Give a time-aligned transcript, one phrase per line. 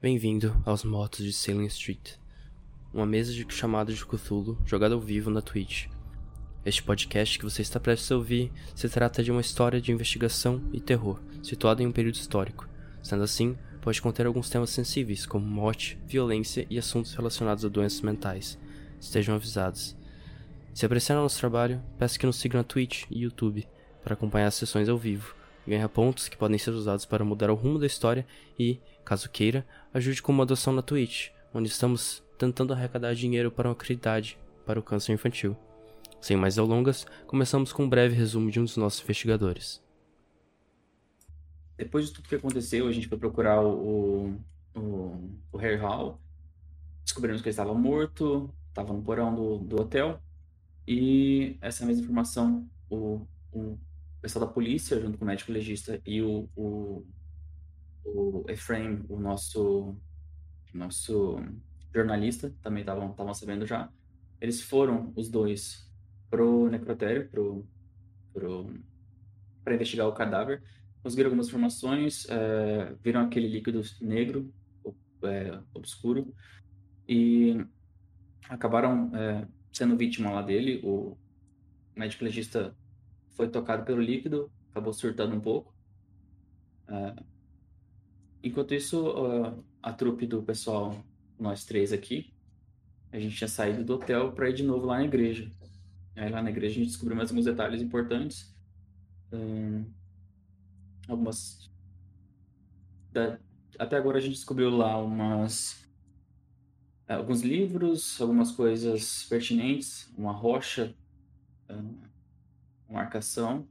[0.00, 2.12] Bem-vindo aos Motos de Salem Street,
[2.94, 5.88] uma mesa de chamada de Cthulhu jogada ao vivo na Twitch.
[6.64, 10.62] Este podcast que você está prestes a ouvir se trata de uma história de investigação
[10.72, 12.68] e terror, situada em um período histórico.
[13.02, 18.00] Sendo assim, pode conter alguns temas sensíveis, como morte, violência e assuntos relacionados a doenças
[18.00, 18.56] mentais.
[19.00, 19.96] Estejam avisados.
[20.72, 23.66] Se apreciaram nosso trabalho, peço que nos sigam na Twitch e YouTube
[24.04, 25.34] para acompanhar as sessões ao vivo,
[25.68, 28.26] ganhar pontos que podem ser usados para mudar o rumo da história
[28.58, 33.68] e, caso queira, ajude com uma doação na Twitch, onde estamos tentando arrecadar dinheiro para
[33.68, 35.56] uma caridade para o câncer infantil.
[36.20, 39.82] Sem mais delongas, começamos com um breve resumo de um dos nossos investigadores.
[41.76, 44.34] Depois de tudo que aconteceu, a gente foi procurar o,
[44.74, 46.20] o, o Harry Hall.
[47.04, 50.20] Descobrimos que ele estava morto, estava no porão do, do hotel.
[50.86, 53.78] E essa mesma informação, o, o
[54.20, 57.06] pessoal da polícia, junto com o médico legista e o, o,
[58.04, 59.96] o Efraim, o nosso,
[60.74, 61.36] nosso
[61.94, 63.90] jornalista, também estavam sabendo já.
[64.40, 65.88] Eles foram, os dois,
[66.30, 67.66] pro necrotério, pro,
[68.32, 68.72] pro,
[69.64, 70.62] para investigar o cadáver.
[71.02, 74.52] Conseguiram algumas informações, é, viram aquele líquido negro,
[75.22, 76.34] é, obscuro,
[77.08, 77.64] e
[78.48, 80.80] acabaram é, sendo vítima lá dele.
[80.84, 81.16] O
[81.96, 82.76] médico legista
[83.38, 85.72] foi tocado pelo líquido, acabou surtando um pouco.
[86.88, 87.24] Uh,
[88.42, 91.04] enquanto isso, uh, a trupe do pessoal,
[91.38, 92.34] nós três aqui,
[93.12, 95.52] a gente tinha saído do hotel para ir de novo lá na igreja.
[96.16, 98.52] Aí lá na igreja a gente descobriu mais alguns detalhes importantes.
[99.32, 99.84] Um,
[101.06, 101.70] algumas.
[103.12, 103.38] Da...
[103.78, 105.88] Até agora a gente descobriu lá umas.
[107.06, 110.94] Alguns livros, algumas coisas pertinentes, uma rocha,
[112.88, 113.66] marcação.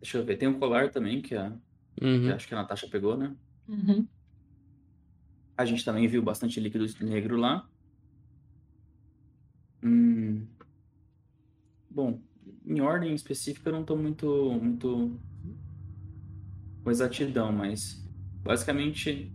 [0.00, 1.52] Deixa eu ver, tem um colar também que, a,
[2.00, 2.22] uhum.
[2.22, 3.34] que acho que a Natasha pegou, né?
[3.68, 4.06] Uhum.
[5.56, 7.68] A gente também viu bastante líquido negro lá.
[9.82, 10.46] Hum.
[11.90, 12.20] Bom,
[12.64, 15.20] em ordem específica eu não estou muito, muito
[16.82, 18.02] com exatidão, mas
[18.42, 19.32] basicamente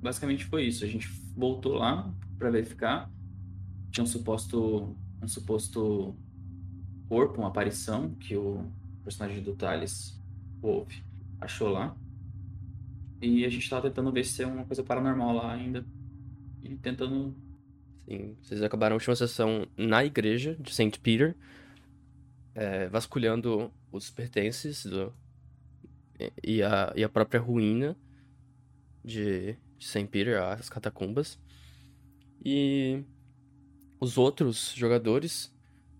[0.00, 0.84] basicamente foi isso.
[0.84, 3.10] A gente voltou lá para verificar.
[3.90, 6.14] Tinha um suposto um suposto
[7.08, 8.64] corpo, uma aparição que o
[9.04, 10.18] personagem do Thales,
[10.60, 10.92] Wolf,
[11.40, 11.96] achou lá.
[13.20, 15.84] E a gente tava tentando ver se é uma coisa paranormal lá ainda.
[16.62, 17.34] E tentando.
[18.08, 20.98] Sim, vocês acabaram a última sessão na igreja de St.
[21.00, 21.34] Peter,
[22.54, 25.12] é, vasculhando os pertences do,
[26.42, 27.96] e, a, e a própria ruína
[29.04, 30.06] de, de St.
[30.06, 31.38] Peter, as catacumbas.
[32.44, 33.02] E
[34.00, 35.55] os outros jogadores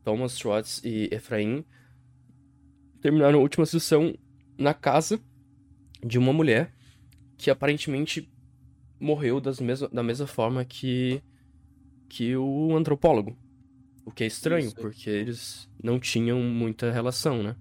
[0.06, 1.64] Thomas Schwartz e Efraim
[3.00, 4.16] terminaram a última sessão
[4.56, 5.20] na casa
[6.00, 6.72] de uma mulher
[7.36, 8.30] que aparentemente
[9.00, 11.20] morreu das mesma, da mesma forma que,
[12.08, 13.36] que o antropólogo.
[14.04, 14.76] O que é estranho, Isso.
[14.76, 17.56] porque eles não tinham muita relação, né?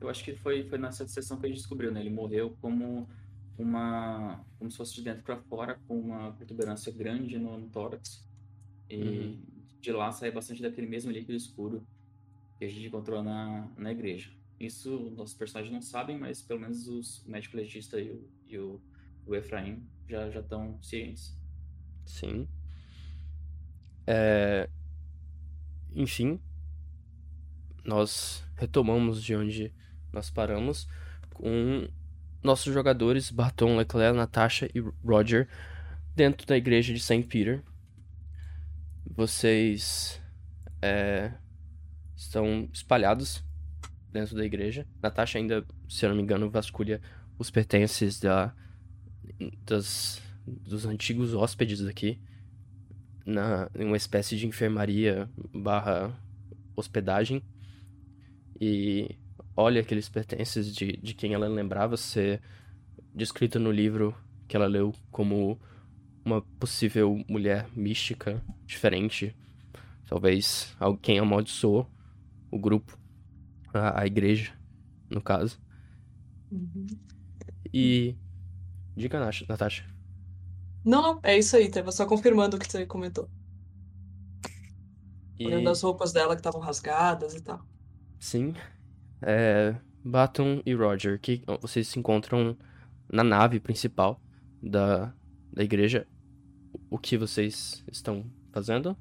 [0.00, 2.00] Eu acho que foi, foi nessa sessão que a gente descobriu, né?
[2.00, 3.08] Ele morreu como
[3.56, 4.44] uma.
[4.58, 8.26] como se fosse de dentro para fora, com uma protuberância grande no, no tórax.
[8.90, 9.53] E uhum
[9.84, 11.86] de lá sai bastante daquele mesmo líquido escuro
[12.58, 14.32] que a gente encontrou na, na igreja.
[14.58, 18.80] Isso nossos personagens não sabem, mas pelo menos os médico legista e o, e o,
[19.26, 21.36] o Efraim já estão cientes.
[22.06, 22.48] Sim.
[24.06, 24.70] É...
[25.94, 26.40] Enfim,
[27.84, 29.72] nós retomamos de onde
[30.12, 30.88] nós paramos
[31.34, 31.86] com
[32.42, 35.48] nossos jogadores Barton, Leclerc, Natasha e Roger
[36.16, 37.24] dentro da igreja de St.
[37.24, 37.62] Peter
[39.16, 40.20] vocês
[40.82, 41.32] é,
[42.16, 43.44] estão espalhados
[44.12, 44.86] dentro da igreja.
[45.02, 47.00] Natasha ainda, se eu não me engano, vasculha
[47.38, 48.54] os pertences da,
[49.64, 52.20] das, dos antigos hóspedes aqui.
[53.24, 56.14] Na, em uma espécie de enfermaria barra
[56.76, 57.42] hospedagem.
[58.60, 59.16] E
[59.56, 62.42] olha aqueles pertences de, de quem ela lembrava ser
[63.14, 64.14] descrito no livro
[64.46, 65.58] que ela leu como
[66.24, 69.36] uma possível mulher mística diferente.
[70.06, 71.90] Talvez alguém amaldiçoou
[72.50, 72.98] o grupo,
[73.72, 74.52] a, a igreja,
[75.10, 75.60] no caso.
[76.50, 76.86] Uhum.
[77.72, 78.16] E.
[78.96, 79.18] Diga,
[79.48, 79.84] Natasha.
[80.84, 83.28] Não, não, é isso aí, tava só confirmando o que você comentou.
[85.38, 85.46] E...
[85.46, 87.60] Olhando as roupas dela que estavam rasgadas e tal.
[88.20, 88.54] Sim.
[89.20, 89.74] É,
[90.04, 92.56] Baton e Roger, que vocês se encontram
[93.10, 94.20] na nave principal
[94.62, 95.12] da,
[95.52, 96.06] da igreja
[96.94, 98.96] o que vocês estão fazendo?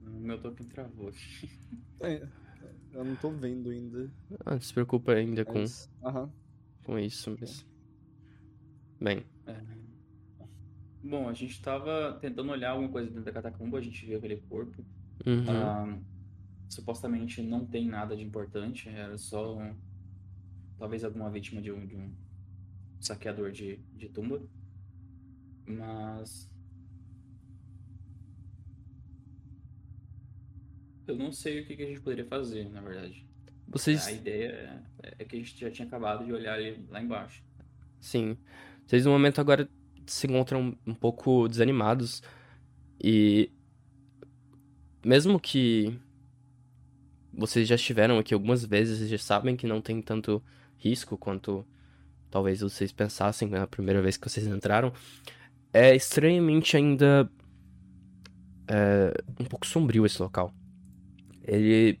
[0.00, 1.12] Meu token travou.
[2.00, 2.26] É,
[2.92, 4.10] eu não tô vendo ainda.
[4.44, 5.64] Ah, não se preocupa ainda com.
[6.84, 7.64] Com isso, mas.
[9.00, 9.60] Bem, É.
[11.04, 14.36] Bom, a gente tava tentando olhar alguma coisa dentro da catacumba, a gente viu aquele
[14.42, 14.84] corpo.
[15.26, 15.98] uhum, Ah,
[16.68, 19.76] supostamente não tem nada de importante, era só um-
[20.78, 22.12] talvez alguma vítima de um, de um
[23.02, 24.40] saqueador de, de tumba.
[25.66, 26.50] Mas.
[31.06, 33.26] Eu não sei o que, que a gente poderia fazer, na verdade.
[33.66, 34.06] vocês.
[34.06, 37.44] A ideia é, é que a gente já tinha acabado de olhar ali lá embaixo.
[38.00, 38.36] Sim.
[38.86, 39.68] Vocês no momento agora
[40.06, 42.22] se encontram um pouco desanimados.
[43.02, 43.50] E.
[45.04, 45.98] Mesmo que.
[47.34, 50.42] Vocês já estiveram aqui algumas vezes e já sabem que não tem tanto
[50.76, 51.66] risco quanto
[52.32, 54.90] talvez vocês pensassem na primeira vez que vocês entraram.
[55.72, 57.30] É estranhamente ainda.
[58.66, 60.52] É, um pouco sombrio esse local.
[61.44, 62.00] Ele.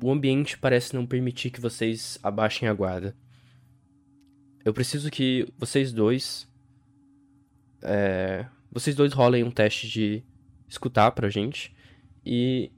[0.00, 3.16] O ambiente parece não permitir que vocês abaixem a guarda.
[4.64, 6.48] Eu preciso que vocês dois.
[7.82, 10.22] é, vocês dois rolem um teste de
[10.68, 11.74] escutar pra gente.
[12.24, 12.70] E.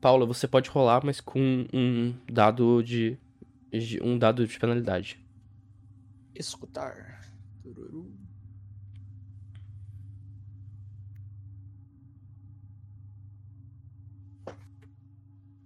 [0.00, 3.18] Paula, você pode rolar, mas com um dado de.
[3.70, 5.18] de- um dado de penalidade.
[6.38, 7.20] Escutar.
[7.62, 8.12] Tururu.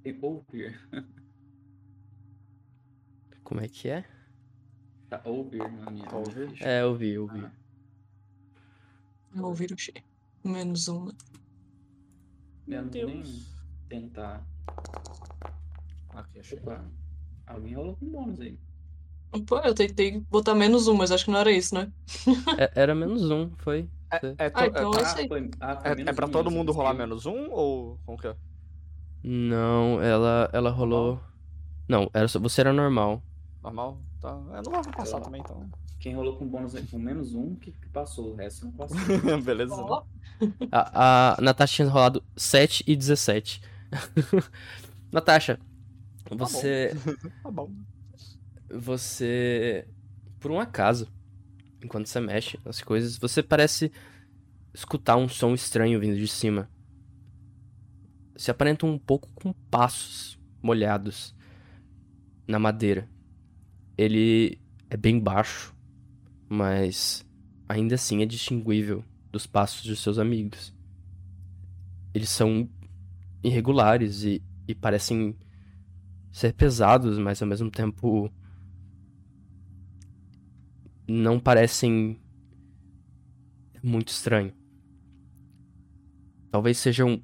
[0.02, 0.81] Tem ouvir.
[3.44, 4.05] Como é que é?
[5.08, 6.62] Tá ouvir na minha, Ouvir?
[6.62, 7.40] É, eu vi, eu vi.
[7.44, 7.52] Ah,
[9.34, 10.05] Eu ouvi o cheio.
[10.44, 11.12] Menos um, né?
[12.69, 13.62] eu não vou nem Deus.
[13.88, 14.46] tentar.
[16.11, 16.58] Aqui, achei.
[16.61, 16.88] Opa,
[17.46, 18.58] alguém rolou com bônus aí.
[19.46, 21.92] Pô, eu tentei botar menos um, mas acho que não era isso, né?
[22.58, 23.88] É- era menos um, foi.
[24.12, 24.16] É,
[24.46, 25.28] é, to- Ah, então é, isso aí.
[25.28, 28.18] foi, ah, foi é, é pra um todo mesmo, mundo rolar menos um ou como
[28.18, 28.36] que é?
[29.22, 31.20] Não, ela, ela rolou.
[31.88, 33.22] Não, era só, você era normal.
[33.62, 33.98] Normal?
[34.20, 34.30] Tá.
[34.54, 35.70] É, não vai passar Eu- também, então.
[35.98, 38.32] Quem rolou com bônus com menos um, que, que passou.
[38.32, 38.96] O resto não passou.
[39.44, 39.76] Beleza.
[39.84, 40.00] né?
[40.72, 43.60] A, a Natasha tinha rolado 7 e 17.
[45.12, 45.58] Natasha,
[46.30, 46.92] você.
[47.42, 47.70] Tá bom.
[48.72, 49.87] Você.
[50.38, 51.08] Por um acaso,
[51.82, 53.93] enquanto você mexe nas coisas, você parece
[54.72, 56.69] escutar um som estranho vindo de cima.
[58.37, 61.34] Se aparenta um pouco com passos molhados
[62.46, 63.08] na madeira.
[63.96, 64.58] Ele
[64.88, 65.75] é bem baixo,
[66.49, 67.25] mas
[67.69, 70.75] ainda assim é distinguível dos passos de seus amigos.
[72.12, 72.69] Eles são
[73.43, 75.37] irregulares e, e parecem
[76.32, 78.31] ser pesados, mas ao mesmo tempo
[81.10, 82.20] não parecem
[83.82, 84.52] muito estranho.
[86.52, 87.20] Talvez sejam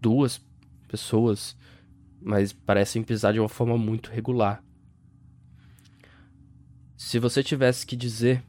[0.00, 0.40] duas
[0.86, 1.54] pessoas,
[2.20, 4.64] mas parecem pisar de uma forma muito regular.
[6.96, 8.42] Se você tivesse que dizer,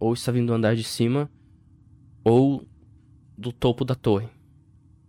[0.00, 1.30] ou está vindo do andar de cima,
[2.24, 2.66] ou
[3.36, 4.28] do topo da torre.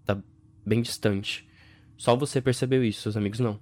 [0.03, 0.21] Tá
[0.65, 1.47] bem distante.
[1.95, 3.59] Só você percebeu isso, seus amigos não.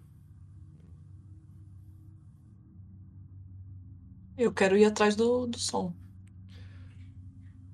[4.38, 5.94] Eu quero ir atrás do, do som.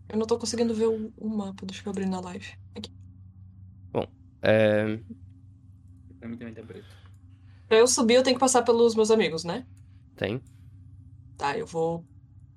[0.08, 1.66] Eu não tô conseguindo ver o, o mapa.
[1.66, 2.54] Deixa eu abrir na live.
[2.76, 2.92] Aqui.
[4.42, 4.98] É.
[6.20, 6.88] Pra mim também tá preto.
[7.68, 9.66] Pra eu subir, eu tenho que passar pelos meus amigos, né?
[10.16, 10.42] Tem?
[11.38, 12.06] Tá, eu vou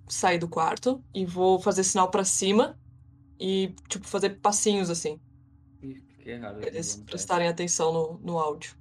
[0.08, 2.78] sair do quarto e vou fazer sinal pra cima
[3.38, 5.20] e, tipo, fazer passinhos assim.
[5.82, 6.58] Ih, fiquei errado.
[6.58, 8.74] Pra eles prestarem atenção no, no áudio.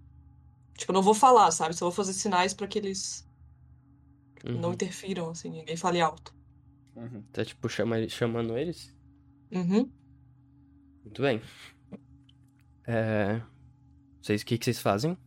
[0.77, 1.75] Tipo, eu não vou falar, sabe?
[1.75, 3.27] Só vou fazer sinais pra que eles
[4.43, 4.73] não Uhum.
[4.73, 6.33] interfiram, assim, ninguém fale alto.
[6.95, 7.21] Uhum.
[7.31, 8.95] Tá, tipo, chama, chamando eles?
[9.51, 9.89] Uhum.
[11.03, 11.41] Muito bem.
[12.85, 13.41] É.
[14.21, 15.17] Vocês, o que, que vocês fazem?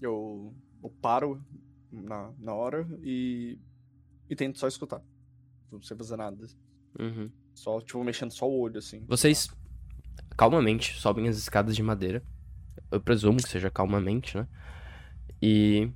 [0.00, 1.42] Eu, eu paro
[1.90, 3.58] na, na hora e,
[4.28, 5.02] e tento só escutar.
[5.70, 6.46] Não sei fazer nada.
[6.98, 7.30] Uhum.
[7.54, 9.04] Só, tipo, mexendo só o olho, assim.
[9.06, 9.48] Vocês
[10.36, 12.22] calmamente sobem as escadas de madeira.
[12.90, 14.46] Eu presumo que seja calmamente, né?
[15.40, 15.90] E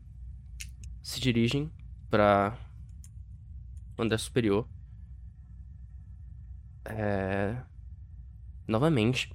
[1.03, 1.71] se dirigem
[2.11, 2.57] para
[3.99, 4.69] andar superior.
[6.85, 7.57] É...
[8.67, 9.33] Novamente,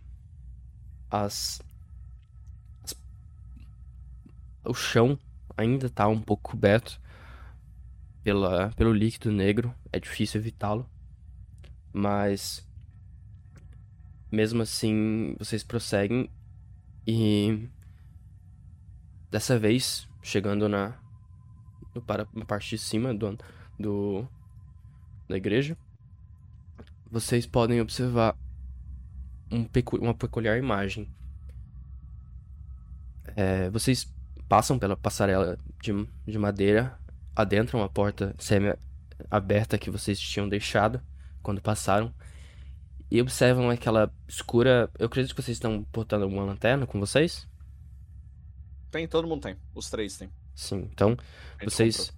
[1.09, 1.61] as...
[2.83, 2.95] as-
[4.63, 5.17] o chão
[5.57, 6.99] ainda tá um pouco coberto
[8.23, 8.71] pela...
[8.71, 9.73] pelo líquido negro.
[9.91, 10.89] É difícil evitá-lo.
[11.93, 12.65] Mas
[14.31, 16.29] mesmo assim, vocês prosseguem
[17.05, 17.67] e
[19.29, 20.97] dessa vez, chegando na
[21.99, 23.37] para na parte de cima do
[23.79, 24.27] do
[25.27, 25.77] da igreja,
[27.09, 28.37] vocês podem observar
[29.51, 31.13] um pecu- uma peculiar imagem.
[33.35, 34.13] É, vocês
[34.47, 35.91] passam pela passarela de,
[36.25, 36.97] de madeira
[37.35, 41.01] adentram a porta semi-aberta que vocês tinham deixado
[41.41, 42.13] quando passaram.
[43.09, 44.89] E observam aquela escura.
[44.97, 47.45] Eu acredito que vocês estão portando alguma lanterna com vocês?
[48.89, 49.57] Tem, todo mundo tem.
[49.75, 50.29] Os três tem.
[50.61, 51.17] Sim, então
[51.63, 52.17] vocês comprou.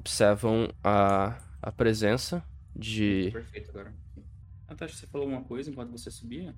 [0.00, 2.40] observam a, a presença
[2.76, 3.30] de.
[3.32, 3.92] Perfeito agora.
[4.68, 6.54] Natasha, você falou alguma coisa enquanto você subia?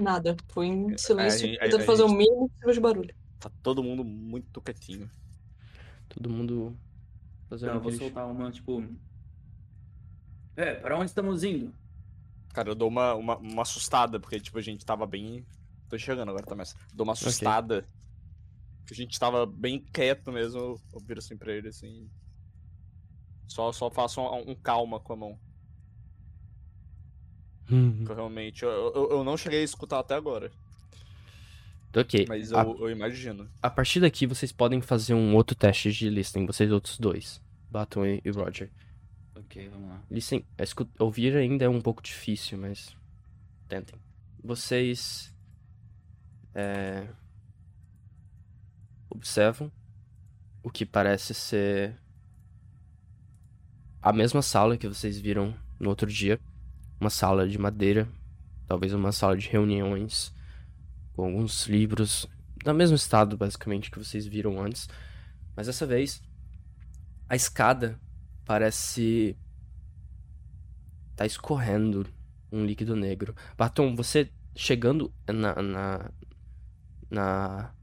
[0.00, 0.34] Nada.
[0.48, 3.14] Fui em silêncio, É, a- a- tentando fazer o gente- mínimo possível de barulho.
[3.38, 5.10] Tá todo mundo muito quietinho.
[6.08, 6.74] Todo mundo
[7.48, 8.82] fazendo Então, eu vou aquele- soltar uma, tipo.
[10.56, 11.70] É, para onde estamos indo?
[12.54, 15.44] Cara, eu dou uma, uma, uma assustada, porque, tipo, a gente tava bem.
[15.88, 16.74] Tô chegando agora, tá, mas.
[16.94, 17.84] Dou uma assustada.
[18.92, 20.58] A gente tava bem quieto mesmo.
[20.58, 22.08] Eu, eu viro assim pra ele, assim.
[23.48, 25.38] Só, só faço um, um calma com a mão.
[27.70, 28.62] Hum, Porque eu realmente.
[28.64, 30.50] Eu, eu, eu não cheguei a escutar até agora.
[31.96, 32.26] ok.
[32.28, 33.48] Mas A- eu, eu imagino.
[33.62, 37.40] A partir daqui, vocês podem fazer um outro teste de listening, vocês outros dois.
[37.70, 38.70] Baton e e Roger.
[39.36, 40.02] Ok, vamos lá.
[40.58, 42.94] Escu- ouvir ainda é um pouco difícil, mas
[43.68, 43.98] tentem.
[44.42, 45.32] Vocês
[46.54, 47.06] é,
[49.10, 49.70] observam
[50.62, 51.98] o que parece ser
[54.00, 56.38] a mesma sala que vocês viram no outro dia.
[57.00, 58.08] Uma sala de madeira,
[58.66, 60.34] talvez uma sala de reuniões,
[61.14, 62.26] com alguns livros,
[62.64, 64.88] no mesmo estado basicamente que vocês viram antes.
[65.56, 66.22] Mas dessa vez,
[67.28, 67.98] a escada
[68.44, 69.36] parece
[71.16, 72.06] tá escorrendo
[72.52, 73.34] um líquido negro.
[73.56, 76.10] Batom, você chegando na na
[77.10, 77.74] na,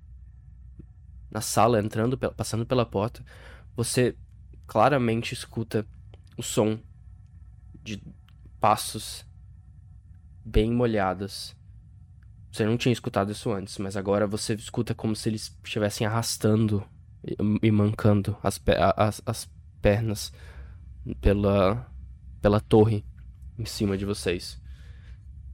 [1.38, 3.24] na sala, entrando, passando pela porta,
[3.76, 4.18] você
[4.68, 5.86] claramente escuta
[6.38, 6.80] o som
[7.84, 8.02] de
[8.60, 9.26] passos
[10.44, 11.56] bem molhados.
[12.52, 16.84] Você não tinha escutado isso antes, mas agora você escuta como se eles estivessem arrastando
[17.62, 19.50] e, mancando as, pe- as, as
[19.82, 20.32] pernas
[21.22, 21.88] pela,
[22.42, 23.06] pela torre
[23.60, 24.60] em cima de vocês.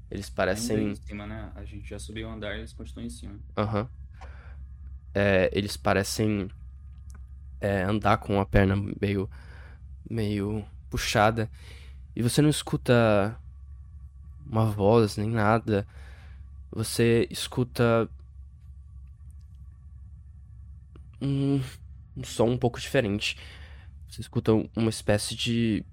[0.09, 0.91] Eles Ainda parecem.
[0.91, 1.51] em cima, né?
[1.55, 3.39] A gente já subiu o andar e eles continuam em cima.
[3.57, 3.89] Aham.
[5.13, 6.49] É, eles parecem
[7.61, 9.29] é, andar com a perna meio,
[10.09, 11.49] meio puxada.
[12.15, 13.37] E você não escuta
[14.45, 15.87] uma voz nem nada.
[16.71, 18.09] Você escuta
[21.21, 21.61] um,
[22.15, 23.37] um som um pouco diferente.
[24.09, 25.85] Você escuta uma espécie de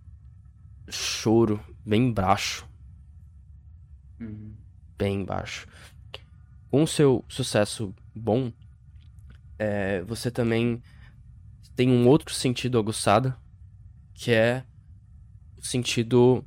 [0.90, 2.68] choro bem baixo
[4.20, 4.54] Uhum.
[4.98, 5.66] bem baixo.
[6.70, 8.52] Com o seu sucesso bom,
[9.60, 10.82] é, você também
[11.76, 13.34] tem um outro sentido aguçado,
[14.14, 14.64] que é
[15.56, 16.46] o sentido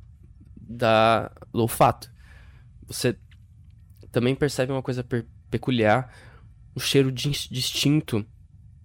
[0.56, 2.12] da do olfato.
[2.86, 3.18] Você
[4.12, 5.04] também percebe uma coisa
[5.50, 6.14] peculiar,
[6.76, 8.26] um cheiro dis- distinto,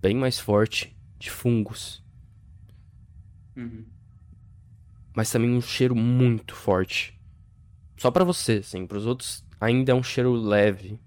[0.01, 2.03] bem mais forte, de fungos,
[3.55, 3.85] Uhum.
[5.15, 7.19] mas também um cheiro muito forte.
[7.99, 10.99] Só pra você, assim, pros outros ainda é um cheiro leve,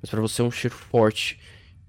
[0.00, 1.40] mas pra você é um cheiro forte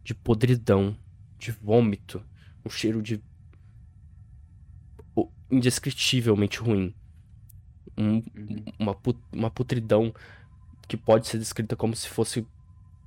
[0.03, 0.97] de podridão,
[1.39, 2.23] de vômito,
[2.65, 3.21] um cheiro de
[5.51, 6.93] indescritivelmente ruim.
[7.97, 8.65] Um- Uhum.
[8.79, 10.13] uma, pu- uma putridão
[10.87, 12.45] que pode ser descrita como se fosse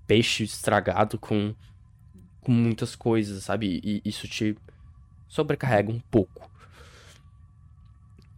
[0.06, 1.54] peixe estragado com,
[2.40, 3.80] com muitas coisas, sabe?
[3.82, 4.56] E isso te
[5.26, 6.48] sobrecarrega um pouco.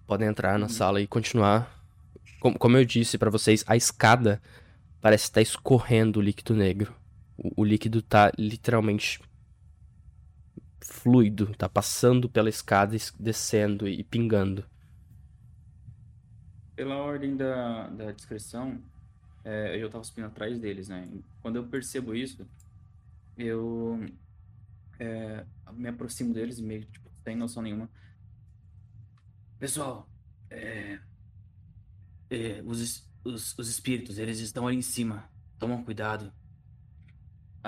[0.06, 0.72] Podem entrar na Uhum.
[0.72, 1.70] sala e continuar.
[2.40, 4.40] Como, como eu disse pra vocês, a escada
[5.02, 6.94] parece estar escorrendo o líquido negro.
[7.38, 9.20] O, líquido tá literalmente
[10.82, 14.64] fluido, tá passando pela escada, es- descendo e pingando.
[16.74, 18.82] Pela ordem da, da descrição,
[19.44, 21.08] é, eu tava subindo atrás deles, né?
[21.40, 22.48] Quando eu percebo isso,
[23.36, 23.98] eu
[24.98, 27.90] é, me aproximo deles, meio tipo, sem noção nenhuma.
[29.58, 30.08] Pessoal,
[30.50, 31.00] é,
[32.30, 35.30] é, os, os, os espíritos, eles estão ali em cima.
[35.58, 36.32] Tomam cuidado.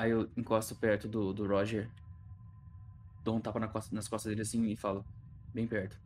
[0.01, 1.91] Aí eu encosto perto do, do Roger,
[3.23, 5.05] dou um tapa na costa- nas costas dele assim e falo,
[5.53, 6.01] bem perto.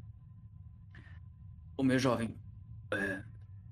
[1.77, 2.37] Ô meu jovem,
[2.93, 3.23] é,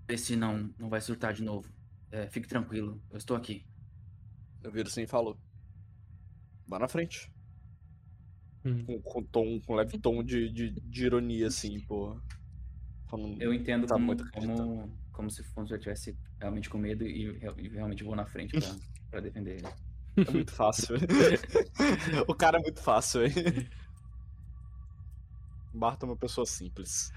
[0.07, 1.69] esse não, não vai surtar de novo.
[2.13, 3.67] É, fique tranquilo, eu estou aqui.
[4.63, 5.37] Eu viro assim e falo.
[6.69, 7.29] Vá na frente.
[8.65, 8.85] Hum.
[8.85, 12.23] Com, com tom, com leve tom de, de, de ironia, assim, porra.
[13.09, 17.25] Falando, Eu entendo Tá como, como, como se fosse eu estivesse realmente com medo e,
[17.59, 18.77] e realmente vou na frente pra,
[19.11, 19.92] pra defender ele.
[20.17, 20.97] É muito fácil.
[22.29, 23.33] o cara é muito fácil, hein?
[25.73, 27.13] Barto é uma pessoa simples.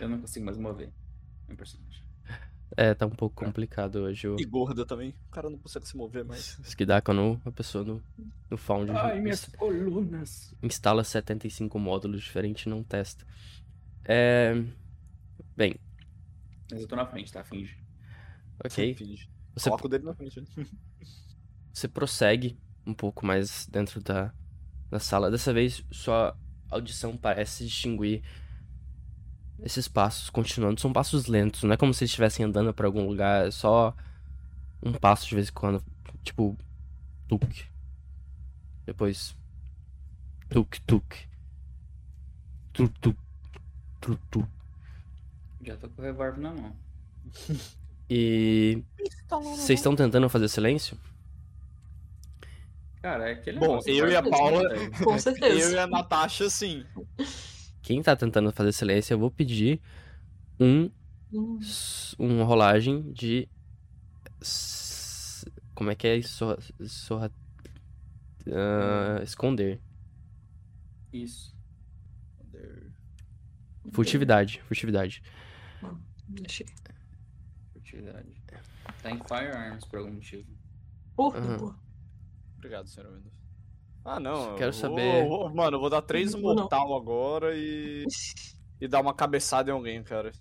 [0.00, 0.90] Eu não consigo mais mover
[1.46, 2.02] meu personagem.
[2.76, 4.26] É, tá um pouco complicado hoje.
[4.26, 4.36] O...
[4.38, 5.14] E gorda também.
[5.28, 6.58] O cara não consegue se mover mais.
[6.58, 8.02] Isso que dá quando a pessoa no,
[8.50, 10.54] no Found Ai, minhas colunas.
[10.62, 13.24] instala 75 módulos diferentes e não testa.
[14.04, 14.54] É...
[15.56, 15.76] Bem,
[16.70, 17.44] Mas eu tô na frente, tá?
[17.44, 17.78] Finge.
[18.64, 18.94] ok.
[18.94, 19.28] Finge.
[19.54, 20.42] Você, Coloca o dele na frente.
[21.74, 24.32] você prossegue um pouco mais dentro da,
[24.88, 25.28] da sala.
[25.28, 26.36] Dessa vez, sua
[26.70, 28.22] audição parece distinguir
[29.60, 30.80] esses passos continuando.
[30.80, 33.94] São passos lentos, não é como se eles estivessem andando pra algum lugar, é só
[34.80, 35.82] um passo de vez em quando.
[36.22, 36.56] Tipo,
[37.26, 37.66] tuk.
[38.86, 39.36] Depois,
[40.48, 41.28] tuk, tuk.
[42.72, 43.18] Tuk, tuk.
[44.00, 44.48] Tuk, tuk.
[45.62, 46.76] Já tô com o revólver na mão.
[48.08, 48.84] E
[49.30, 50.98] vocês estão tentando fazer silêncio?
[53.04, 54.62] Cara, é aquele Bom, negócio, eu e a Paula-
[55.04, 55.74] Com Eu certeza.
[55.74, 56.82] e a Natasha, sim.
[57.82, 59.78] Quem tá tentando fazer silêncio, eu vou pedir
[60.58, 60.90] um
[61.34, 61.58] Hum,
[62.18, 63.46] uma rolagem de
[65.74, 66.46] como é que é isso?
[66.86, 67.30] Sorra...
[68.52, 69.80] ah, esconder.
[71.12, 71.52] Isso.
[73.92, 75.22] Furtividade, furtividade.
[76.28, 76.66] Deixei.
[77.72, 78.34] Furtividade.
[79.02, 80.46] Tá em firearms por algum motivo.
[81.16, 81.58] Porra, Aham.
[81.58, 81.83] porra.
[82.64, 83.34] Obrigado, senhor Windows.
[84.06, 84.56] Ah, não.
[84.56, 86.62] Quero saber- vou- mano, eu vou dar três vou não.
[86.62, 88.04] mortal agora e.
[88.80, 90.32] E dar uma cabeçada em alguém, cara.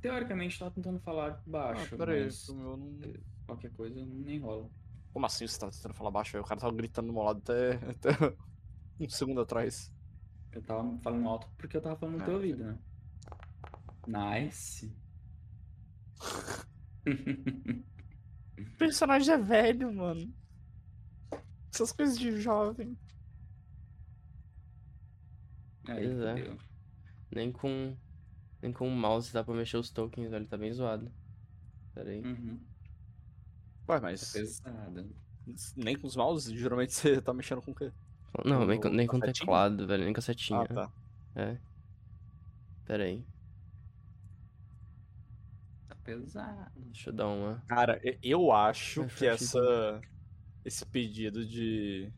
[0.00, 3.12] Teoricamente, tava tentando falar baixo, ah, pera aí, mas o meu não.
[3.44, 4.70] qualquer coisa nem rola.
[5.12, 6.36] Como assim você tava tentando falar baixo?
[6.36, 8.36] Aí O cara tava gritando do meu lado até, até
[9.00, 9.92] um segundo atrás.
[10.52, 12.38] Eu tava falando alto porque eu tava falando no Ah, teu tá.
[12.38, 12.78] ouvido, né?
[14.06, 14.94] Nice.
[18.58, 20.32] O personagem é velho, mano.
[21.72, 22.96] Essas coisas de jovem.
[25.88, 26.56] Aí, Pois é.
[27.30, 27.96] Nem com
[28.62, 31.12] nem com o mouse dá pra mexer os tokens, ele tá bem zoado.
[31.94, 32.20] Pera aí.
[32.22, 32.58] Uhum.
[33.88, 35.06] Ué, Tá mas pesada.
[35.76, 36.58] nem com os mouses?
[36.58, 37.92] Geralmente você tá mexendo com o quê?
[38.44, 40.62] Não, Com nem com, o nem com teclado, velho, nem com a setinha.
[40.62, 40.92] Ah, tá.
[41.36, 41.58] É.
[42.86, 43.24] Pera aí.
[46.06, 46.70] Pesado.
[46.76, 47.62] Deixa eu dar uma.
[47.68, 50.00] Cara, eu acho É que essa
[50.64, 52.10] esse pedido de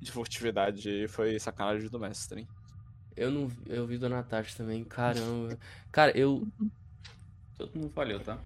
[0.00, 2.48] de furtividade foi sacanagem do mestre, hein?
[3.16, 5.56] Eu não vi- eu vi do Natasha também, caramba.
[5.92, 6.46] Cara, eu
[7.56, 8.38] Todo mundo falhou, tá?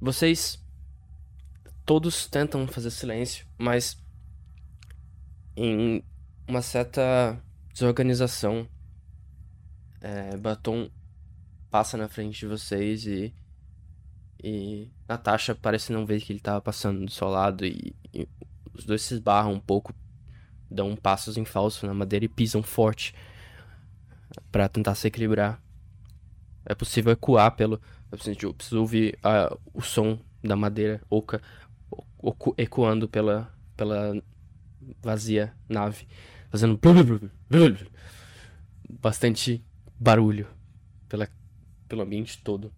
[0.00, 0.62] Vocês
[1.86, 3.96] todos tentam fazer silêncio, mas
[5.56, 6.02] em
[6.48, 7.40] uma certa
[7.72, 8.66] desorganização,
[10.00, 10.90] é, Batom
[11.72, 13.34] passa na frente de vocês e
[14.44, 18.28] e Natasha parece não ver que ele tava passando do seu lado e, e
[18.74, 19.94] os dois se esbarram um pouco,
[20.68, 23.14] dão passos em falso na madeira e pisam forte
[24.50, 25.62] pra tentar se equilibrar.
[26.66, 27.80] É possível ecoar pelo
[28.10, 31.40] eu preciso, eu preciso ouvir ah, o som da madeira oca
[32.58, 34.20] ecoando pela, pela
[35.00, 36.06] vazia nave,
[36.50, 36.78] fazendo
[39.00, 39.64] bastante
[39.98, 40.46] barulho
[41.08, 41.28] pela,
[41.92, 42.72] pelo ambiente todo.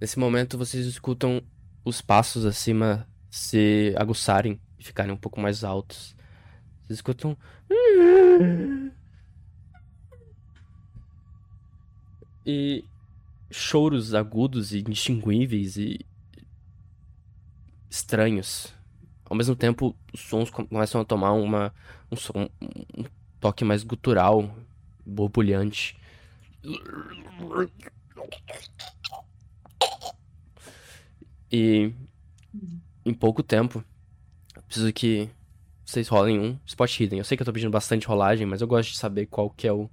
[0.00, 1.42] Nesse momento vocês escutam
[1.84, 6.14] os passos acima se aguçarem e ficarem um pouco mais altos.
[6.86, 7.36] Vocês escutam.
[12.46, 12.84] E
[13.50, 16.06] choros agudos e indistinguíveis e
[17.90, 18.72] estranhos.
[19.24, 21.74] Ao mesmo tempo, os sons com- começam a tomar uma,
[22.08, 22.48] um, som,
[22.96, 23.04] um
[23.40, 24.48] toque mais gutural,
[25.04, 25.98] borbulhante.
[31.50, 31.92] E
[33.04, 33.82] em pouco tempo,
[34.54, 35.30] eu preciso que
[35.84, 37.18] vocês rolem um spot hidden.
[37.18, 39.66] Eu sei que eu tô pedindo bastante rolagem, mas eu gosto de saber qual que
[39.66, 39.90] é o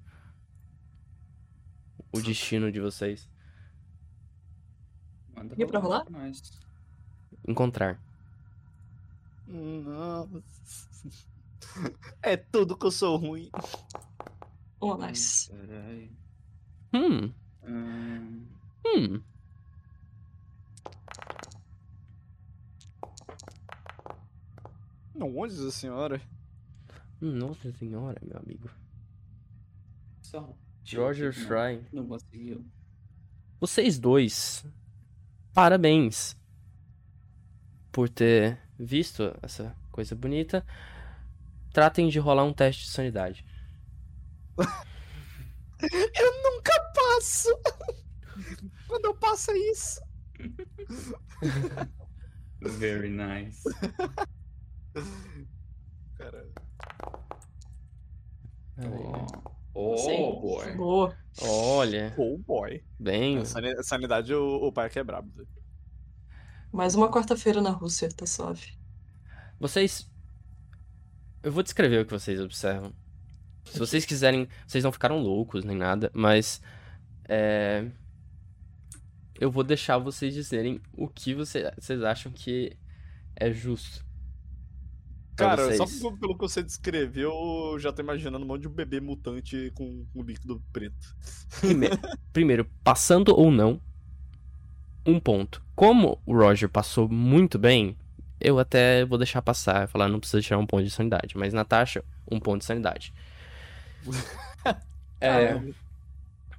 [2.11, 3.29] o destino de vocês.
[5.35, 6.05] Manda E pra rolar?
[6.09, 6.41] Mas...
[7.47, 8.01] Encontrar.
[9.47, 10.43] Nossa.
[12.21, 13.49] É tudo que eu sou ruim.
[14.79, 15.49] Oh, nice.
[15.49, 16.09] Peraí.
[16.95, 17.33] Hum,
[17.67, 18.45] Hum,
[18.85, 19.21] hum.
[25.13, 26.21] Nossa senhora.
[27.21, 28.69] Nossa senhora, meu amigo.
[30.21, 30.53] só.
[30.93, 31.85] Roger Não, Fry.
[31.91, 32.63] Não conseguiu.
[33.59, 34.63] Vocês dois,
[35.53, 36.37] parabéns
[37.91, 40.63] por ter visto essa coisa bonita.
[41.73, 43.43] Tratem de rolar um teste de sanidade.
[45.81, 46.71] Eu nunca
[47.15, 47.49] passo.
[48.87, 50.01] Quando eu passo é isso.
[52.61, 53.61] Very nice.
[56.17, 56.47] Cara,
[58.77, 59.25] Ó,
[59.77, 60.39] Oh, Sim.
[60.41, 60.73] boy.
[60.75, 61.17] Boa.
[61.41, 62.81] Olha, Oh boy.
[62.97, 63.39] bem.
[63.39, 65.29] A sanidade o, o pai é brabo.
[66.71, 68.77] Mais uma quarta-feira na Rússia, tá suave.
[69.59, 70.09] Vocês.
[71.43, 72.93] Eu vou descrever o que vocês observam.
[73.65, 74.47] Se vocês quiserem.
[74.65, 76.61] Vocês não ficaram loucos nem nada, mas.
[77.27, 77.89] É.
[79.39, 82.77] Eu vou deixar vocês dizerem o que você- vocês acham que
[83.35, 84.05] é justo.
[85.35, 85.99] Cara, só vocês.
[86.01, 87.31] pelo, pelo que você descreveu,
[87.73, 91.13] eu já tô imaginando um monte de bebê mutante com um líquido preto.
[91.59, 91.89] Prime-
[92.31, 93.81] Primeiro, passando ou não,
[95.05, 95.61] um ponto.
[95.75, 97.97] Como o Roger passou muito bem,
[98.39, 101.37] eu até vou deixar passar, falar não precisa tirar um ponto de sanidade.
[101.37, 103.13] Mas Natasha, um ponto de sanidade.
[105.21, 105.53] É,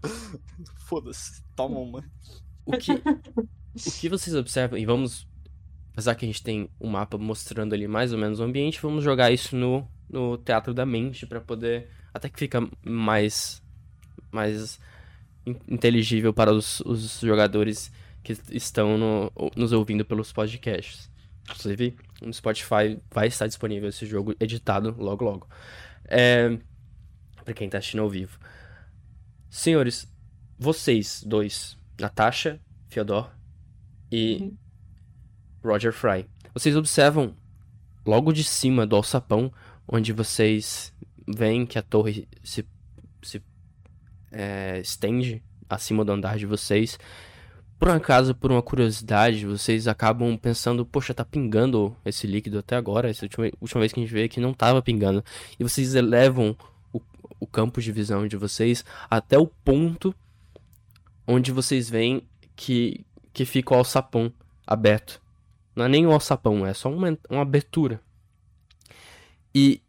[0.87, 2.05] Foda-se, toma uma.
[2.65, 5.27] o que, o que vocês observam, e vamos,
[5.93, 9.03] apesar que a gente tem um mapa mostrando ali mais ou menos o ambiente, vamos
[9.05, 13.63] jogar isso no, no teatro da mente pra poder, até que fica mais,
[14.33, 14.79] mais
[15.47, 17.91] in- inteligível para os, os jogadores
[18.23, 21.11] que estão no- nos ouvindo pelos podcasts.
[21.49, 25.49] Inclusive, no Spotify vai estar disponível esse jogo editado logo logo.
[26.09, 26.59] É,
[27.45, 28.37] para quem tá assistindo ao vivo.
[29.57, 30.07] Senhores,
[30.59, 33.31] vocês dois, Natasha, Fyodor
[34.13, 34.57] e Uhum.
[35.65, 37.35] Roger Fry, vocês observam
[38.05, 39.51] logo de cima do alçapão,
[39.89, 40.93] onde vocês
[41.27, 42.67] veem que a torre se,
[43.23, 43.43] se
[44.31, 46.99] é, estende acima do andar de vocês.
[47.79, 52.77] Por um acaso, por uma curiosidade, vocês acabam pensando, poxa, tá pingando esse líquido até
[52.77, 53.09] agora.
[53.09, 55.25] Essa última, última vez que a gente veio aqui não tava pingando.
[55.59, 56.55] E vocês elevam
[57.39, 60.15] o, campo de visão de vocês até o ponto
[61.27, 64.33] onde vocês veem que, que fica o alçapão
[64.67, 65.21] aberto.
[65.75, 68.01] Não é nem o alçapão, é só uma, uma abertura.
[69.55, 69.83] E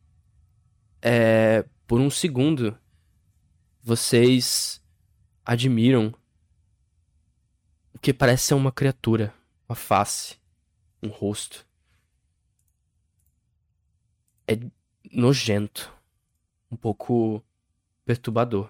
[1.01, 2.77] é, por um segundo
[3.81, 4.83] vocês
[5.45, 6.13] admiram
[7.93, 9.33] o que parece ser uma criatura,
[9.67, 10.35] uma face,
[11.01, 11.65] um rosto.
[14.47, 14.59] É
[15.11, 15.93] nojento,
[16.71, 17.43] um pouco
[18.05, 18.69] perturbador.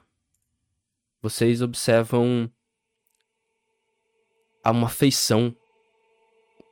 [1.22, 2.52] Vocês observam
[4.64, 5.56] há uma feição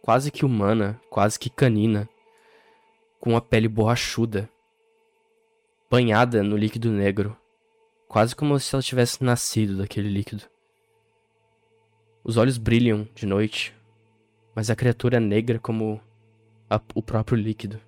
[0.02, 2.08] quase que humana, quase que canina,
[3.20, 4.50] com a pele borrachuda,
[5.90, 7.36] banhada no líquido negro,
[8.08, 10.44] quase como se ela tivesse nascido daquele líquido.
[12.24, 13.76] Os olhos brilham de noite,
[14.54, 16.00] mas a criatura é negra como
[16.70, 17.80] a- o próprio líquido.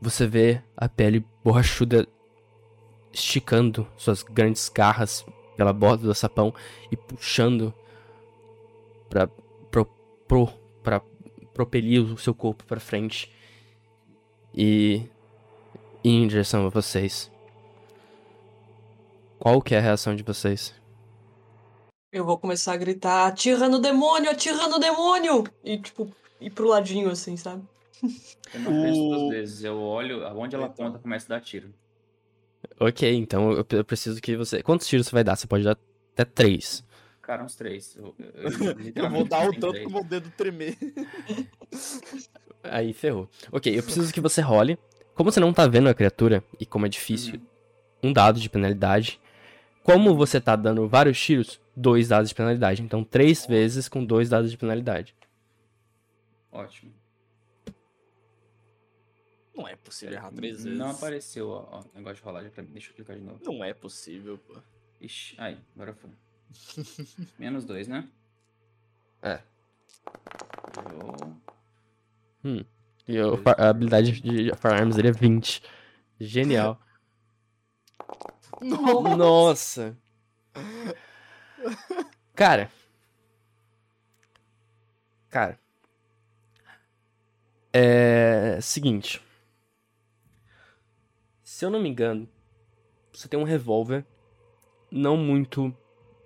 [0.00, 2.06] Você vê a pele borrachuda
[3.12, 5.24] esticando suas grandes garras
[5.56, 6.52] pela borda do sapão
[6.90, 7.72] e puxando
[9.08, 9.28] para
[9.70, 9.86] pro,
[10.26, 10.48] pro,
[10.82, 11.00] pra
[11.52, 13.32] propelir o seu corpo para frente
[14.52, 15.08] e
[16.02, 17.30] ir em direção a vocês.
[19.38, 20.74] Qual que é a reação de vocês?
[22.12, 25.44] Eu vou começar a gritar: atira no demônio, atira no demônio!
[25.62, 27.62] E, tipo, ir pro ladinho, assim, sabe?
[28.02, 29.64] Eu não penso O- duas vezes.
[29.64, 30.86] Eu olho, aonde ela Então.
[30.86, 31.72] aponta, começa a dar tiro.
[32.80, 34.62] Ok, então eu, preciso que você.
[34.62, 35.36] Quantos tiros você vai dar?
[35.36, 35.76] Você pode dar
[36.12, 36.84] até três.
[37.22, 37.96] Cara, uns três.
[37.96, 39.84] Eu, eu, Eu vou dar o tanto três.
[39.86, 40.76] que o meu dedo tremer.
[42.62, 43.28] Aí ferrou.
[43.52, 44.78] Ok, eu preciso que você role.
[45.14, 47.34] Como você não tá vendo a criatura, e como é difícil,
[48.02, 48.10] Uhum.
[48.10, 49.20] um dado de penalidade.
[49.82, 52.82] Como você tá dando vários tiros, dois dados de penalidade.
[52.82, 55.14] Então, três vezes com dois dados de penalidade.
[56.50, 56.92] Ótimo.
[59.54, 60.78] Não é possível errar três vezes.
[60.78, 62.70] Não apareceu ó, ó, o negócio de rolagem pra mim.
[62.72, 63.38] Deixa eu clicar de novo.
[63.44, 64.56] Não é possível, pô.
[65.00, 66.10] Ixi, aí, agora foi.
[67.38, 68.08] Menos dois, né?
[69.22, 69.40] É.
[72.42, 72.64] Eu...
[73.06, 75.62] E o fa- a habilidade de Firearms dele é 20.
[76.20, 76.80] Genial.
[78.60, 79.96] Nossa!
[82.34, 82.70] Cara.
[85.28, 85.58] Cara.
[87.72, 88.58] É.
[88.62, 89.20] Seguinte.
[91.54, 92.28] Se eu não me engano,
[93.12, 94.04] você tem um revólver
[94.90, 95.72] não muito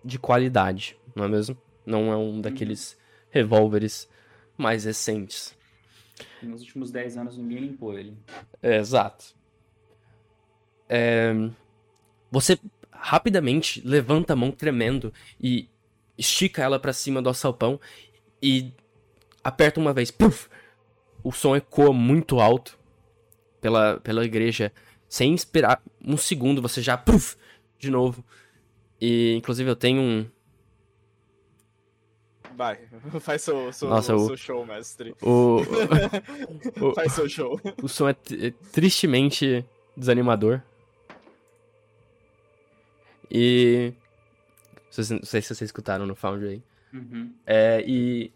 [0.03, 1.55] de qualidade, não é mesmo?
[1.85, 4.09] Não é um daqueles revólveres
[4.57, 5.55] mais recentes.
[6.43, 8.17] Nos últimos 10 anos ninguém limpou ele.
[8.63, 9.37] É, exato.
[10.89, 11.35] É,
[12.31, 12.59] Você
[12.91, 15.69] rapidamente levanta a mão tremendo e
[16.17, 17.79] estica ela pra cima do alçapão
[18.43, 18.73] e
[19.45, 20.11] aperta uma vez.
[20.11, 20.49] Puf!
[21.23, 22.79] O som ecoa muito alto
[23.61, 24.73] pela, pela igreja.
[25.09, 26.97] Sem esperar um segundo, você já.
[26.97, 27.37] Puf!
[27.79, 28.25] De novo.
[29.01, 30.27] E inclusive eu tenho um.
[32.57, 32.77] Vai,
[33.21, 35.15] faz seu, seu, Nossa, o- seu show, mestre.
[35.23, 35.59] O,
[36.83, 37.61] o- Faz seu show.
[37.83, 39.65] o som é, é tristemente
[39.97, 40.61] desanimador.
[43.31, 43.93] E.
[45.11, 46.63] Não sei se vocês escutaram no Foundry aí.
[46.93, 47.33] Uhum.
[47.47, 48.33] É, e.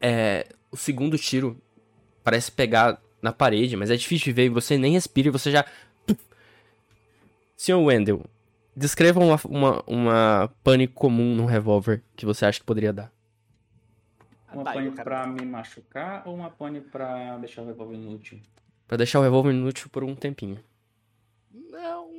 [0.00, 1.60] É, o segundo tiro
[2.22, 5.50] parece pegar na parede, mas é difícil de ver e você nem respira e você
[5.50, 5.64] já.
[7.56, 8.24] Senhor Wendell,
[8.76, 13.10] descreva uma, uma, uma pane comum num revólver que você acha que poderia dar.
[14.52, 18.40] Uma Tá, quero- pra me machucar ou uma pane pra deixar o revólver inútil?
[18.86, 20.58] Pra deixar o revólver inútil por um tempinho.
[21.52, 22.10] Não.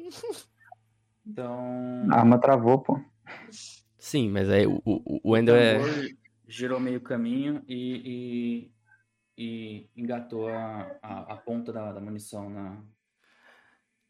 [1.26, 2.06] Então.
[2.12, 3.00] A arma travou, pô.
[4.00, 5.78] Sim, mas aí o, o, o o Wendell é.
[6.48, 8.70] girou meio caminho e,
[9.38, 12.84] e, engatou a, a, a ponta da, da munição na,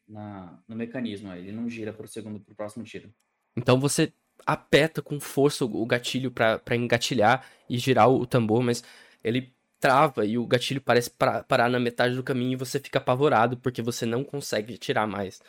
[0.06, 1.32] na, no mecanismo.
[1.32, 3.12] Ele não gira pro segundo, pro próximo tiro.
[3.56, 4.12] Então você
[4.46, 8.82] aperta com força o o gatilho pra engatilhar e girar o, o tambor, mas
[9.22, 12.98] ele trava e o gatilho parece pra- parar na metade do caminho e você fica
[12.98, 15.40] apavorado porque você não consegue tirar mais.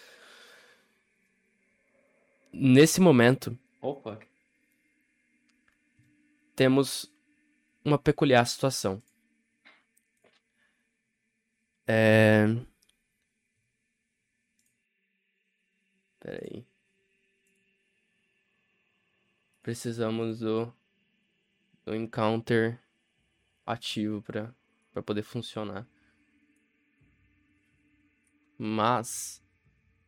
[2.54, 4.20] Nesse momento, Opa,
[6.56, 7.12] temos
[7.84, 9.02] uma peculiar situação.
[11.92, 12.46] É...
[16.20, 16.64] Peraí.
[19.64, 20.72] Precisamos do,
[21.84, 22.80] do encounter
[23.66, 24.54] ativo para
[24.92, 25.88] para poder funcionar.
[28.58, 29.42] Mas,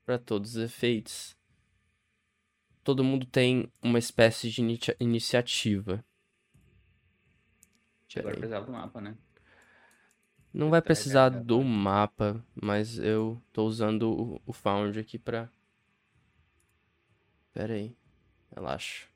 [0.05, 1.37] para todos os efeitos,
[2.83, 6.03] todo mundo tem uma espécie de inicia- iniciativa.
[8.19, 9.17] agora precisava do mapa, né?
[10.53, 11.63] Não vai Atrás precisar dela, do vai.
[11.63, 15.49] mapa, mas eu tô usando o, o Found aqui pra.
[17.53, 17.95] Pera aí.
[18.53, 19.07] Relaxa.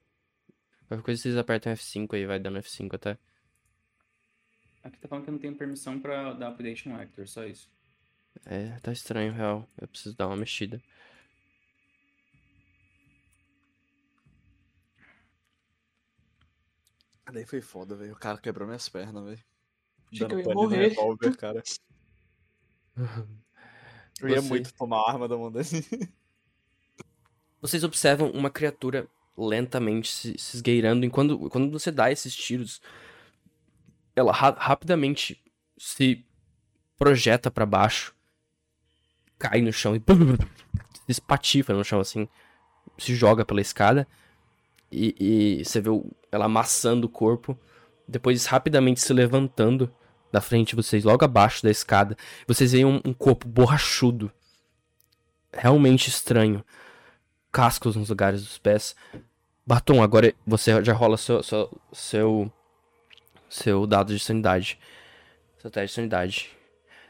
[0.87, 3.17] Qualquer coisa vocês apertam F5 aí, vai dando F5 até.
[4.83, 7.69] Aqui tá falando que eu não tenho permissão pra dar update no Hector, só isso.
[8.45, 9.67] É, tá estranho, real.
[9.79, 10.81] Eu preciso dar uma mexida.
[17.31, 18.13] Daí foi foda, velho.
[18.13, 19.43] O cara quebrou minhas pernas, velho.
[20.15, 20.87] Achei que eu ia morrer.
[20.89, 21.63] revólver, cara.
[24.21, 25.65] Eu ia Você- muito tomar a arma da mão dele.
[27.61, 31.05] Vocês observam uma criatura lentamente se, se esgueirando.
[31.05, 32.81] E quando, quando você dá esses tiros,
[34.15, 35.43] ela ra- rapidamente
[35.77, 36.25] se
[36.97, 38.15] projeta pra baixo,
[39.37, 39.99] cai no chão e
[41.05, 42.29] se espatifa no chão assim,
[42.97, 44.07] se joga pela escada.
[44.91, 45.89] E, e você vê
[46.31, 47.59] ela amassando o corpo,
[48.07, 49.93] depois rapidamente se levantando
[50.35, 52.17] da frente de vocês, logo abaixo da escada.
[52.45, 54.29] Vocês veem um, um corpo borrachudo,
[55.53, 56.63] realmente estranho
[57.53, 58.97] cascos nos lugares dos pés.
[59.65, 62.51] Batom, agora você já rola seu, seu, seu,
[63.49, 64.77] seu dado de sanidade.
[65.57, 66.49] Seu teste de sanidade.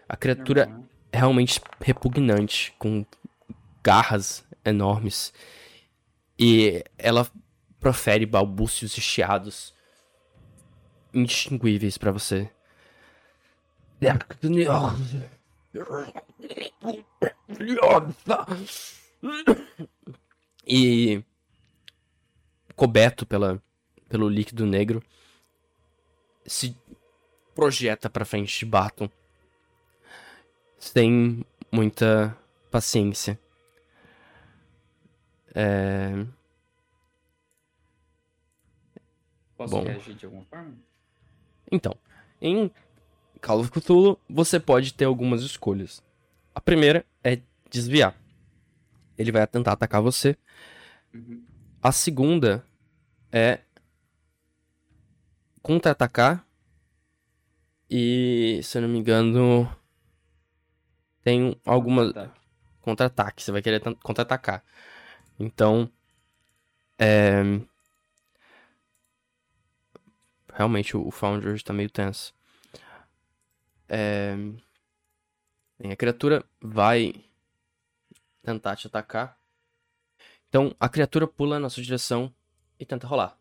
[0.08, 0.70] A criatura
[1.12, 3.04] é realmente repugnante, com
[3.84, 5.34] garras enormes.
[6.38, 7.28] E ela
[7.80, 9.74] profere balbúcios e chiados
[11.12, 12.52] indistinguíveis pra você.
[20.68, 21.24] E
[22.76, 23.62] coberto pela,
[24.10, 25.04] pelo líquido negro,
[26.46, 26.76] se
[27.54, 29.10] projeta pra frente de Baton.
[30.78, 32.38] Sem muita
[32.70, 33.40] paciência.
[35.54, 36.26] É...
[39.58, 39.84] Posso Bom.
[39.84, 40.76] reagir de alguma forma?
[41.72, 41.98] Então,
[42.42, 42.70] em
[43.46, 46.04] Call of Cthulhu, você pode ter algumas escolhas.
[46.56, 48.20] A primeira é desviar.
[49.16, 50.36] Ele vai tentar atacar você.
[51.14, 51.46] Uhum.
[51.80, 52.66] A segunda
[53.32, 53.60] é
[55.62, 56.44] contra-atacar.
[57.88, 59.72] E, se eu não me engano,
[61.22, 62.34] tem alguma
[62.82, 63.44] contra-ataque.
[63.44, 64.64] Você vai querer contra-atacar.
[65.40, 65.88] Então,
[66.98, 67.44] é...
[70.52, 71.12] Realmente, o
[71.46, 72.35] hoje tá meio tenso.
[73.88, 74.36] É...
[75.78, 77.14] Bem, a criatura vai
[78.42, 79.38] tentar te atacar.
[80.48, 82.34] Então, a criatura pula na sua direção
[82.80, 83.38] e tenta rolar.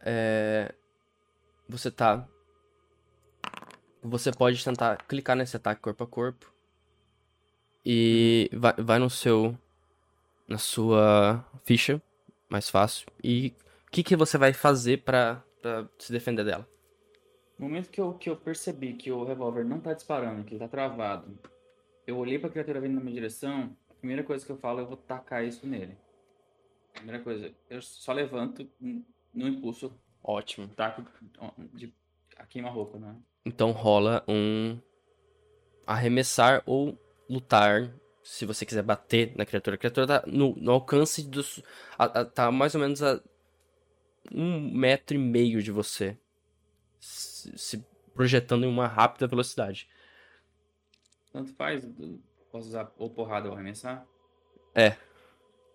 [0.00, 0.74] É...
[1.68, 2.26] Você tá...
[4.02, 6.52] Você pode tentar clicar nesse ataque corpo a corpo.
[7.84, 9.56] E vai, vai no seu...
[10.48, 12.02] Na sua ficha,
[12.48, 13.06] mais fácil.
[13.22, 13.54] E
[13.86, 16.68] o que, que você vai fazer pra, pra se defender dela?
[17.58, 20.58] No momento que eu, que eu percebi que o revólver não tá disparando, que ele
[20.58, 21.38] tá travado,
[22.06, 24.86] eu olhei pra criatura vindo na minha direção, a primeira coisa que eu falo, eu
[24.86, 25.96] vou tacar isso nele.
[26.92, 28.68] Primeira coisa, eu só levanto
[29.32, 30.68] no impulso, Ótimo.
[30.68, 31.04] taco
[31.72, 31.94] de
[32.36, 33.16] a queima-roupa, né?
[33.44, 34.78] Então rola um
[35.86, 36.98] arremessar ou
[37.28, 39.74] lutar se você quiser bater na criatura.
[39.74, 41.62] A criatura tá no, no alcance dos.
[41.98, 43.20] A, a, tá mais ou menos a
[44.30, 46.16] um metro e meio de você.
[47.00, 49.88] Se, projetando em uma rápida velocidade.
[51.32, 51.84] Tanto faz,
[52.50, 54.06] posso usar ou porrada ou arremessar?
[54.74, 54.96] É.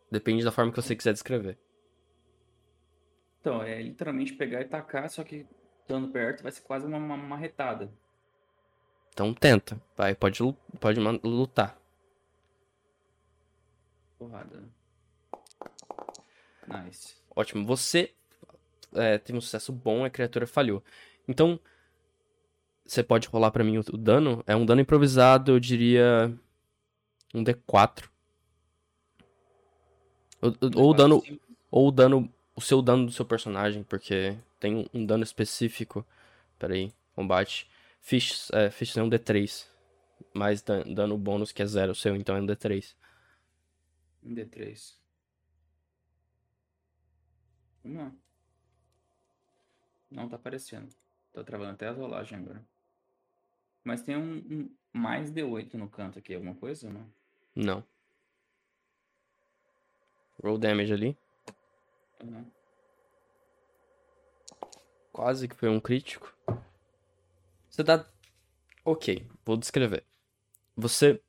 [0.10, 1.58] Depende da forma que você quiser descrever.
[3.42, 5.46] Então, é literalmente pegar e tacar, só que
[5.82, 7.92] estando perto vai ser quase uma, uma marretada.
[9.12, 9.82] Então tenta.
[9.96, 10.40] Vai, pode,
[10.80, 11.80] pode lutar.
[14.20, 14.64] Porrada.
[16.68, 17.16] Nice.
[17.36, 17.66] Ótimo.
[17.66, 18.14] Você
[18.98, 20.84] é, teve um sucesso bom, a criatura falhou.
[21.28, 21.60] Então,
[22.86, 24.44] você pode rolar para mim o, o, dano.
[24.48, 26.34] É um dano improvisado, eu diria.
[27.34, 28.10] Um D4.
[30.42, 31.24] Ou, ou o dano.
[31.70, 32.34] Ou o dano.
[32.56, 36.06] O seu dano do seu personagem, porque tem um, um dano específico.
[36.58, 37.70] Pera aí, combate.
[38.02, 39.68] Fish, é, Fish é um D3.
[40.34, 42.96] Mais dan, dano bônus que é zero o seu, então é um D3.
[44.24, 44.94] Um D3.
[47.84, 48.27] Vamos lá.
[50.10, 50.90] Não tá aparecendo.
[51.34, 52.64] Tô travando até a rolagem agora.
[53.84, 57.14] Mas tem um, um, mais D8 no canto aqui, alguma coisa ou não?
[57.56, 57.84] Não.
[60.44, 61.18] Roll damage ali.
[62.24, 62.46] Uhum.
[65.12, 66.34] Quase que foi um crítico.
[67.70, 68.06] Você dá.
[68.84, 70.04] Ok, vou descrever.
[70.76, 71.22] Você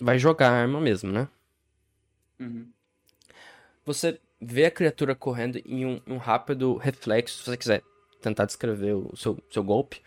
[0.00, 1.28] vai jogar a arma mesmo, né?
[2.38, 2.70] Uhum.
[3.84, 7.82] Você vê a criatura correndo em um, um, rápido reflexo, se você quiser
[8.20, 10.02] tentar descrever o seu, seu golpe.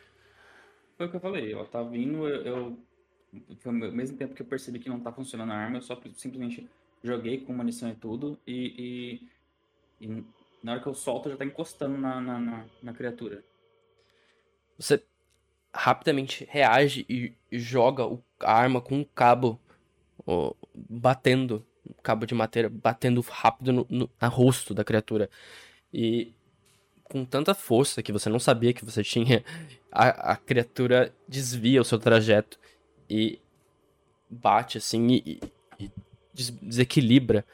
[0.97, 2.78] Foi o que eu falei, ela tá vindo, eu, eu
[3.65, 6.69] ao mesmo tempo que eu percebi que não tá funcionando a arma, eu só simplesmente
[7.04, 9.21] joguei com munição e tudo, e,
[10.00, 10.24] e, e
[10.62, 13.43] na hora que eu solto já tá encostando na, na, na, na criatura.
[14.78, 15.04] Você
[15.74, 18.04] rapidamente reage e joga
[18.41, 19.60] a arma com um cabo
[20.28, 25.30] ó, batendo, um cabo de madeira batendo rápido no, no, no rosto da criatura.
[25.93, 26.34] E
[27.12, 29.43] com tanta força que você não sabia que você tinha,
[29.91, 32.58] a, a criatura desvia o seu trajeto
[33.10, 33.38] e
[34.30, 35.41] bate assim e,
[35.78, 35.91] e
[36.34, 37.45] desequilibra,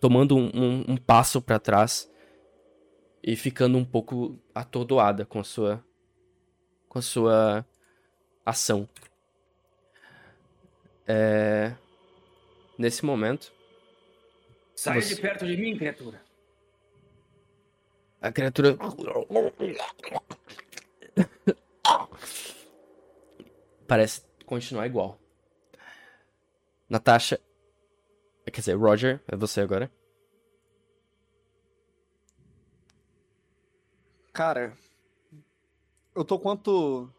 [0.00, 2.10] tomando um, um, um passo para trás
[3.22, 5.84] e ficando um pouco atordoada com a sua
[6.88, 7.66] com a sua
[8.46, 8.88] ação.
[11.06, 11.74] É...
[12.78, 13.52] Nesse momento.
[14.74, 15.14] Saia você...
[15.14, 16.29] de perto de mim, criatura.
[18.20, 18.76] A criatura.
[23.86, 25.18] Parece continuar igual.
[26.88, 27.40] Natasha.
[28.44, 29.90] Quer dizer, Roger, é você agora.
[34.32, 34.76] Cara,
[36.14, 37.10] eu tô quanto.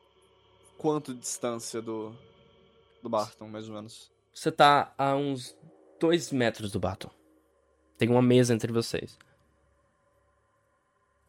[0.78, 2.16] Quanto distância do.
[3.02, 4.12] Do Barton, mais ou menos?
[4.34, 5.58] Você tá a uns
[6.00, 7.10] dois metros do Barton.
[7.98, 9.18] Tem uma mesa entre vocês.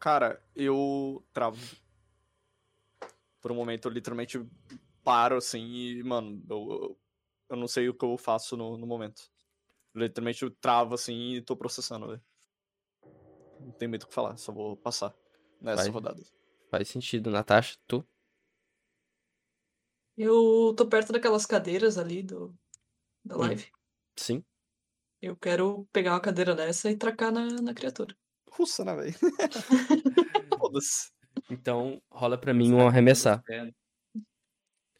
[0.03, 1.57] Cara, eu travo.
[3.39, 4.37] Por um momento eu literalmente
[5.01, 6.99] paro assim e, mano, eu,
[7.49, 9.31] eu não sei o que eu faço no, no momento.
[9.95, 12.21] literalmente eu travo assim e tô processando, velho.
[13.61, 15.15] Não tem muito o que falar, só vou passar
[15.61, 15.91] nessa Vai.
[15.91, 16.21] rodada.
[16.69, 17.31] Faz sentido.
[17.31, 18.05] Natasha, tu?
[20.17, 22.53] Eu tô perto daquelas cadeiras ali do,
[23.23, 23.71] da live.
[24.17, 24.43] Sim.
[25.21, 28.13] Eu quero pegar uma cadeira dessa e tracar na, na criatura.
[28.55, 29.13] Russa, né, velho?
[30.59, 31.11] Foda-se.
[31.49, 33.43] Então, rola pra mim um arremessar.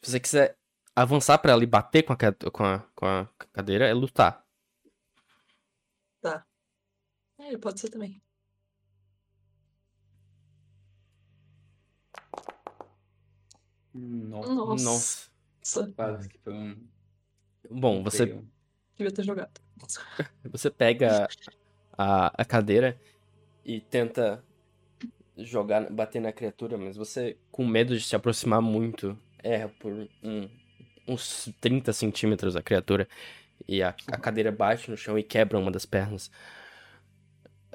[0.02, 0.58] Se você quiser
[0.96, 2.18] avançar pra ela e bater com a,
[2.52, 4.44] com a, com a cadeira, é lutar.
[6.22, 6.46] Tá.
[7.40, 8.22] É, pode ser também.
[13.94, 14.84] Nossa.
[14.84, 15.94] Nossa.
[15.96, 16.88] Quase que foi um.
[17.70, 18.26] Bom, você.
[18.98, 19.62] Devia ter jogado.
[20.52, 21.28] você pega
[21.98, 23.00] a, a cadeira
[23.66, 24.44] e tenta
[25.38, 29.92] jogar, bater na criatura, mas você, com medo de se aproximar muito, erra por
[30.24, 30.50] um-
[31.08, 33.08] uns 30 centímetros a criatura.
[33.68, 36.32] E a, a cadeira bate no chão e quebra uma das pernas.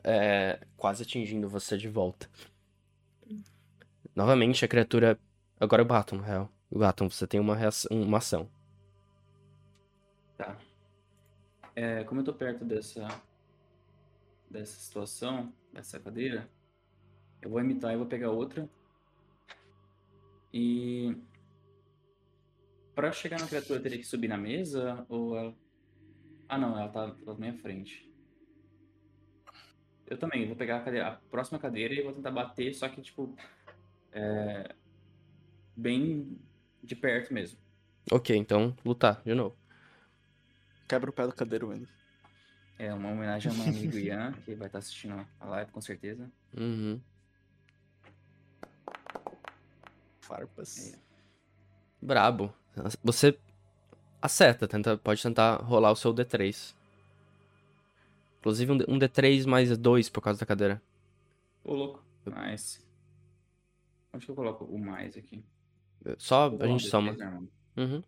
[0.05, 2.29] É, quase atingindo você de volta.
[4.15, 5.19] Novamente, a criatura.
[5.61, 6.53] Agora é o Baton, na real.
[6.71, 8.49] O Baton, você tem uma, reação, uma ação.
[10.37, 10.57] Tá.
[11.75, 13.07] É, como eu tô perto dessa
[14.51, 16.49] dessa situação, dessa cadeira,
[17.41, 18.69] eu vou imitar e vou pegar outra.
[20.53, 21.17] E
[22.95, 25.55] para chegar na criatura eu teria que subir na mesa ou ela...
[26.49, 28.11] Ah, não, ela tá na minha frente.
[30.07, 33.03] Eu também vou pegar a, cadeira, a próxima cadeira e vou tentar bater, só que
[33.03, 33.37] tipo
[34.11, 34.75] é,
[35.77, 36.39] bem
[36.83, 37.59] de perto mesmo.
[38.11, 39.57] Ok, então lutar de novo.
[40.89, 41.98] quebra o pé do cadeiro ainda.
[42.79, 46.31] É uma homenagem ao meu amigo Ian, que vai estar assistindo a live com certeza.
[46.57, 47.01] Uhum.
[50.21, 50.93] Farpas.
[50.95, 50.99] É.
[52.01, 52.53] Brabo.
[53.03, 53.37] Você
[54.23, 56.75] acerta, tenta, pode tentar rolar o seu D3.
[58.39, 60.81] Inclusive um, D- um D3 mais 2 por causa da cadeira.
[61.65, 62.05] Ô, louco.
[62.27, 62.81] Nice.
[64.13, 65.43] Onde que eu coloco o mais aqui?
[66.19, 67.11] Só a gente colocar soma.
[67.11, 67.43] um D3 normal.
[67.77, 68.03] Uhum.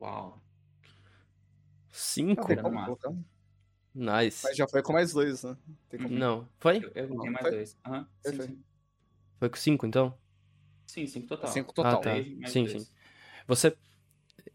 [0.00, 0.40] Uau.
[1.90, 2.46] 5.
[3.94, 4.44] Nice.
[4.44, 5.56] Mas já foi com mais dois, né?
[5.88, 6.14] Tem como...
[6.16, 6.48] Não.
[6.58, 6.78] Foi?
[6.78, 7.50] Eu, eu coloquei mais Foi?
[7.50, 7.76] dois.
[8.24, 8.58] Sim, sim.
[9.38, 10.14] Foi com 5 então?
[10.86, 11.50] Sim, cinco total.
[11.52, 11.92] Cinco total.
[11.94, 12.14] Ah, tá.
[12.48, 12.82] Sim, dois.
[12.82, 12.88] sim.
[13.46, 13.76] Você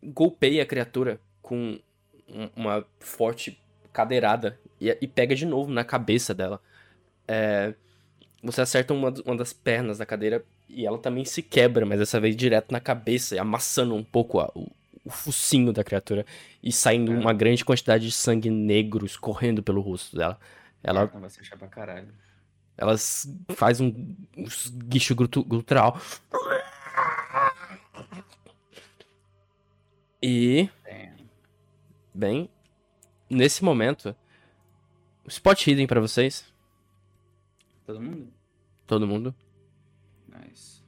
[0.03, 1.79] golpeia a criatura com
[2.27, 3.59] um- uma forte
[3.93, 6.61] cadeirada e, e pega de novo na cabeça dela.
[7.27, 7.73] É,
[8.43, 12.19] você acerta uma, uma das pernas da cadeira e ela também se quebra, mas dessa
[12.19, 14.67] vez direto na cabeça, e amassando um pouco a- o,
[15.05, 16.25] o focinho da criatura
[16.63, 17.15] e saindo É.
[17.17, 20.39] uma grande quantidade de sangue negro escorrendo pelo rosto dela.
[20.83, 22.11] Ela Então vai se achar pra caralho.
[22.77, 23.87] elas faz um,
[24.35, 24.45] um
[24.87, 25.99] guicho gutural.
[30.21, 31.29] E, Damn.
[32.13, 32.49] bem,
[33.29, 34.15] nesse momento,
[35.27, 36.51] spot hidden pra vocês,
[37.85, 38.33] Todo mundo?
[38.87, 39.35] todo mundo,
[40.27, 40.81] Nice.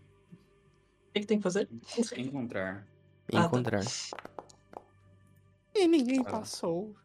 [1.09, 1.69] O que, que tem que fazer?
[2.17, 2.85] Encontrar.
[3.33, 3.45] Ah, tá.
[3.47, 3.83] encontrar.
[5.75, 6.29] E ninguém Ah.
[6.31, 6.95] passou.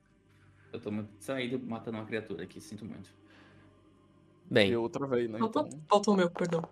[0.72, 3.10] Eu tô distraído matando uma criatura aqui, sinto muito.
[4.50, 5.38] Bem, Eu travei, né?
[5.38, 5.80] Faltou, Então.
[5.88, 6.62] faltou o meu, perdão.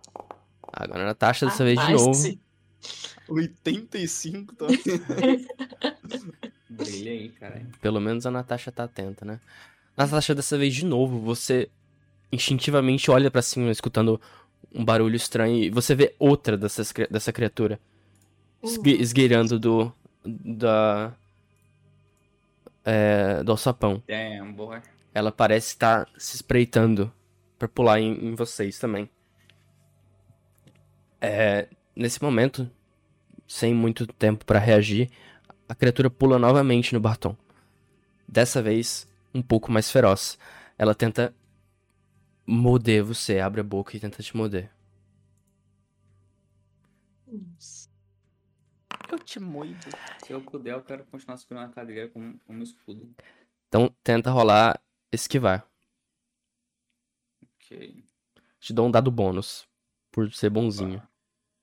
[0.73, 2.39] agora a Natasha dessa Ah, vez de novo.
[3.29, 4.67] 85 tá.
[6.69, 7.67] Brilha aí, caralho.
[7.81, 9.41] Pelo menos a Natasha tá atenta, né?
[9.97, 11.69] Natasha, dessa vez de novo, você
[12.33, 14.21] instintivamente olha pra cima, escutando
[14.73, 17.81] um barulho estranho, e você vê outra dessas, dessa criatura.
[18.63, 19.93] Esgueirando do.
[20.25, 21.15] da.
[22.85, 24.03] É, do alçapão.
[24.07, 24.81] Damn, boy.
[25.13, 27.13] Ela parece estar se espreitando
[27.59, 29.09] pra pular em, em vocês também.
[31.21, 32.71] É, nesse momento,
[33.47, 35.11] sem muito tempo pra reagir,
[35.69, 37.37] a criatura pula novamente no Barton.
[38.27, 40.39] Dessa vez, um pouco mais feroz.
[40.79, 41.35] Ela tenta
[42.47, 44.71] morder você, abre a boca e tenta te morder.
[49.11, 49.91] Eu te moido.
[50.25, 53.13] Se eu puder, eu quero continuar segurando a cadeira com, um escudo.
[53.69, 54.81] Então, tenta rolar
[55.13, 55.67] esquivar.
[57.43, 58.05] Ok.
[58.61, 59.67] Te dou um dado bônus
[60.13, 61.03] por ser bonzinho.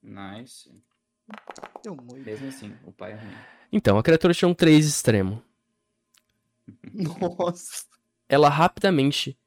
[0.01, 0.71] Nice.
[1.85, 2.25] Eu moido.
[2.25, 3.37] Mesmo assim, o pai é ruim.
[3.71, 5.43] Então, a criatura tinha um 3 extremo.
[6.93, 7.85] Nossa.
[8.27, 9.37] ela rapidamente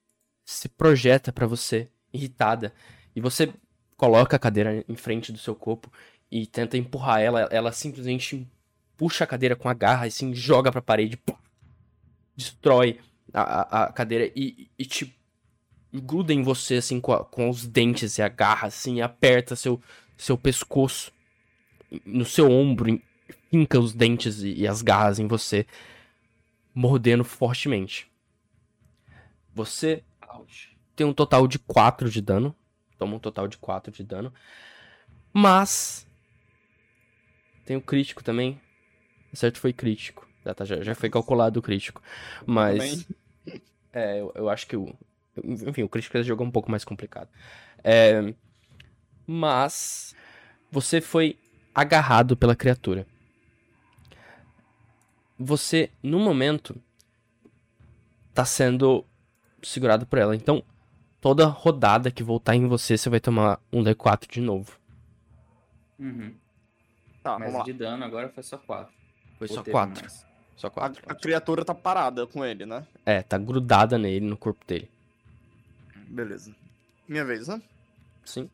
[0.44, 2.72] se projeta pra você, irritada,
[3.14, 3.52] e você
[3.96, 5.92] coloca a cadeira em frente do seu corpo
[6.30, 8.46] e tenta empurrar ela, ela simplesmente
[8.96, 11.34] puxa a cadeira com a garra e assim joga pra parede, pum,
[12.36, 12.98] destrói
[13.32, 15.14] a, a, a cadeira e, e te
[15.92, 19.56] gruda em você assim com, a- com os dentes e a garra assim, e aperta
[19.56, 19.80] seu
[20.16, 21.12] seu pescoço
[22.04, 23.00] no seu ombro,
[23.50, 25.66] finca os dentes e, e as garras em você,
[26.74, 28.10] mordendo fortemente.
[29.54, 30.02] Você
[30.94, 32.54] tem um total de 4 de dano.
[32.98, 34.32] Toma um total de 4 de dano.
[35.32, 36.06] Mas.
[37.70, 38.60] Tem o crítico também.
[39.32, 40.26] Certo foi crítico.
[40.44, 42.02] Já, tá, já, já foi calculado o crítico.
[42.44, 43.06] Mas.
[43.92, 44.92] É, eu, eu acho que o.
[45.40, 47.28] Enfim, o crítico desse jogo é um pouco mais complicado.
[47.84, 48.34] É,
[49.24, 50.16] mas.
[50.72, 51.38] Você foi
[51.72, 53.06] agarrado pela criatura.
[55.38, 56.74] Você, no momento,
[58.34, 59.06] tá sendo
[59.62, 60.34] segurado por ela.
[60.34, 60.64] Então,
[61.20, 64.76] toda rodada que voltar em você, você vai tomar um D4 de novo.
[66.00, 66.34] Uhum.
[67.22, 67.64] Tá, Mas vamos lá.
[67.64, 68.92] de dano agora foi só 4.
[69.38, 70.08] Foi só 4.
[70.56, 71.02] Só A, 4.
[71.06, 72.86] a criatura tá parada com ele, né?
[73.04, 74.90] É, tá grudada nele, no corpo dele.
[76.08, 76.54] Beleza.
[77.08, 77.62] Minha vez, né?
[78.24, 78.50] Sim.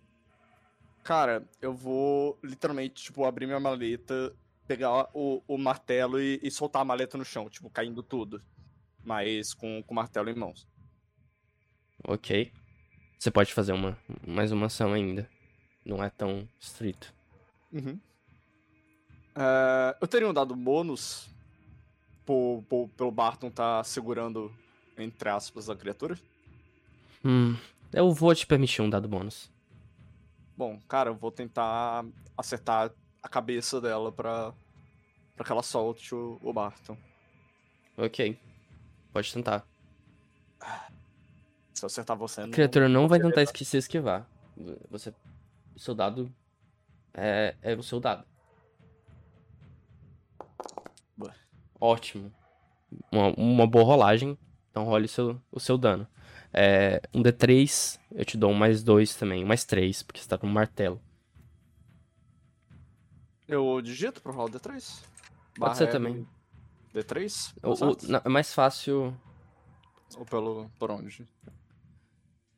[1.03, 4.35] Cara, eu vou literalmente, tipo, abrir minha maleta,
[4.67, 8.43] pegar o, o martelo e, e soltar a maleta no chão, tipo, caindo tudo.
[9.05, 10.67] Mas com, com o martelo em mãos.
[12.05, 12.53] Ok.
[13.19, 13.97] Você pode fazer uma,
[14.27, 15.29] mais uma ação ainda.
[15.85, 17.15] Não é tão estrito.
[17.73, 17.99] Uhum.
[19.37, 21.29] É, eu teria um dado bônus
[22.25, 24.53] por, por- pelo Barton tá segurando,
[24.97, 26.19] entre aspas, a criatura?
[27.25, 27.57] Hum.
[27.93, 29.51] Eu vou te permitir um dado bônus.
[30.57, 32.05] Bom, cara, eu vou tentar
[32.37, 32.91] acertar
[33.23, 34.53] a cabeça dela pra,
[35.37, 36.97] pra que ela solte o, o Barton.
[37.97, 38.39] Ok.
[39.13, 39.67] Pode tentar.
[41.75, 42.53] Se eu acertar você, A não...
[42.53, 44.27] criatura não vai querer, tentar se esquivar.
[44.91, 45.13] Você.
[45.77, 46.33] Seu dado.
[47.13, 48.25] É, é o seu dado.
[51.81, 52.33] Ótimo.
[53.13, 54.39] uma, uma boa rolagem.
[54.71, 56.07] Então role o seu, o seu dano.
[56.53, 60.29] É, um D3, eu te dou um mais dois também, um mais três, porque você
[60.29, 61.01] tá com um martelo.
[63.49, 65.05] Eu digito pra rolar o D3?
[65.59, 66.27] Pode ser também.
[66.95, 67.55] D3?
[67.63, 69.17] O, o, não, é mais fácil.
[70.17, 70.71] Ou pelo.
[70.79, 71.27] por onde?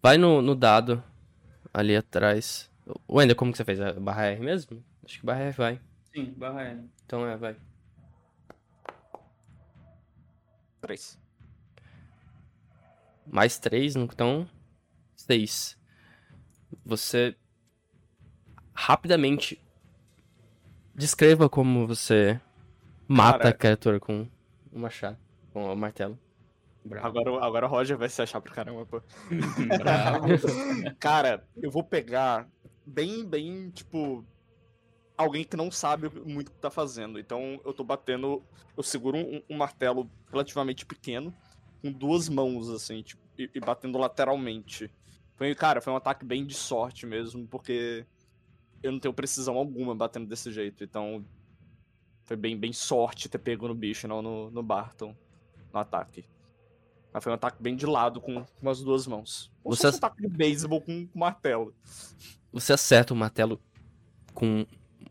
[0.02, 1.02] Vai no, no dado
[1.72, 2.70] ali atrás.
[3.08, 3.80] Wender, como que você fez?
[3.80, 4.82] A barra R mesmo?
[5.04, 5.80] Acho que barra R vai.
[6.14, 6.84] Sim, barra R.
[7.04, 7.56] Então é, vai.
[10.88, 11.18] 3.
[13.26, 14.48] Mais 3, então
[15.16, 15.78] 6.
[16.84, 17.36] Você
[18.72, 19.62] rapidamente
[20.94, 22.40] descreva como você
[23.06, 24.26] mata Cara, a criatura com
[24.72, 25.18] o machado,
[25.52, 26.18] com o martelo.
[27.02, 29.02] Agora, agora o Roger vai se achar pro caramba, pô.
[30.98, 32.48] Cara, eu vou pegar
[32.86, 34.24] bem, bem, tipo.
[35.18, 37.18] Alguém que não sabe muito o que tá fazendo.
[37.18, 38.42] Então eu tô batendo.
[38.76, 41.34] Eu seguro um, um martelo relativamente pequeno,
[41.82, 44.88] com duas mãos, assim, tipo, e, e batendo lateralmente.
[45.34, 48.06] Foi, cara, foi um ataque bem de sorte mesmo, porque
[48.80, 50.84] eu não tenho precisão alguma batendo desse jeito.
[50.84, 51.24] Então.
[52.22, 55.16] Foi bem, bem sorte ter pego no bicho, não no, no Barton,
[55.72, 56.26] no ataque.
[57.10, 59.50] Mas foi um ataque bem de lado, com, com as duas mãos.
[59.64, 59.94] Ou Você Você...
[59.94, 61.74] um ataque de beisebol com, com martelo.
[62.52, 63.58] Você acerta o martelo
[64.34, 64.66] com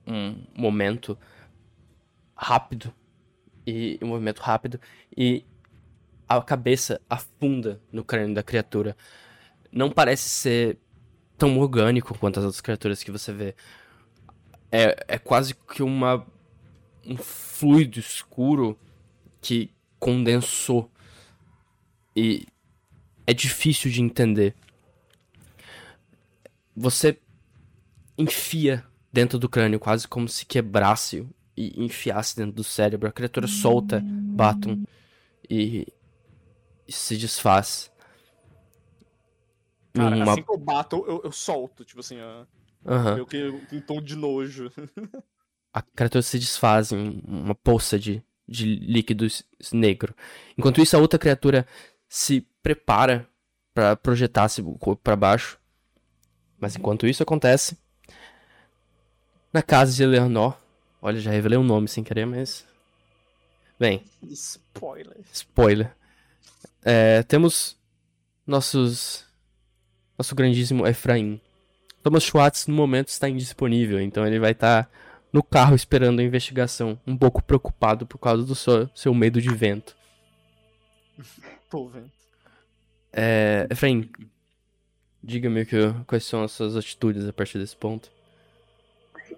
[0.08, 1.18] um momento
[2.36, 2.94] rápido
[3.66, 4.80] e um movimento rápido
[5.16, 5.44] e
[6.28, 8.96] a cabeça afunda no crânio da criatura.
[9.72, 10.78] Não parece ser
[11.38, 13.56] tão orgânico quanto as outras criaturas que você vê.
[14.72, 16.26] É, é quase que uma
[17.06, 18.78] um fluido escuro
[19.42, 20.92] que condensou
[22.16, 22.46] e
[23.26, 24.54] é difícil de entender.
[26.76, 27.18] Você
[28.18, 28.86] enfia
[29.18, 33.10] dentro do crânio, quase como se quebrasse e enfiasse dentro do cérebro.
[33.10, 34.86] A criatura solta Batum
[35.50, 35.88] e,
[36.88, 37.92] e se desfaz.
[39.92, 42.46] Cara, Uma- assim que eu bato, eu, eu solto, tipo assim, ó,
[42.86, 43.16] Aham.
[43.16, 44.72] meio que com um tom de nojo.
[45.74, 49.26] a criatura se desfaz em uma poça de, de líquido
[49.74, 50.14] negro.
[50.56, 51.66] Enquanto isso, a outra criatura
[52.08, 53.28] se prepara
[53.74, 55.60] para projetar-se o corpo para baixo.
[56.60, 57.78] Mas enquanto isso acontece,
[59.58, 60.56] na casa de Eleanor,
[61.02, 62.66] olha, já revelei um nome sem querer, mas.
[63.80, 65.18] Bem, Spoiler.
[65.34, 65.96] spoiler.
[66.84, 67.76] É, temos
[68.46, 69.26] nossos.
[70.18, 71.42] Nosso grandíssimo Efraim.
[72.04, 74.90] Thomas Schwartz no momento está indisponível, então ele vai estar
[75.34, 79.54] no carro esperando a investigação, um pouco preocupado por causa do seu, seu medo de
[79.54, 79.96] vento.
[81.70, 82.12] Tô vendo.
[83.12, 84.10] É, Efraim,
[85.22, 88.17] diga-me que, quais são as suas atitudes a partir desse ponto.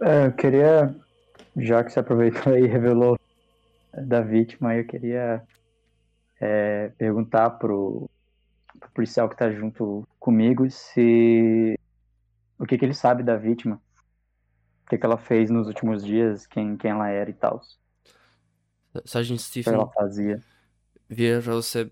[0.01, 0.95] É, eu queria,
[1.57, 3.17] já que você aproveitou aí e revelou
[3.93, 5.43] da vítima, eu queria
[6.39, 8.09] é, perguntar pro,
[8.79, 11.77] pro policial que tá junto comigo se
[12.57, 13.81] o que, que ele sabe da vítima,
[14.85, 17.61] o que, que ela fez nos últimos dias, quem, quem ela era e tal,
[18.93, 20.41] o Sargent que Stephen, ela fazia.
[21.07, 21.91] via pra você.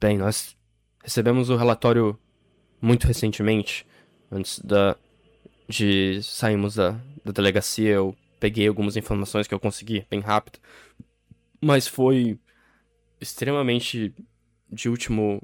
[0.00, 0.56] Bem, nós
[1.02, 2.18] recebemos o relatório
[2.80, 3.86] muito recentemente,
[4.30, 4.96] antes da
[5.68, 6.92] de sairmos da,
[7.24, 7.90] da delegacia.
[7.90, 10.58] Eu peguei algumas informações que eu consegui bem rápido,
[11.60, 12.38] mas foi
[13.20, 14.14] extremamente
[14.70, 15.42] de último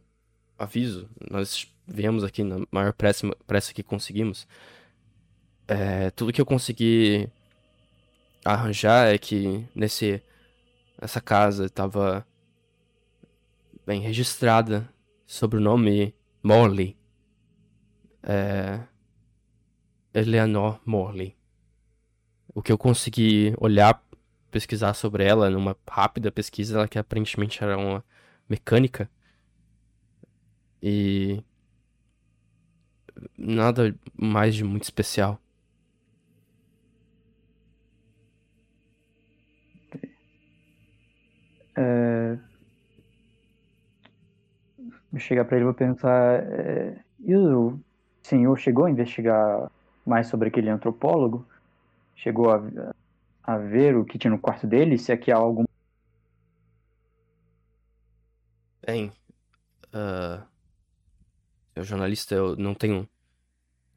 [0.59, 1.09] aviso.
[1.31, 4.47] Nós viemos aqui na maior pressa, pressa que conseguimos.
[5.66, 7.29] É, tudo que eu consegui
[8.45, 10.22] arranjar é que nesse
[11.01, 12.27] essa casa estava
[13.87, 14.89] bem registrada
[15.27, 16.97] sob o nome Morley.
[18.22, 18.81] É...
[20.15, 21.37] Eleanor Morley.
[22.55, 24.01] O que eu consegui olhar,
[24.51, 28.05] pesquisar sobre ela numa rápida pesquisa, ela que aparentemente era uma
[28.49, 29.11] mecânica.
[30.81, 31.43] E
[33.37, 35.41] nada mais de muito especial.
[41.77, 42.39] É...
[45.11, 47.81] Vou chegar pra ele e vou perguntar: é, e o
[48.23, 49.71] senhor chegou a investigar
[50.07, 51.47] mais sobre aquele antropólogo?
[52.17, 52.63] Chegou a,
[53.43, 54.99] a ver o que tinha no quarto dele?
[54.99, 55.65] Se aqui há algum.
[58.87, 59.11] Bem,
[59.93, 60.47] ah,
[61.75, 63.09] eu jornalista, eu não tenho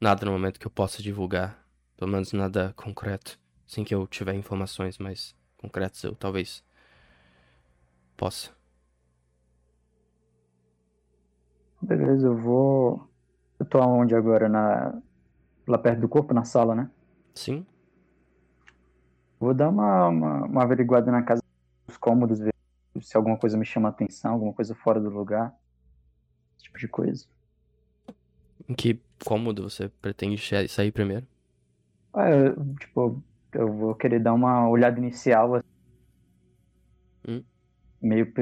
[0.00, 1.58] nada no momento que eu possa divulgar.
[1.96, 3.38] Pelo menos nada concreto.
[3.66, 6.64] Assim que eu tiver informações mais concretas, eu talvez
[8.16, 8.50] possa.
[11.80, 13.08] Beleza, eu vou.
[13.58, 14.48] Eu tô aonde agora?
[14.48, 15.00] Na...
[15.68, 16.90] Lá perto do corpo, na sala, né?
[17.34, 17.64] Sim?
[19.38, 21.42] Vou dar uma, uma, uma averiguada na casa
[21.86, 22.52] dos cômodos, ver
[23.00, 25.54] se alguma coisa me chama a atenção, alguma coisa fora do lugar.
[26.56, 27.26] Esse tipo de coisa.
[28.68, 31.26] Em que cômodo você pretende sa- sair primeiro?
[32.14, 35.68] Ah, eu, tipo, eu vou querer dar uma olhada inicial, assim.
[37.28, 37.44] Hum.
[38.00, 38.32] meio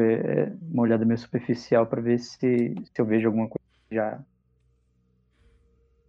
[0.70, 4.24] uma olhada meio superficial pra ver se, se eu vejo alguma coisa já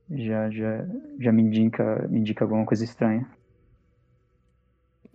[0.09, 0.85] já já
[1.19, 3.27] já me indica me indica alguma coisa estranha.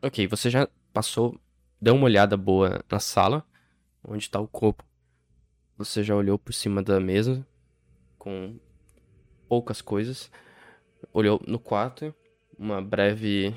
[0.02, 1.40] Ok, você já passou,
[1.80, 3.44] deu uma olhada boa na sala,
[4.04, 4.84] onde tá o corpo.
[5.78, 7.46] Você já olhou por cima da mesa,
[8.18, 8.58] com
[9.48, 10.30] poucas coisas.
[11.12, 12.14] Olhou no quarto,
[12.58, 13.54] uma breve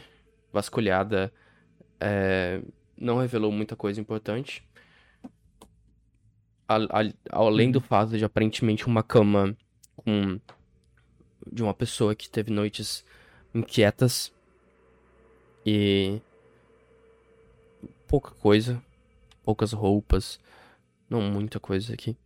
[0.53, 1.33] vasculhada
[1.99, 2.61] é,
[2.97, 4.63] não revelou muita coisa importante.
[6.67, 9.55] A- a- além do fato de aparentemente uma cama
[9.95, 10.39] com
[11.51, 13.03] de uma pessoa que teve noites
[13.53, 14.33] inquietas
[15.65, 16.21] e
[18.07, 18.81] pouca coisa,
[19.43, 20.39] poucas roupas,
[21.09, 22.17] não muita coisa aqui.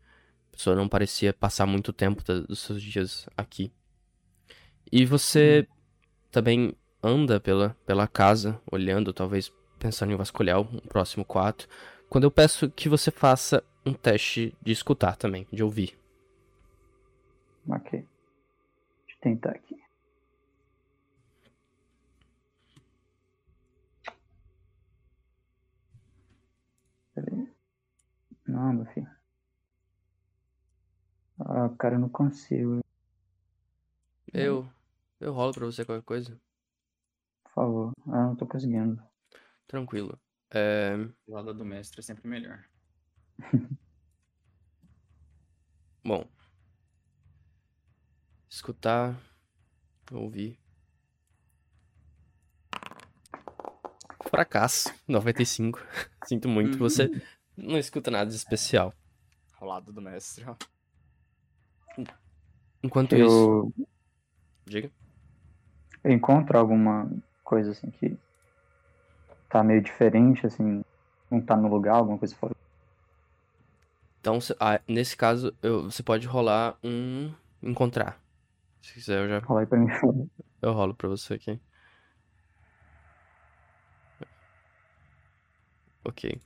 [0.49, 3.71] A pessoa não parecia passar muito tempo dos seus dias aqui.
[4.91, 5.67] E você
[6.31, 11.67] também anda pela, pela casa, olhando, talvez pensando em vasculhar um próximo quarto,
[12.09, 15.97] quando eu peço que você faça um teste de escutar também, de ouvir.
[17.69, 18.05] Ok.
[19.21, 19.75] Tentar aqui.
[27.13, 27.51] Peraí.
[28.47, 29.09] Não, meu filho.
[31.39, 32.79] Ah, cara, eu não consigo.
[34.33, 34.69] Eu,
[35.19, 36.39] eu rolo pra você qualquer coisa.
[37.43, 37.91] Por favor.
[38.07, 39.01] Ah, não tô conseguindo.
[39.67, 40.19] Tranquilo.
[40.51, 40.95] É,
[41.27, 42.63] O lado do mestre é sempre melhor.
[46.03, 46.38] bom.
[48.49, 49.15] Escutar,
[50.11, 50.57] ouvir.
[54.29, 55.79] Fracasso, 95.
[56.25, 56.79] Sinto muito, Uhum.
[56.79, 57.09] você
[57.57, 58.93] não escuta nada de especial.
[59.59, 60.55] Ao lado do mestre, ó.
[62.83, 63.73] Enquanto isso, Eu,
[64.65, 64.89] diga.
[66.03, 67.09] eu encontro alguma
[67.43, 68.17] coisa assim que
[69.49, 70.81] tá meio diferente, assim,
[71.29, 72.53] não tá no lugar, alguma coisa fora.
[74.19, 77.33] Então, ah, nesse caso, eu- você pode rolar um
[77.63, 78.19] encontrar.
[78.81, 79.87] Se quiser, eu já Rola aí pra mim.
[80.61, 81.59] eu rolo pra você aqui.
[86.03, 86.41] Ok.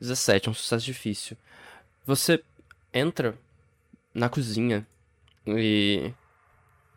[0.00, 1.36] 17, é um sucesso difícil.
[2.06, 2.42] Você
[2.92, 3.38] entra
[4.14, 4.86] na cozinha
[5.46, 6.12] e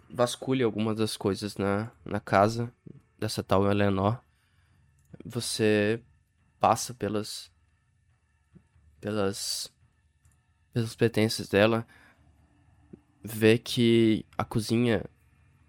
[0.10, 2.72] vasculha algumas das coisas na, na casa
[3.20, 4.20] dessa tal Eleanor.
[5.26, 6.02] Você
[6.60, 7.52] passa pelas
[9.02, 9.73] pelas
[10.74, 11.86] pelos pertences dela,
[13.24, 15.06] vê que a cozinha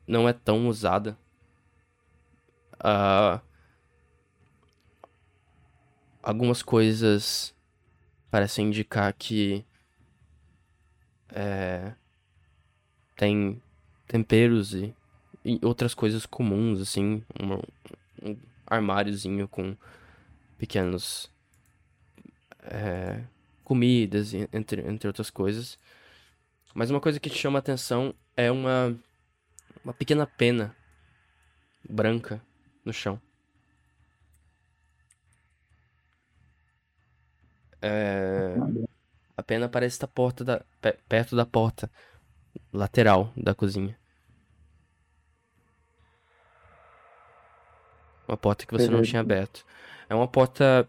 [0.06, 1.16] não é tão usada.
[2.80, 3.40] Ah,
[6.22, 7.54] algumas coisas
[8.30, 9.64] parecem indicar que
[11.28, 11.94] é,
[13.16, 13.62] tem
[14.06, 14.94] temperos e,
[15.44, 18.36] e outras coisas comuns, assim, um, um
[18.66, 19.76] armáriozinho com
[20.58, 21.30] pequenos
[22.62, 23.22] é,
[23.64, 25.78] comidas, entre, entre outras coisas.
[26.74, 28.96] Mas uma coisa que te chama a atenção é uma,
[29.84, 30.74] uma pequena pena
[31.88, 32.40] branca
[32.84, 33.20] no chão.
[37.82, 38.56] É,
[39.36, 41.90] a pena parece estar porta da, pe- perto da porta
[42.72, 43.96] lateral da cozinha.
[48.26, 49.10] Uma porta que você não Beleza.
[49.10, 49.64] tinha aberto.
[50.08, 50.88] É uma porta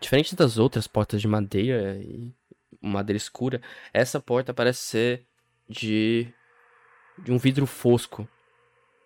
[0.00, 2.32] diferente das outras portas de madeira e
[2.80, 3.60] madeira escura.
[3.92, 5.26] Essa porta parece ser
[5.68, 6.32] de
[7.18, 8.28] de um vidro fosco.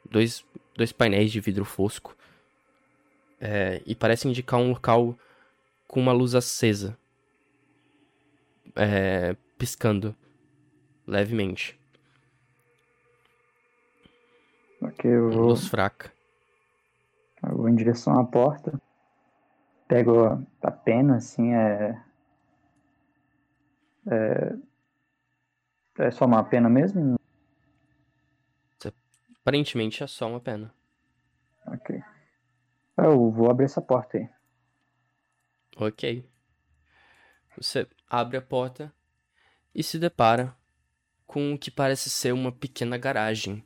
[0.09, 0.45] Dois,
[0.77, 2.17] dois painéis de vidro fosco.
[3.41, 5.17] É, e parece indicar um local
[5.87, 6.97] com uma luz acesa.
[8.77, 10.15] É, piscando
[11.07, 11.79] levemente.
[14.83, 16.13] Ok, eu vou, luz fraca.
[17.43, 18.81] eu vou em direção à porta.
[19.91, 22.01] Pego a- a pena, assim, é.
[24.07, 24.57] É,
[25.99, 27.17] é só uma pena mesmo?
[29.41, 30.73] Aparentemente é só uma pena.
[31.67, 32.01] Ok.
[32.97, 34.29] Eu vou abrir essa porta aí.
[35.77, 36.25] Ok.
[37.57, 38.95] Você abre a porta
[39.75, 40.57] e se depara
[41.27, 43.65] com o que parece ser uma pequena garagem.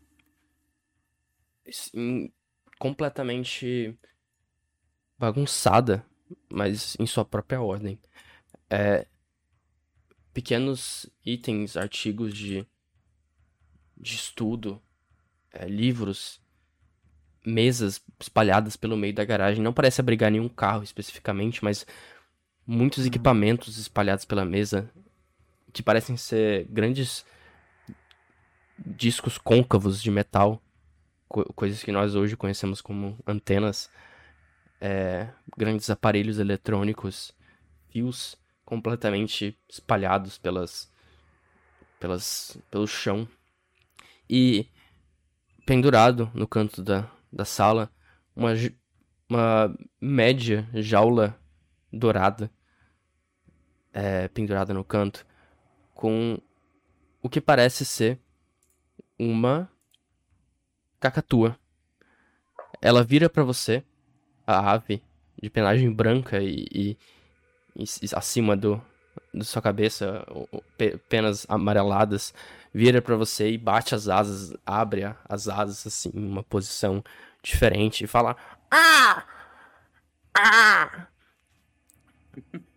[1.67, 2.33] Assim,
[2.79, 3.99] completamente
[5.19, 6.05] bagunçada,
[6.51, 7.99] mas em sua própria ordem.
[8.71, 9.07] É,
[10.33, 12.67] pequenos itens, artigos de,
[13.97, 14.83] de estudo,
[15.53, 16.43] é, livros
[17.45, 19.63] mesas espalhadas pelo meio da garagem.
[19.63, 21.87] Não parece abrigar nenhum carro especificamente, mas
[22.67, 24.91] muitos equipamentos espalhados pela mesa
[25.73, 27.25] que parecem ser grandes
[28.79, 30.63] discos côncavos de metal,
[31.29, 33.91] co coisas que nós hoje conhecemos como antenas,
[34.81, 37.33] é, grandes aparelhos eletrônicos,
[37.89, 40.91] fios completamente espalhados pelas,
[42.01, 43.29] pelas, pelo chão
[44.29, 44.69] e
[45.67, 47.91] pendurado no canto da, da sala
[48.35, 48.53] uma,
[49.29, 51.39] uma média jaula
[51.93, 52.51] dourada
[53.93, 55.25] é, pendurada no canto
[55.95, 56.39] com
[57.23, 58.21] o que parece ser
[59.19, 59.71] uma
[60.99, 61.59] cacatua.
[62.83, 63.85] Ela vira para você,
[64.47, 65.03] a ave
[65.41, 66.99] de penagem branca e, e,
[67.77, 68.81] e acima do,
[69.33, 70.25] do sua cabeça,
[71.09, 72.33] penas amareladas,
[72.73, 77.05] vira para você e bate as asas, abre as asas assim, em uma posição
[77.43, 78.37] diferente e fala:
[78.71, 79.25] Ah!
[80.37, 81.07] Ah!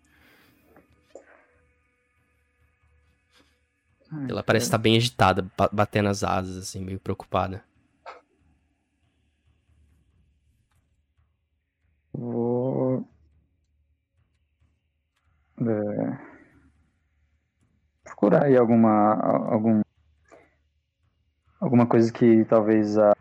[4.29, 7.61] Ela parece estar bem agitada, batendo as asas, assim, meio preocupada.
[12.17, 13.07] Vou.
[15.61, 16.27] É...
[18.03, 19.13] Procurar aí alguma.
[19.51, 19.81] Algum...
[21.59, 23.15] Alguma coisa que talvez a.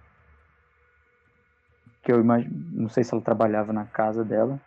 [2.03, 2.55] Que eu imagino.
[2.72, 4.59] Não sei se ela trabalhava na casa dela,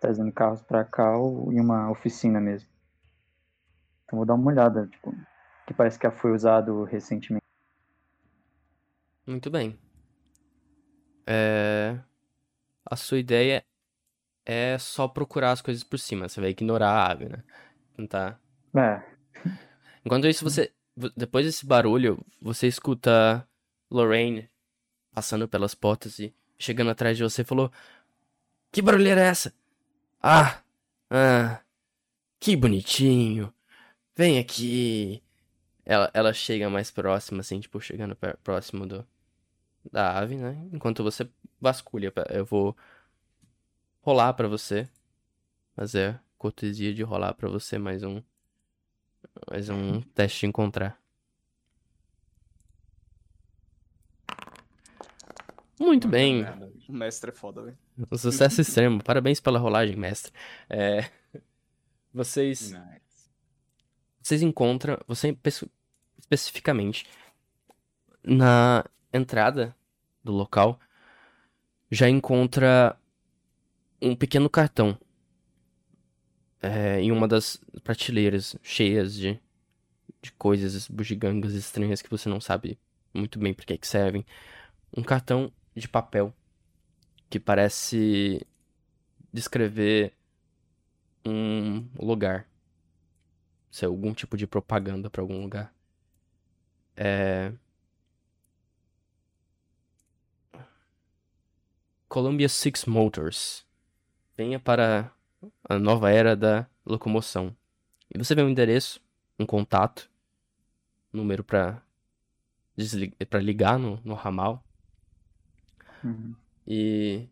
[0.00, 2.68] trazendo carros pra cá ou em uma oficina mesmo.
[4.04, 5.14] Então vou dar uma olhada, tipo,
[5.66, 7.44] que parece que foi usado recentemente.
[9.26, 9.78] Muito bem.
[11.26, 11.98] É...
[12.94, 13.64] A sua ideia
[14.46, 16.28] é só procurar as coisas por cima.
[16.28, 17.42] Você vai ignorar a ave, né?
[17.98, 18.38] Não tá.
[18.72, 19.02] É.
[20.04, 20.72] Enquanto isso, você.
[21.16, 23.44] Depois desse barulho, você escuta
[23.90, 24.48] Lorraine
[25.12, 27.72] passando pelas portas e chegando atrás de você falou:
[28.70, 29.52] Que barulheira é essa?
[30.22, 30.62] Ah!
[31.10, 31.62] Ah!
[32.38, 33.52] Que bonitinho!
[34.14, 35.20] Vem aqui.
[35.84, 39.04] Ela, ela chega mais próxima, assim, tipo, chegando próximo do,
[39.90, 40.68] da ave, né?
[40.72, 41.28] Enquanto você
[41.60, 42.76] vasculha, eu vou
[44.00, 44.88] rolar para você.
[45.74, 48.22] Fazer cortesia de rolar para você mais um.
[49.50, 51.00] Mais um teste de encontrar.
[55.80, 56.44] Muito bem.
[56.88, 57.78] O mestre é foda, velho.
[58.10, 59.02] Um sucesso extremo.
[59.04, 60.32] Parabéns pela rolagem, mestre.
[60.70, 61.10] É...
[62.12, 62.70] Vocês.
[62.70, 63.04] Nice
[64.24, 65.36] vocês encontram, você
[66.18, 67.06] especificamente
[68.22, 68.84] na
[69.14, 69.74] entrada
[70.22, 70.78] do local
[71.90, 72.98] já encontra
[74.02, 74.98] um pequeno cartão
[76.60, 79.38] é, em uma das prateleiras cheias de,
[80.20, 82.78] de coisas bugigangas estranhas que você não sabe
[83.12, 84.26] muito bem para que, que servem.
[84.96, 86.34] Um cartão de papel
[87.30, 88.44] que parece
[89.32, 90.12] descrever
[91.24, 92.48] um lugar
[93.74, 95.74] se é algum tipo de propaganda para algum lugar.
[96.96, 97.52] É...
[102.14, 103.66] Columbia Six Motors.
[104.36, 105.12] Venha para
[105.68, 107.56] a nova era da locomoção.
[108.08, 109.00] E você vê um endereço,
[109.36, 110.08] um contato,
[111.12, 111.82] número para
[113.28, 114.64] para ligar no, no ramal.
[116.04, 116.36] Uhum.
[116.64, 117.26] E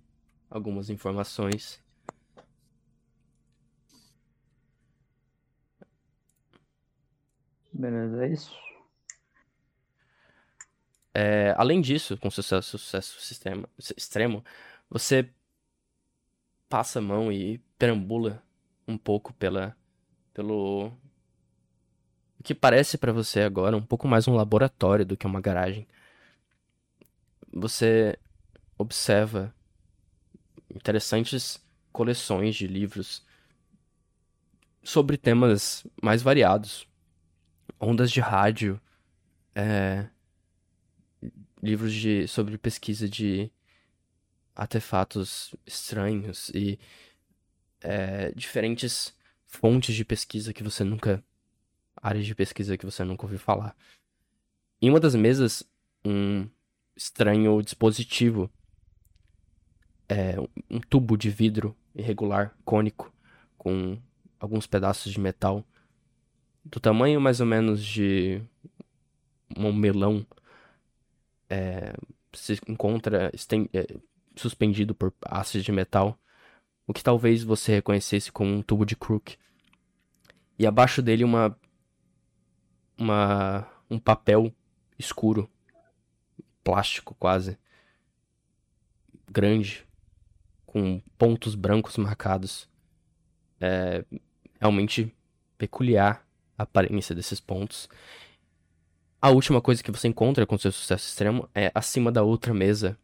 [0.51, 1.81] algumas informações
[7.73, 8.63] Beleza, é isso.
[11.15, 14.43] É, além disso, com sucesso, sucesso sistema, extremo,
[14.93, 15.33] você
[16.69, 18.43] passa a mão e perambula
[18.87, 19.75] um pouco pela
[20.35, 20.93] pelo
[22.39, 25.89] o que parece para você agora um pouco mais um laboratório do que uma garagem.
[27.53, 28.19] Você
[28.77, 29.55] observa
[30.69, 33.25] interessantes coleções de livros
[34.83, 36.87] sobre temas mais variados,
[37.81, 38.81] ondas de rádio,
[39.55, 40.09] é,
[41.63, 43.51] livros de, sobre pesquisa de
[44.55, 46.79] artefatos estranhos e
[47.81, 49.15] é, diferentes
[49.47, 51.23] fontes de pesquisa que você nunca.
[51.97, 53.77] áreas de pesquisa que você nunca ouviu falar.
[54.81, 55.63] Em uma das mesas,
[56.05, 56.49] um
[56.97, 58.51] estranho dispositivo.
[60.09, 60.37] É,
[60.71, 63.13] um tubo de vidro irregular, cônico,
[63.57, 63.99] com
[64.39, 65.65] alguns pedaços de metal
[66.65, 68.41] do tamanho mais ou menos de
[69.57, 70.25] um melão
[71.49, 71.93] é,
[72.33, 73.31] se encontra
[73.73, 73.87] é,
[74.37, 76.19] suspendido por hastes de metal,
[76.87, 79.37] o que talvez você reconhecesse como um tubo de Crook.
[80.59, 81.57] E abaixo dele uma,
[82.97, 84.55] uma um papel
[84.99, 85.51] escuro,
[86.63, 87.59] plástico quase,
[89.31, 89.87] grande,
[90.67, 92.69] com pontos brancos marcados.
[93.61, 94.05] É
[94.61, 95.15] realmente
[95.59, 96.27] peculiar
[96.57, 97.89] a aparência desses pontos.
[99.21, 102.99] A última coisa que você encontra com seu sucesso extremo é acima da outra mesa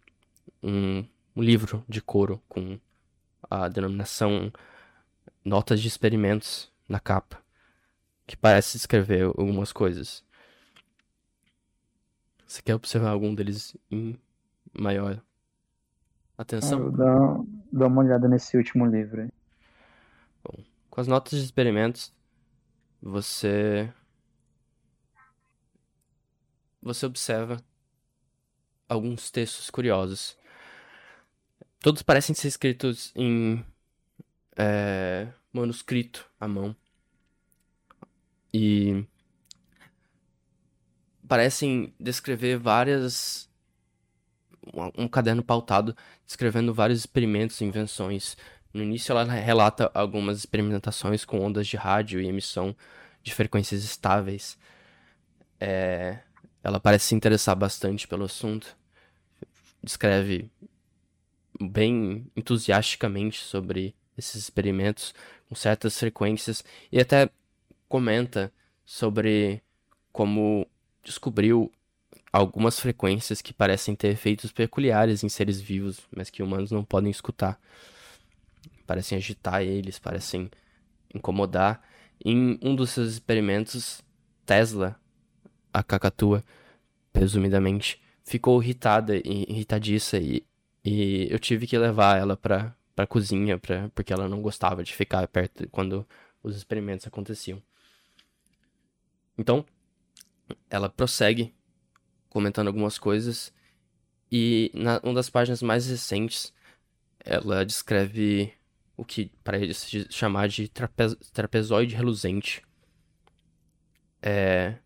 [0.63, 1.05] um,
[1.35, 2.79] um livro de couro com
[3.51, 4.53] a denominação
[5.45, 7.43] Notas de Experimentos na capa,
[8.27, 10.25] que parece escrever algumas coisas.
[12.47, 14.19] Você quer observar algum deles em
[14.73, 15.23] maior
[16.37, 16.91] atenção?
[16.91, 19.31] Dou, dou uma olhada nesse último livro aí.
[20.43, 22.13] Bom, com as notas de experimentos,
[23.03, 23.93] você
[26.81, 27.63] você observa
[28.89, 30.39] alguns textos curiosos.
[31.81, 33.65] Todos parecem ser escritos em
[34.57, 36.75] é, manuscrito à mão.
[38.53, 39.05] E
[41.27, 43.49] parecem descrever várias.
[44.99, 48.37] Um, caderno pautado descrevendo vários experimentos e invenções.
[48.75, 52.77] No início, ela relata algumas experimentações com ondas de rádio e emissão
[53.23, 54.59] de frequências estáveis.
[55.59, 56.19] É,
[56.63, 58.77] ela parece se interessar bastante pelo assunto.
[59.83, 60.51] Descreve
[61.61, 65.15] bem entusiasticamente sobre esses experimentos
[65.49, 67.31] com certas frequências e até
[67.89, 68.53] comenta
[68.85, 69.63] sobre
[70.13, 70.67] como
[71.03, 71.73] descobriu
[72.33, 77.11] algumas frequências que parecem ter efeitos peculiares em seres vivos, mas que humanos não podem
[77.11, 77.59] escutar.
[78.87, 80.51] Parecem agitar eles, parecem
[81.15, 81.83] incomodar.
[82.25, 84.03] Em um dos seus experimentos,
[84.45, 84.99] Tesla,
[85.73, 86.45] a cacatua,
[87.13, 90.45] presumidamente, ficou irritada e irritadiça e,
[90.91, 94.93] e eu tive que levar ela para para cozinha, pra, porque ela não gostava de
[94.93, 96.05] ficar perto quando
[96.43, 97.63] os experimentos aconteciam.
[99.37, 99.65] Então,
[100.69, 101.55] ela prossegue
[102.29, 103.53] comentando algumas coisas
[104.33, 106.53] e na uma das páginas mais recentes
[107.21, 108.53] ela descreve
[108.97, 112.63] o que para eles chamar de trape trapezoide reluzente.
[114.23, 114.79] É,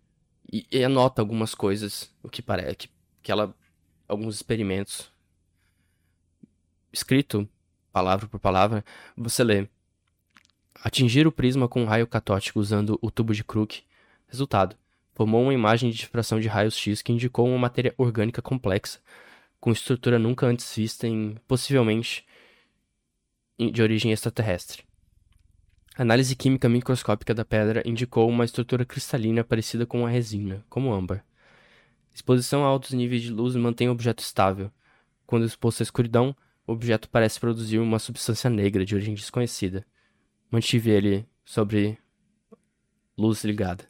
[0.53, 2.89] e, e, anota algumas coisas, o que parece que,
[3.23, 3.55] que ela
[4.09, 5.12] alguns experimentos
[6.93, 7.49] escrito
[7.93, 8.85] palavra por palavra,
[9.17, 9.69] você lê:
[10.83, 13.83] atingir o prisma com um raio catótico usando o tubo de Crook.
[14.27, 14.77] Resultado:
[15.15, 19.01] formou uma imagem de difração de raios X que indicou uma matéria orgânica complexa,
[19.61, 22.27] com estrutura nunca antes vista em possivelmente
[23.59, 24.85] de origem extraterrestre.
[25.95, 30.93] A análise química microscópica da pedra indicou uma estrutura cristalina parecida com uma resina, como
[30.93, 31.23] âmbar.
[32.15, 34.71] Exposição a altos níveis de luz mantém o objeto estável.
[35.27, 36.35] Quando exposto à escuridão,
[36.73, 39.85] o objeto parece produzir uma substância negra de origem desconhecida.
[40.51, 41.99] Mantive ele sobre
[43.17, 43.85] luz ligada.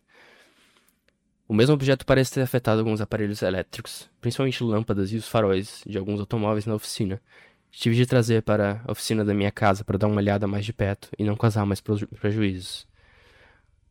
[1.47, 5.97] O mesmo objeto parece ter afetado alguns aparelhos elétricos, principalmente lâmpadas e os faróis de
[5.97, 7.23] alguns automóveis na oficina.
[7.71, 10.73] Tive de trazer para a oficina da minha casa para dar uma olhada mais de
[10.73, 12.87] perto e não causar mais prejuízos.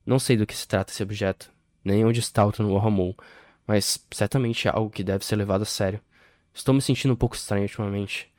[0.05, 1.49] Não sei do que se trata esse objeto,
[1.81, 3.13] nem onde está o Warhamon,
[3.65, 6.01] mas certamente é algo que deve ser levado a sério.
[6.53, 8.30] Estou me sentindo um pouco estranho ultimamente.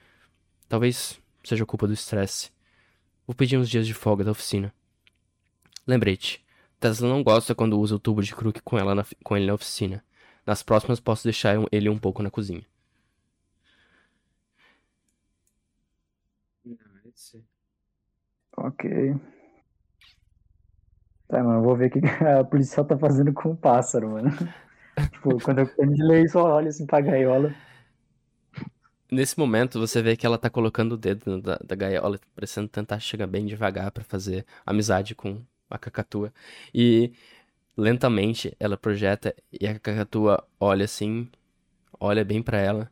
[0.73, 2.51] Talvez seja culpa do estresse.
[3.27, 4.73] Vou pedir uns dias de folga da oficina.
[5.87, 6.43] Lembrete,
[6.81, 9.53] Tesla não gosta quando usa o tubo de crook com, ela na, com ele na
[9.53, 10.03] oficina.
[10.47, 12.65] Nas próximas posso deixar ele um pouco na cozinha.
[18.57, 19.15] Ok.
[21.29, 24.31] Tá, mano, vou ver o que a policial tá fazendo com o pássaro, mano.
[25.13, 27.55] tipo, quando eu termino de ler isso, eu olho assim pra gaiola.
[29.13, 32.99] Nesse momento, você vê que ela tá colocando o dedo da, da gaiola, parecendo tentar
[32.99, 36.33] chegar bem devagar para fazer amizade com a cacatua.
[36.73, 37.13] E
[37.77, 41.31] lentamente ela projeta e a cacatua olha assim,
[42.01, 42.91] olha bem para ela,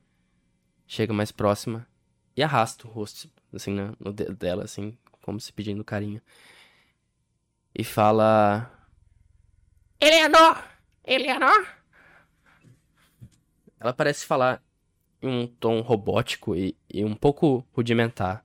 [0.86, 1.86] chega mais próxima
[2.36, 6.20] e arrasta o rosto assim no, no dedo dela, assim, como se pedindo carinho.
[7.74, 8.70] E fala:
[9.98, 10.62] Eleanor!
[11.02, 11.66] Eleanor!
[13.80, 14.62] Ela parece falar
[15.22, 18.44] um tom robótico e, e um pouco rudimentar.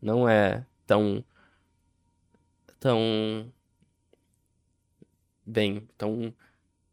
[0.00, 1.24] Não é tão.
[2.78, 3.52] tão.
[5.46, 6.34] bem, tão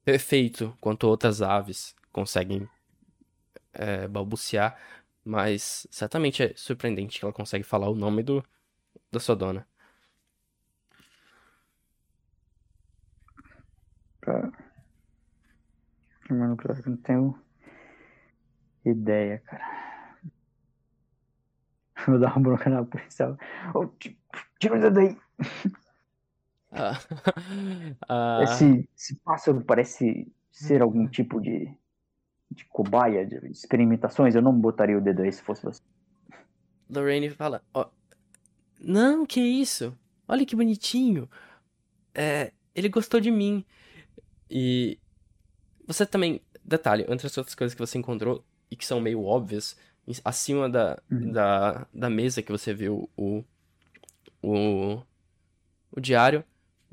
[0.03, 2.67] perfeito quanto outras aves conseguem
[3.73, 4.77] é, balbuciar,
[5.23, 8.43] mas certamente é surpreendente que ela consegue falar o nome do,
[9.11, 9.67] da sua dona.
[14.19, 14.51] Pra...
[16.29, 17.37] Mano, pior que não tenho
[18.85, 19.81] ideia, cara.
[22.07, 23.37] Vou dar uma bronca na policial.
[23.75, 23.87] Oh,
[24.59, 25.17] tira o dedo aí.
[26.71, 26.99] Ah,
[28.09, 31.69] ah, esse, esse pássaro parece ser algum tipo de,
[32.49, 34.35] de cobaia de experimentações.
[34.35, 35.81] Eu não botaria o dedo aí se fosse você.
[36.89, 37.87] Lorraine fala: Ó,
[38.79, 39.97] Não, que isso?
[40.27, 41.29] Olha que bonitinho.
[42.13, 43.65] É, ele gostou de mim.
[44.49, 44.99] E
[45.85, 46.41] você também.
[46.63, 49.77] Detalhe, entre as outras coisas que você encontrou e que são meio óbvias,
[50.25, 51.31] acima da, Uhum.
[51.33, 53.43] da, da mesa que você viu o,
[54.41, 55.01] o,
[55.91, 56.43] o diário,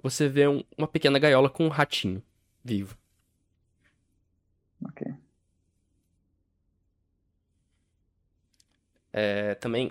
[0.03, 2.23] você vê um- uma pequena gaiola com um ratinho
[2.65, 2.97] vivo.
[4.85, 5.03] Ok.
[9.13, 9.91] É, também,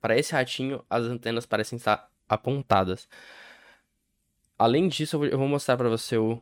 [0.00, 3.08] para esse ratinho, as antenas parecem estar apontadas.
[4.58, 6.40] Além disso, eu vou, eu vou mostrar para você o,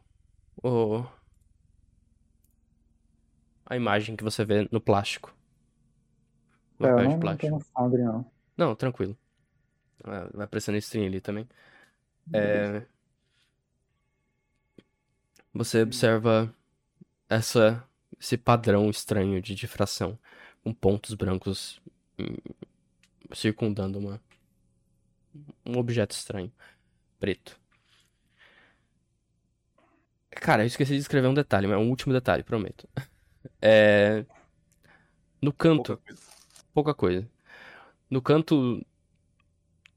[0.63, 1.05] o-
[3.67, 5.35] a imagem que você vê no plástico.
[6.79, 7.59] No É, papel não, de não plástico.
[7.59, 8.31] tenho Foundry, não.
[8.57, 9.17] Não, tranquilo.
[10.05, 11.49] Vai aparecendo stream ali também.
[12.33, 12.87] É,
[15.55, 16.55] Você observa
[17.29, 17.85] essa,
[18.21, 20.19] esse padrão estranho de difração,
[20.65, 21.81] com pontos brancos
[22.19, 22.37] hum,
[23.35, 24.21] circundando uma,
[25.65, 26.53] um objeto estranho,
[27.21, 27.59] preto.
[30.31, 32.89] Cara, eu esqueci de escrever um detalhe, mas é um último detalhe, prometo.
[33.61, 34.25] É,
[35.41, 36.23] no canto, Pouca coisa.
[36.75, 37.31] pouca coisa.
[38.11, 38.85] No canto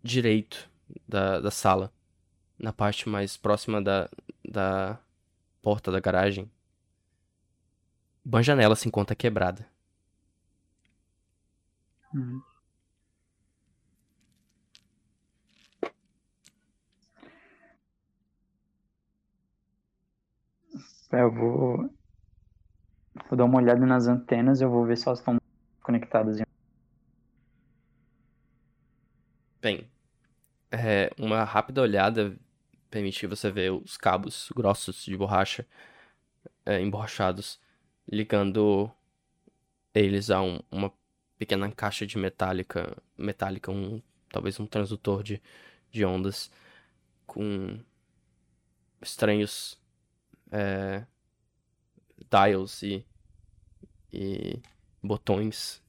[0.03, 0.69] direito
[1.07, 1.91] da, da sala,
[2.59, 4.09] na parte mais próxima da,
[4.47, 4.99] da
[5.61, 6.49] porta da garagem,
[8.25, 9.65] uma janela se encontra quebrada.
[21.11, 21.94] É, eu vou,
[23.29, 25.37] vou dar uma olhada nas antenas, eu vou ver se elas estão
[25.83, 26.39] conectadas.
[26.39, 26.45] em-
[29.61, 29.89] Bem,
[30.71, 32.37] é, uma rápida olhada
[32.89, 35.65] permite você ver os cabos grossos de borracha
[36.65, 37.59] é, emborrachados,
[38.11, 38.91] ligando
[39.93, 40.91] eles a um- uma
[41.37, 45.41] pequena caixa de metálica, metálica, um, talvez um transdutor de,
[45.91, 46.51] de ondas
[47.25, 47.79] com
[49.01, 49.79] estranhos
[50.51, 51.05] é,
[52.29, 53.05] dials e,
[54.15, 54.61] e
[55.03, 55.83] botões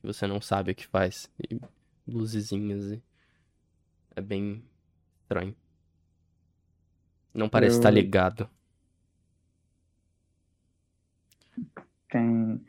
[0.00, 1.30] que você não sabe o que faz.
[1.50, 1.60] E
[2.06, 3.02] luzezinhas e
[4.16, 4.64] é bem
[5.22, 5.54] estranho.
[7.34, 8.48] Não parece estar Eu- ligado.
[12.10, 12.64] Tem,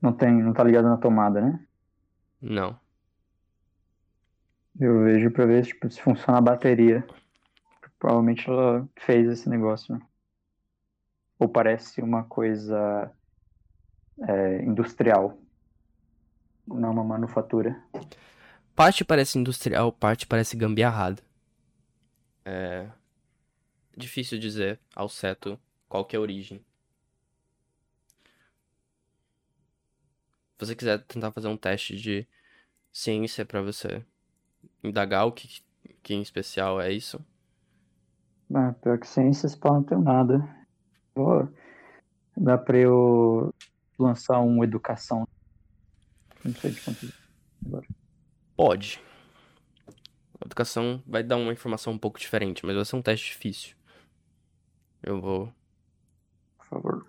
[0.00, 1.66] não tem, não tá ligado na tomada, né?
[2.40, 2.78] Não.
[4.78, 7.06] Eu vejo pra ver tipo, se funciona a bateria.
[7.98, 10.06] Provavelmente ela fez esse negócio, né?
[11.38, 13.10] Ou parece uma coisa
[14.20, 15.38] é, industrial,
[16.66, 17.82] não uma manufatura.
[18.74, 21.22] Parte parece industrial, parte parece gambiarrada.
[22.44, 22.88] É
[23.96, 25.58] difícil dizer ao certo
[25.88, 26.58] qual que é a origem.
[30.58, 32.26] Se você quiser tentar fazer um teste de
[32.92, 34.04] ciência pra você
[34.82, 35.62] indagar o que,
[36.02, 37.24] que em especial é isso.
[38.54, 40.48] Ah, pior que ciências, pá, não tenho nada.
[41.14, 41.48] Vou...
[42.36, 43.54] Dá pra eu
[43.98, 45.26] lançar um educação.
[46.44, 47.12] Não sei de quanto.
[48.56, 49.00] Pode.
[50.40, 53.76] A educação vai dar uma informação um pouco diferente, mas vai ser um teste difícil.
[55.02, 55.52] Eu vou
[56.58, 57.06] Por favor.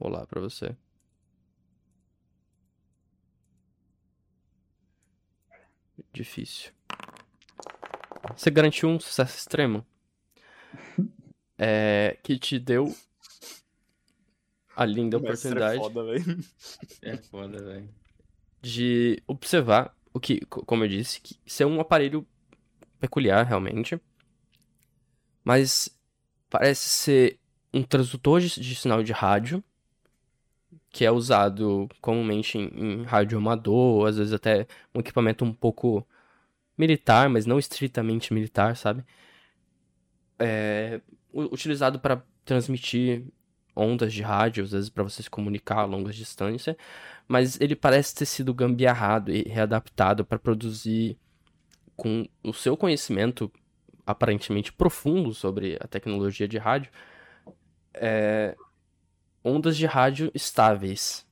[0.00, 0.76] rolar pra você.
[6.12, 6.72] Difícil.
[8.36, 9.86] Você garantiu um sucesso extremo.
[11.60, 12.94] É, que te deu
[14.78, 16.44] a linda Mestre é oportunidade foda, velho.
[17.02, 17.88] É foda, velho.
[18.62, 22.26] de observar o que, co- como eu disse, que ser um aparelho
[23.00, 24.00] peculiar realmente,
[25.44, 25.88] mas
[26.50, 27.38] parece ser
[27.72, 29.62] um transdutor de, de sinal de rádio
[30.90, 36.06] que é usado comumente em, em rádio amador, às vezes até um equipamento um pouco
[36.76, 39.04] militar, mas não estritamente militar, sabe?
[40.38, 41.00] É,
[41.32, 43.26] utilizado para transmitir
[43.78, 46.76] ondas de rádio, às vezes para você se comunicar a longas distâncias,
[47.26, 51.16] mas ele parece ter sido gambiarrado e readaptado para produzir
[51.96, 53.50] com o seu conhecimento
[54.06, 56.90] aparentemente profundo sobre a tecnologia de rádio,
[57.94, 58.56] é,
[59.44, 61.26] ondas de rádio estáveis.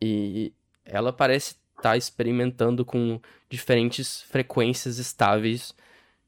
[0.00, 0.52] E
[0.84, 5.74] ela parece estar experimentando com diferentes frequências estáveis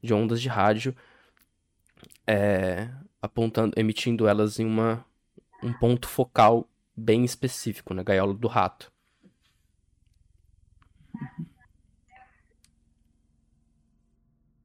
[0.01, 0.95] de ondas de rádio,
[2.25, 2.89] é,
[3.21, 5.05] apontando, emitindo elas em uma,
[5.63, 8.91] um ponto focal bem específico, na gaiola do rato.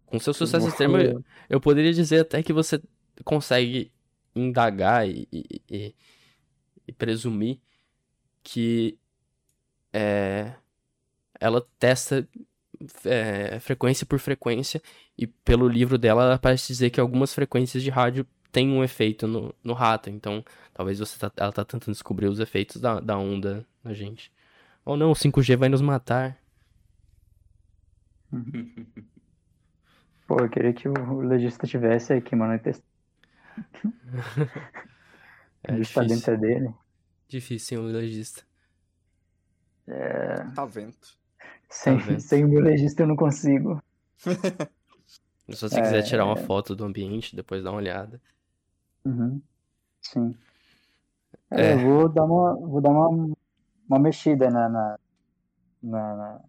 [0.06, 2.80] Com seu sucesso vou- extremo, eu- eu poderia dizer até que você
[3.24, 3.92] consegue
[4.34, 5.94] indagar e, e- e-
[6.86, 7.60] e presumir
[8.42, 8.98] que
[9.92, 10.54] é,
[11.40, 12.26] ela testa
[13.04, 14.80] é, frequência por frequência
[15.16, 19.26] e pelo livro dela ela parece dizer que algumas frequências de rádio têm um efeito
[19.26, 20.10] no, no rato.
[20.10, 20.44] Então,
[20.74, 24.32] talvez você tá, ela tá tentando descobrir os efeitos da, da onda na gente.
[24.84, 26.36] Ou não, o 5G vai nos matar.
[30.26, 32.54] Pô, eu queria que o legista tivesse aqui, mano.
[32.54, 32.84] e test-
[35.64, 36.36] É está difícil.
[36.36, 36.74] dentro dele.
[37.28, 38.42] Difícil, hein, o legista.
[40.54, 40.94] Tá vendo?
[41.68, 42.20] Sem, vendo?
[42.20, 43.82] sem o meu legista eu não consigo.
[45.50, 46.26] Se você quiser tirar É.
[46.26, 48.20] uma foto do ambiente, depois dá uma olhada.
[49.08, 49.40] Uhum.
[50.02, 50.34] Sim.
[51.50, 51.74] É, É.
[51.74, 53.34] eu vou dar uma, vou dar uma,
[53.88, 54.98] uma mexida na, na,
[55.82, 56.40] na, na-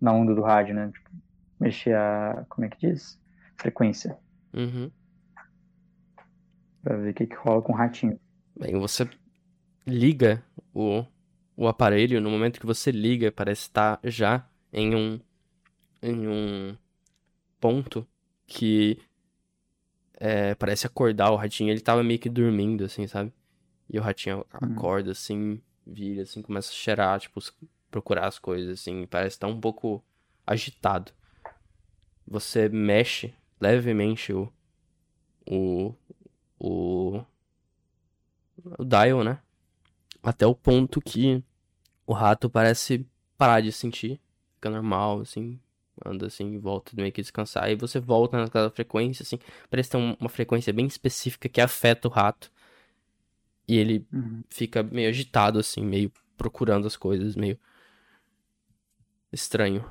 [0.00, 0.90] na onda do rádio, né?
[0.92, 1.10] Tipo,
[1.58, 3.18] mexer a, como é que diz?
[3.58, 4.16] Frequência.
[4.54, 4.90] Uhum.
[6.82, 8.18] Pra ver o que que rola com o ratinho.
[8.58, 9.08] Bem, você
[9.86, 11.04] liga o,
[11.56, 15.20] o aparelho, no momento que você liga, parece estar já em um,
[16.02, 16.76] em um
[17.60, 18.06] ponto
[18.46, 19.00] que
[20.18, 21.70] é, parece acordar o ratinho.
[21.70, 23.32] Ele tava meio que dormindo, assim, sabe?
[23.88, 24.74] E o ratinho Hum.
[24.74, 27.40] acorda, assim, vira, assim, começa a cheirar, tipo,
[27.90, 30.04] procurar as coisas, assim, parece estar um pouco
[30.46, 31.12] agitado.
[32.26, 34.52] Você mexe levemente o,
[35.46, 35.94] o,
[36.58, 37.24] o,
[38.78, 39.38] o dial, né?
[40.22, 41.42] Até o ponto que
[42.06, 43.06] o rato parece
[43.38, 44.20] parar de sentir,
[44.56, 45.58] fica normal, assim,
[46.04, 47.70] anda assim, volta meio que descansar.
[47.70, 49.38] E você volta naquela frequência, assim,
[49.70, 52.50] parece ter um- uma frequência bem específica que afeta o rato.
[53.68, 54.44] E ele Uhum.
[54.50, 57.58] fica meio agitado, assim, meio procurando as coisas, meio
[59.32, 59.84] estranho.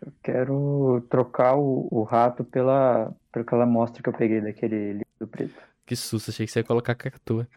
[0.00, 5.26] Eu quero trocar o, o rato pela, pela aquela amostra que eu peguei daquele líquido
[5.28, 5.62] preto.
[5.86, 7.48] Que susto, achei que você ia colocar cacatua.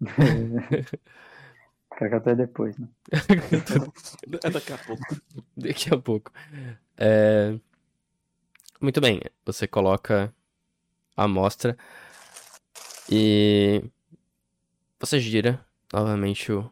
[1.96, 2.88] Que até depois, né?
[4.42, 5.02] É daqui a pouco.
[5.56, 6.32] Daqui a pouco.
[6.96, 7.58] É,
[8.80, 10.32] Muito bem, você coloca
[11.16, 11.76] a amostra
[13.10, 13.82] e
[14.98, 16.70] você gira novamente o,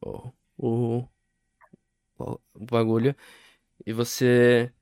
[0.00, 1.08] o, o,
[2.18, 3.14] o bagulho
[3.86, 4.72] e você.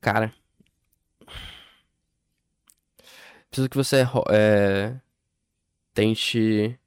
[0.00, 0.32] Cara.
[3.50, 5.00] Preciso que você é,
[5.94, 6.78] tente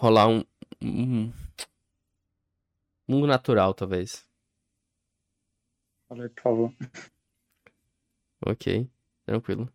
[0.00, 0.42] rolar um,
[0.82, 1.30] um,
[3.06, 4.26] um natural, talvez.
[6.08, 6.74] Fala aí, por favor.
[8.46, 8.90] Ok,
[9.26, 9.70] tranquilo.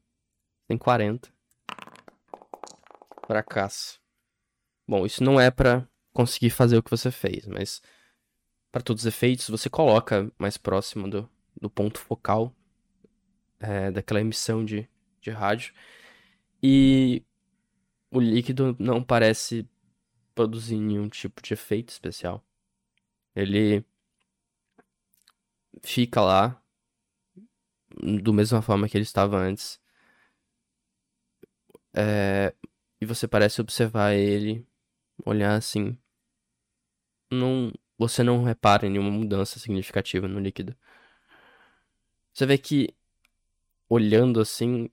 [0.67, 1.31] Tem 40.
[3.27, 4.01] Fracasso.
[4.87, 7.79] Bom, isso não é pra conseguir fazer o que você fez, mas
[8.71, 12.51] para todos os efeitos, você coloca mais próximo do, do ponto focal
[13.59, 14.89] é, daquela emissão de,
[15.21, 15.71] de rádio
[16.63, 17.23] e
[18.09, 19.69] o líquido não parece
[20.35, 22.45] produzir nenhum tipo de efeito especial.
[23.35, 23.85] Ele
[25.83, 26.61] fica lá
[28.21, 29.79] do mesma forma que ele estava antes.
[31.93, 32.53] É,
[32.99, 34.67] e você parece observar ele,
[35.25, 35.97] olhar assim.
[37.31, 40.75] Não, você não repara em nenhuma mudança significativa no líquido.
[42.33, 42.93] Você vê que,
[43.89, 44.89] olhando assim,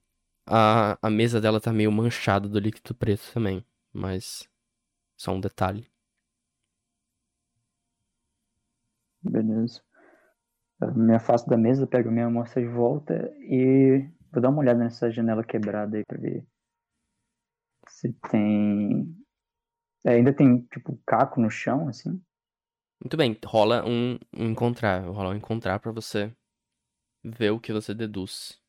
[0.46, 3.64] a, a mesa dela tá meio manchada do líquido preto também.
[3.92, 4.48] Mas,
[5.22, 5.86] só um detalhe.
[9.22, 9.80] Beleza.
[10.80, 14.80] Eu me afasto da mesa, pego minha amostra de volta e vou dar uma olhada
[14.80, 16.44] nessa janela quebrada aí pra ver
[17.88, 19.16] se tem.
[20.04, 22.20] É, ainda tem, tipo, caco no chão, assim.
[23.00, 25.04] Muito bem, rola um, um encontrar.
[25.04, 26.34] Rola um encontrar pra você
[27.22, 28.60] ver o que você deduz.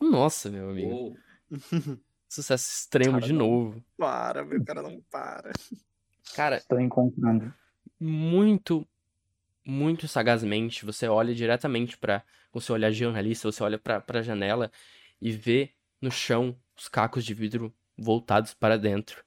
[0.00, 0.90] Nossa, meu amigo.
[0.90, 1.16] Uou.
[2.34, 3.38] Sucesso extremo Cara, de não.
[3.46, 3.84] novo.
[3.96, 5.52] Para, meu cara não para.
[6.34, 7.54] Cara, Estou encontrando.
[8.00, 8.84] muito,
[9.64, 12.24] muito sagazmente, você olha diretamente pra.
[12.50, 14.70] Com seu olhar de jornalista, você olha pra, pra janela
[15.20, 19.24] e vê no chão os cacos de vidro voltados para dentro.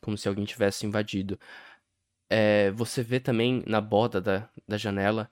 [0.00, 1.38] Como se alguém tivesse invadido.
[2.28, 5.30] É, você vê também na borda da, da janela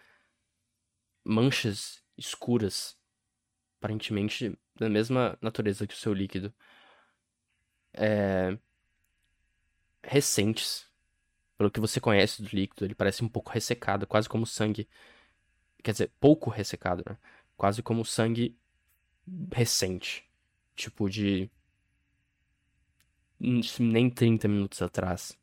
[1.24, 2.96] manchas escuras,
[3.78, 6.52] aparentemente da mesma natureza que o seu líquido.
[7.92, 8.58] É,
[10.04, 10.86] recentes.
[11.58, 14.88] Pelo que você conhece do líquido, ele parece um pouco ressecado, quase como sangue.
[15.82, 17.18] Quer dizer, pouco ressecado, né?
[17.56, 18.58] Quase como sangue
[19.52, 20.24] recente.
[20.76, 21.50] Tipo de.
[23.80, 25.36] Nem 30 minutos atrás.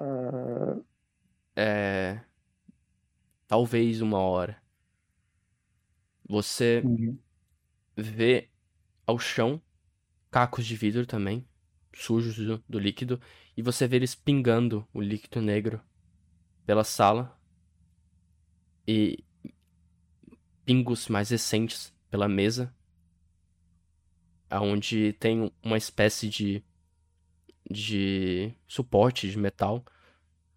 [0.00, 0.74] Ah,
[1.56, 2.24] É.
[3.46, 4.62] Talvez uma hora.
[6.28, 7.18] Você entendi.
[7.98, 8.50] vê
[9.06, 9.62] ao chão
[10.30, 11.46] cacos de vidro também,
[11.94, 13.20] sujos do, do líquido,
[13.56, 15.80] e você vê eles pingando o líquido negro
[16.64, 17.38] pela sala
[18.86, 19.24] e
[20.64, 22.74] pingos mais recentes pela mesa,
[24.50, 26.62] aonde tem uma espécie de
[27.70, 29.84] de suporte de metal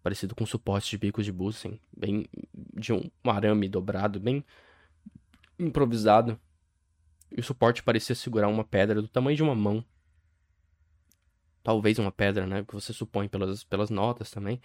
[0.02, 4.44] parecido com suporte de bicos de Bussen, bem de um, um arame dobrado, bem
[5.58, 6.40] improvisado.
[7.36, 9.84] E o suporte parecia segurar uma pedra do tamanho de uma mão.
[11.62, 12.64] Talvez uma pedra, né?
[12.64, 14.60] Que você supõe pelas, pelas notas também.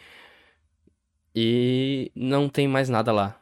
[1.33, 3.39] E não tem mais nada lá.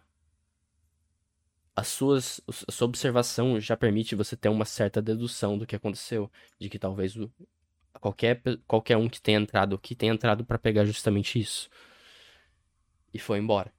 [1.75, 6.29] As suas, a sua observação já permite você ter uma certa dedução do que aconteceu.
[6.59, 7.31] De que talvez o,
[7.99, 11.69] qualquer, qualquer um que tenha entrado aqui tenha entrado para pegar justamente isso.
[13.13, 13.71] E foi embora.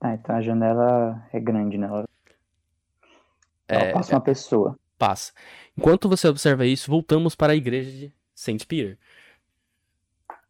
[0.00, 1.86] Ah, então a janela é grande, né?
[1.86, 2.04] Ela,
[3.68, 4.78] ela É, passa uma pessoa.
[4.98, 5.32] passa.
[5.76, 8.98] Enquanto você observa isso, voltamos para a igreja de Saint Peter.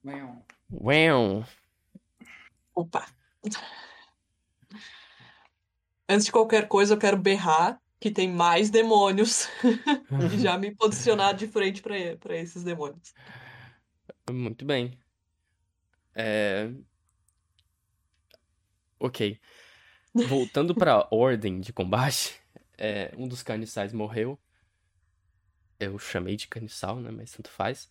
[0.05, 1.45] Well, Uau!
[2.75, 3.07] Opa.
[6.09, 9.49] Antes de qualquer coisa, eu quero berrar que tem mais demônios
[10.35, 13.15] e já me posicionar de frente pra pra esses demônios.
[14.31, 14.99] Muito bem.
[16.15, 16.71] É...
[18.99, 19.39] Ok.
[20.23, 22.41] Voltando para a ordem de combate,
[22.79, 24.39] é, um dos carniçais morreu.
[25.79, 27.11] Eu chamei de carniçal, né?
[27.11, 27.91] Mas tanto faz.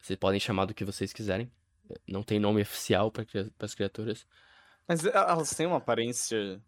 [0.00, 1.50] Vocês podem chamar do que vocês quiserem.
[2.06, 3.24] Não tem nome oficial para
[3.60, 4.26] as criaturas.
[4.88, 6.60] Mas e- elas têm uma aparência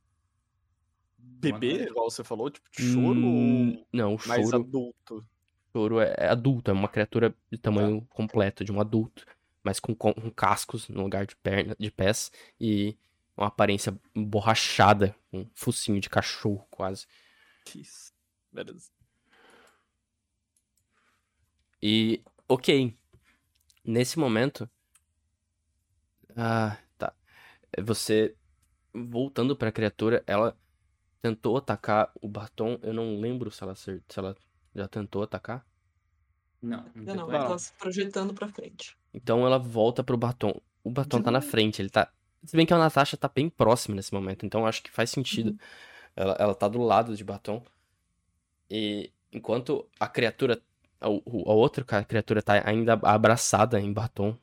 [1.18, 5.26] bebê, igual você falou, tipo de choro Hum, ou Não, o mais choro, adulto?
[5.74, 9.24] choro é, é adulto, é uma criatura de tamanho completo, de um adulto,
[9.62, 12.30] mas com, com- com cascos no lugar de, perna, de pés
[12.60, 12.96] e
[13.42, 17.06] uma aparência borrachada, um focinho de cachorro quase.
[17.74, 18.12] Isso.
[18.52, 18.90] Beleza.
[21.82, 22.96] E, ok,
[23.84, 24.70] nesse momento,
[26.36, 27.12] ah, tá,
[27.82, 28.36] você
[28.94, 30.56] voltando pra criatura, ela
[31.20, 34.36] tentou atacar o batom, eu não lembro se ela, se ela
[34.74, 35.66] já tentou atacar.
[36.62, 38.96] não, Não, não, ela tá se projetando pra frente.
[39.12, 40.60] Então ela volta pro batom.
[40.84, 42.12] O batom tá na frente, ele tá.
[42.44, 45.50] Se bem que a Natasha tá bem próxima nesse momento, então acho que faz sentido.
[45.50, 45.58] Uhum.
[46.16, 47.62] Ela, ela tá do lado de batom.
[48.70, 50.60] E enquanto a criatura.
[51.00, 54.36] A, o- a outra criatura tá ainda abraçada em batom,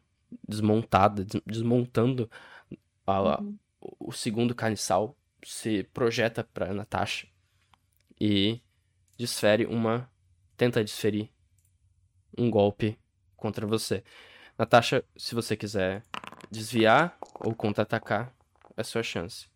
[0.48, 2.30] desmontada, des- desmontando
[3.08, 3.58] a- Uhum.
[4.00, 7.28] o segundo carniçal, se projeta pra Natasha
[8.20, 8.60] e
[9.18, 10.10] desfere uma.
[10.58, 11.30] Tenta desferir
[12.38, 13.00] um golpe
[13.38, 14.04] contra você.
[14.58, 16.04] Natasha, se você quiser
[16.50, 18.34] desviar ou contra-atacar,
[18.76, 19.48] é sua chance.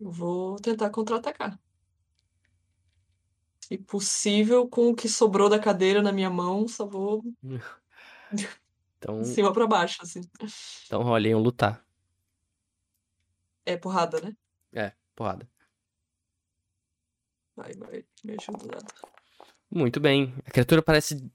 [0.00, 1.58] Eu vou tentar contra-atacar.
[3.60, 7.22] Se possível, com o que sobrou da cadeira na minha mão, só vou
[8.98, 10.22] Então, de cima pra baixo, assim.
[10.86, 11.84] então rolem um lutar.
[13.66, 14.34] É porrada, né?
[14.72, 15.48] É, porrada.
[17.54, 18.78] Vai, vai, me ajuda.
[19.70, 20.34] Muito bem.
[20.46, 21.30] A criatura parece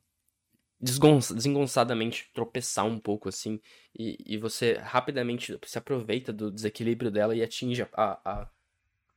[0.79, 3.59] desengonçadamente tropeçar um pouco assim.
[3.97, 8.49] E, e você rapidamente se aproveita do desequilíbrio dela e atinge a, a,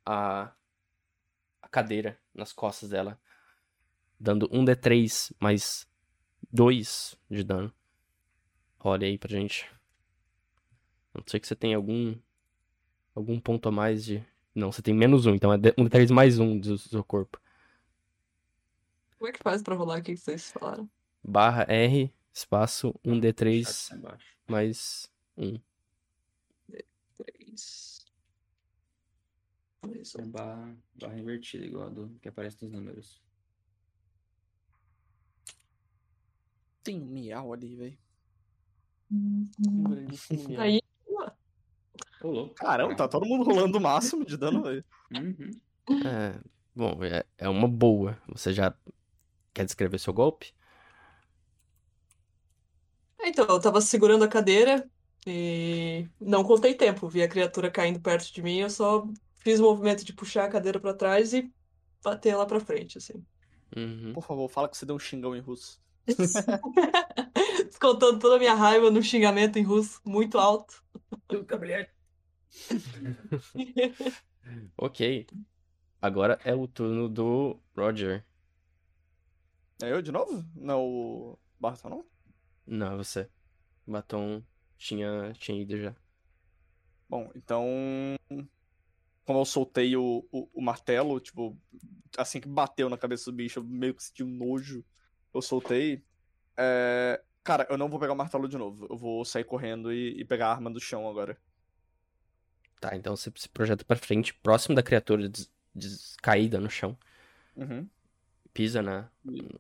[0.05, 0.53] a,
[1.63, 3.19] a cadeira nas costas dela.
[4.19, 5.89] Dando um D3 mais
[6.53, 7.73] 2 de dano.
[8.81, 9.71] Olha aí pra gente.
[11.15, 12.17] Não sei que você tem algum.
[13.15, 14.25] Algum ponto a mais de.
[14.55, 17.41] Não, você tem menos um, então é um D3 mais um do seu corpo.
[19.19, 20.89] Como é que faz pra rolar o que vocês falaram?
[21.23, 24.37] Barra R, espaço chat 1D3 tá embaixo.
[24.49, 25.59] mais 1.
[27.17, 27.99] Três.
[29.87, 30.31] Mais É um.
[30.31, 33.23] barra, barra invertida, igual a do que aparece nos números.
[36.83, 37.99] Tem um miau ali, velho.
[40.59, 40.81] Aí,
[42.23, 42.55] Ô, louco.
[42.55, 44.85] Caramba, tá todo mundo rolando o máximo de dano, velho.
[45.13, 45.51] Uhum.
[46.07, 46.41] É,
[46.75, 48.17] bom, é, é uma boa.
[48.29, 48.75] Você já
[49.53, 50.55] quer descrever seu golpe?
[53.29, 54.89] Então, eu tava segurando a cadeira
[55.27, 57.09] e não contei tempo.
[57.09, 60.49] Vi a criatura caindo perto de mim, eu só fiz o movimento de puxar a
[60.49, 61.53] cadeira pra trás e
[62.03, 63.25] bater lá pra frente, assim.
[63.77, 64.13] Uhum.
[64.13, 65.81] Por favor, fala que você deu um xingão em russo.
[67.67, 70.83] Descontando toda a minha raiva no xingamento em russo, muito alto.
[74.77, 75.27] Ok.
[76.01, 78.25] Agora é o turno do Roger.
[79.81, 80.45] É eu de novo?
[80.55, 82.05] Não, o Barton não?
[82.67, 83.29] Não, é você.
[83.87, 84.43] O batom
[84.79, 85.95] tinha, tinha ido já.
[87.09, 87.67] Bom, então.
[89.25, 91.57] como eu soltei o, o, o martelo, tipo,
[92.19, 94.85] assim que bateu na cabeça do bicho, eu meio que senti um nojo.
[95.33, 96.05] Eu soltei.
[96.57, 98.87] É, Cara, eu não vou pegar o martelo de novo.
[98.91, 101.39] Eu vou sair correndo e, e pegar a arma do chão agora.
[102.81, 106.97] Tá, então você se projeta pra frente, próximo da criatura des, des- caída no chão.
[107.57, 107.91] Uhum.
[108.53, 109.09] Pisa na,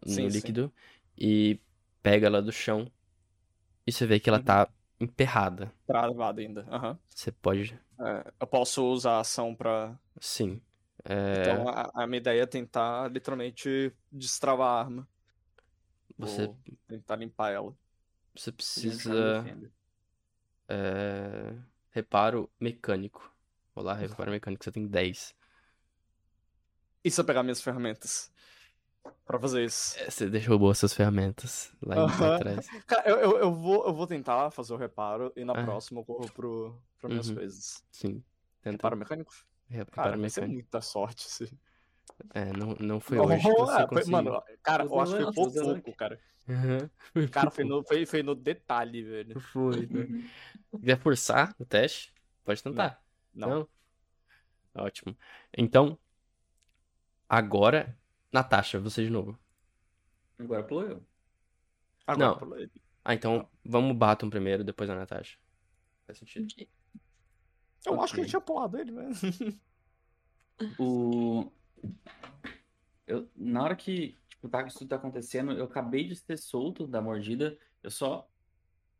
[0.04, 0.48] no sim, sim.
[0.52, 0.72] líquido
[1.16, 1.58] e
[2.02, 2.90] pega ela do chão.
[3.86, 4.44] E você vê que ela Uhum.
[4.44, 4.68] tá
[5.00, 5.72] emperrada.
[5.86, 6.66] Travado ainda.
[6.70, 6.98] Aham.
[7.08, 7.78] Você pode.
[8.00, 9.98] É, eu posso usar a ação pra.
[10.20, 10.60] Sim.
[11.04, 15.08] É, Então a, a minha ideia é tentar literalmente destravar a arma.
[16.18, 16.56] você, Ou
[16.88, 17.76] tentar limpar ela.
[18.34, 19.44] você precisa.
[20.68, 21.54] É,
[21.90, 23.32] reparo mecânico.
[23.74, 25.34] Vou lá, reparo mecânico, você tem 10.
[27.04, 28.31] E se eu pegar minhas ferramentas?
[29.24, 29.98] Pra fazer isso.
[29.98, 32.34] É, Você deixou boas suas ferramentas lá em- lá Aham.
[32.36, 32.66] atrás.
[32.86, 35.64] Cara, eu, eu, eu, vou, eu vou tentar fazer o reparo e na Ah.
[35.64, 37.34] próxima eu corro pro, pra minhas Uhum.
[37.36, 37.84] coisas.
[37.90, 38.22] Sim.
[38.62, 39.32] Tenta Reparo mecânico?
[39.68, 40.54] reparo Cara, vai ser mecânico.
[40.62, 41.52] muita sorte se.
[42.34, 44.12] É, não, não foi Não, hoje que você foi- conseguiu.
[44.12, 46.20] Mano, cara, eu acho que foi por pouco, cara.
[46.48, 46.90] Aham.
[47.32, 49.40] Cara, foi no, foi, foi no detalhe, velho.
[49.40, 49.86] Foi.
[49.86, 50.30] né?
[50.84, 52.12] Quer forçar o teste?
[52.44, 53.00] Pode tentar.
[53.34, 53.66] Não.
[54.74, 55.16] Ótimo.
[55.56, 55.98] Então,
[57.28, 57.96] agora,
[58.32, 59.38] Natasha, você de novo.
[60.38, 61.06] Agora pulou eu.
[62.06, 62.38] Agora, Não.
[62.38, 62.72] pulou ele.
[63.04, 65.38] Ah, então vamos Baton primeiro, depois a Natasha.
[66.06, 66.46] Faz sentido?
[67.84, 69.10] Eu acho que eu tinha pulado ele, velho.
[70.78, 71.50] O...
[73.04, 76.86] Eu, na hora que tipo, tá, isso tudo tá acontecendo, eu acabei de ser solto
[76.86, 78.28] da mordida, eu só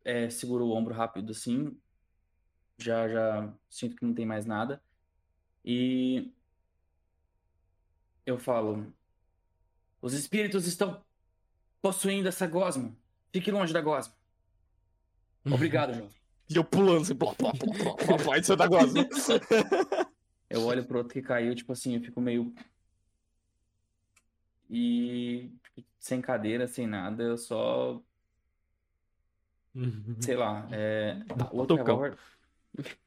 [0.04, 1.76] é, seguro o ombro rápido assim,
[2.78, 4.82] já, já sinto que não tem mais nada,
[5.64, 6.32] e
[8.24, 8.92] eu falo,
[10.02, 11.02] os espíritos estão
[11.80, 12.94] possuindo essa gosma,
[13.32, 14.12] fique longe da gosma.
[15.46, 16.10] Obrigado, jovem.
[16.50, 19.08] E eu pulando assim, plá, plá, plá, plá, plá, e você tá gozando.
[20.50, 22.54] Eu olho pro outro que caiu, tipo assim, eu fico meio.
[24.68, 25.50] E.
[25.74, 28.00] tipo, sem cadeira, sem nada, eu só.
[30.20, 30.68] Sei lá.
[30.70, 31.16] É...
[31.50, 31.96] O outro Tocão.
[31.96, 32.18] revólver.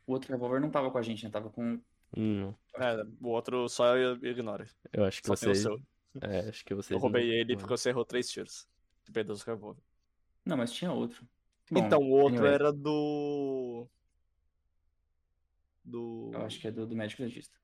[0.08, 1.30] O outro revólver não tava com a gente, né?
[1.30, 1.80] Tava com.
[2.18, 4.66] Hum, É, o outro só ignora.
[4.94, 5.70] eu acho que Só tem você.
[6.16, 6.20] O.
[6.26, 6.94] É, acho que você.
[6.94, 8.68] Eu roubei ele porque você errou três tiros.
[9.04, 9.82] Você perdeu os revólver.
[10.46, 11.28] Não, mas tinha outro.
[11.72, 13.88] Bom, Então, o outro anyway, era do.
[15.84, 16.32] Do.
[16.34, 17.56] Eu acho que é do, do médico legista.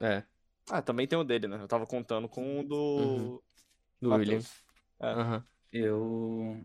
[0.00, 0.22] É,
[0.70, 1.60] Ah, também tem o dele, né?
[1.60, 2.74] Eu tava contando com o do.
[2.76, 3.38] Uhum.
[4.00, 4.10] do.
[4.10, 4.40] William.
[5.00, 5.06] É.
[5.06, 5.44] Aham.
[5.72, 6.64] Eu.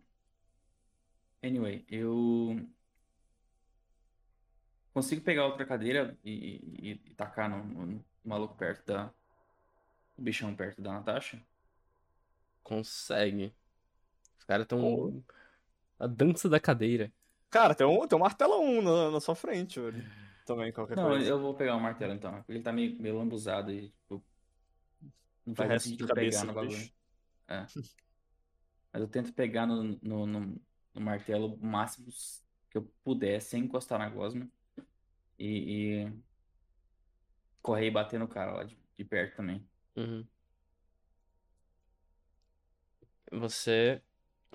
[1.43, 2.55] Anyway, eu.
[4.93, 9.11] Consigo pegar outra cadeira e, e, e tacar no, no- no maluco perto da.
[10.17, 11.41] O bichão perto da Natasha?
[12.63, 13.53] Consegue.
[14.37, 15.23] Os caras tão.
[15.99, 17.11] A dança da cadeira.
[17.49, 20.03] Cara, tem um, tem um martelão na, na sua frente, velho.
[20.45, 21.29] Também, qualquer Não, coisa.
[21.29, 24.23] eu vou pegar o martelo então, porque ele tá meio, meio lambuzado e tipo.
[25.45, 26.91] Não faz resto de sentido pegar no bagulho.
[27.47, 27.65] É.
[28.91, 30.61] Mas eu tento pegar no, no, no,
[30.93, 32.07] no martelo o máximo
[32.69, 34.47] que eu puder, sem encostar na gosma.
[35.37, 36.13] E, e
[37.61, 39.65] correr e bater no cara lá de, de perto também.
[39.95, 40.25] Uhum.
[43.31, 44.01] Você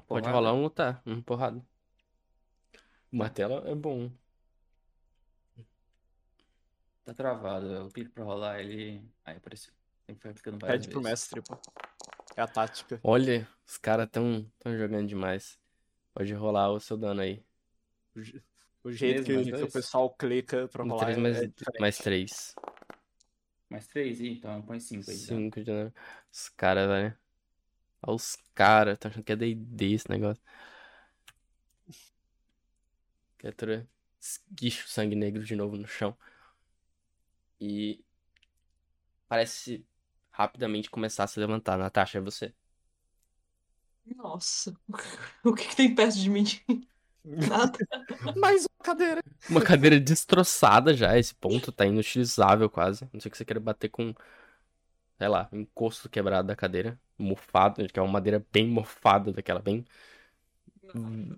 [0.07, 0.31] pode Porrada?
[0.33, 1.03] rolar um lutar.
[1.07, 1.65] Um porrada.
[3.11, 4.11] O martelo é bom.
[7.05, 9.03] Tá travado, eu clico pra rolar ele.
[9.25, 9.73] Aí apareceu.
[10.07, 11.11] Tem que ficar clicando várias Pede pro vezes.
[11.11, 11.59] mestre, pô.
[12.37, 13.01] É a tática.
[13.03, 15.59] Olha, os caras tão, tão jogando demais.
[16.15, 17.43] Pode rolar o seu dano aí.
[18.15, 18.43] O, je-
[18.85, 21.47] o jeito mais que, que o pessoal clica pra Um rolar três é, mais, é
[21.47, 21.81] diferente.
[21.81, 22.55] mais três.
[23.69, 24.21] Mais três?
[24.21, 25.17] Ih, então põe cinco aí.
[25.17, 25.95] Cinco de dano.
[26.33, 27.19] Os caras, velho.
[28.03, 30.43] Olha os caras, tá achando que é D&D esse negócio.
[33.37, 33.89] Criatura
[34.21, 36.17] esguicha o sangue negro de novo no chão.
[37.61, 38.05] E
[39.29, 39.85] parece
[40.31, 41.77] rapidamente começar a se levantar.
[41.77, 42.55] Natasha, é você.
[44.07, 44.75] Nossa,
[45.45, 46.45] o que que tem perto de mim?
[47.25, 47.79] Nada.
[48.39, 49.23] Mais cadeira.
[49.49, 53.09] Uma cadeira destroçada já, esse ponto tá inutilizável quase.
[53.13, 54.15] Não sei que você queira bater com,
[55.19, 56.99] sei lá, um encosto quebrado da cadeira.
[57.19, 59.85] Mofado, que é uma madeira bem mofada, daquela bem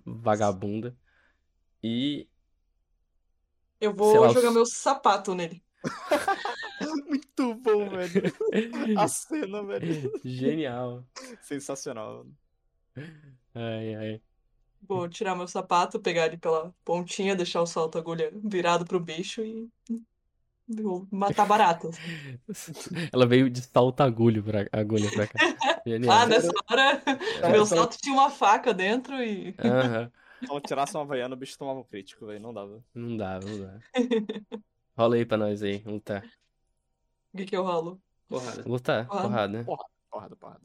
[0.05, 0.95] vagabunda.
[1.83, 2.27] E
[3.79, 5.63] Eu vou lá, os- jogar meu sapato nele.
[7.07, 8.23] Muito bom, velho.
[8.95, 10.11] A cena, velho.
[10.23, 11.03] genial.
[11.41, 12.25] Sensacional.
[13.55, 14.21] Ai, ai.
[14.87, 19.41] Vou tirar meu sapato, pegar ele pela pontinha, deixar o salto agulha virado pro bicho
[19.43, 19.69] e
[20.67, 21.97] vou matar baratas.
[23.13, 25.37] Ela veio de salto agulho pra, agulha pra cá.
[25.85, 26.13] Genial.
[26.13, 27.03] Ah, nessa hora,
[27.41, 29.55] Não, meu salto tinha uma faca dentro e.
[29.59, 30.11] Aham.
[30.43, 32.39] Se ela tirasse uma havaiana, o bicho tomava um crítico, velho.
[32.39, 32.83] Não dava.
[32.93, 33.79] Não dá, não dá.
[34.97, 36.23] Rola aí pra nós aí, vamos lutar.
[37.33, 38.01] O que que eu rolo?
[38.27, 38.63] Porrada.
[38.65, 39.63] Lutar, Porrada.
[39.63, 39.95] porrada.
[40.09, 40.61] Porrada, porrada.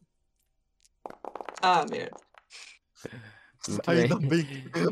[1.62, 2.16] Ah, merda.
[3.68, 4.28] Muito Ainda bem.
[4.28, 4.47] bem.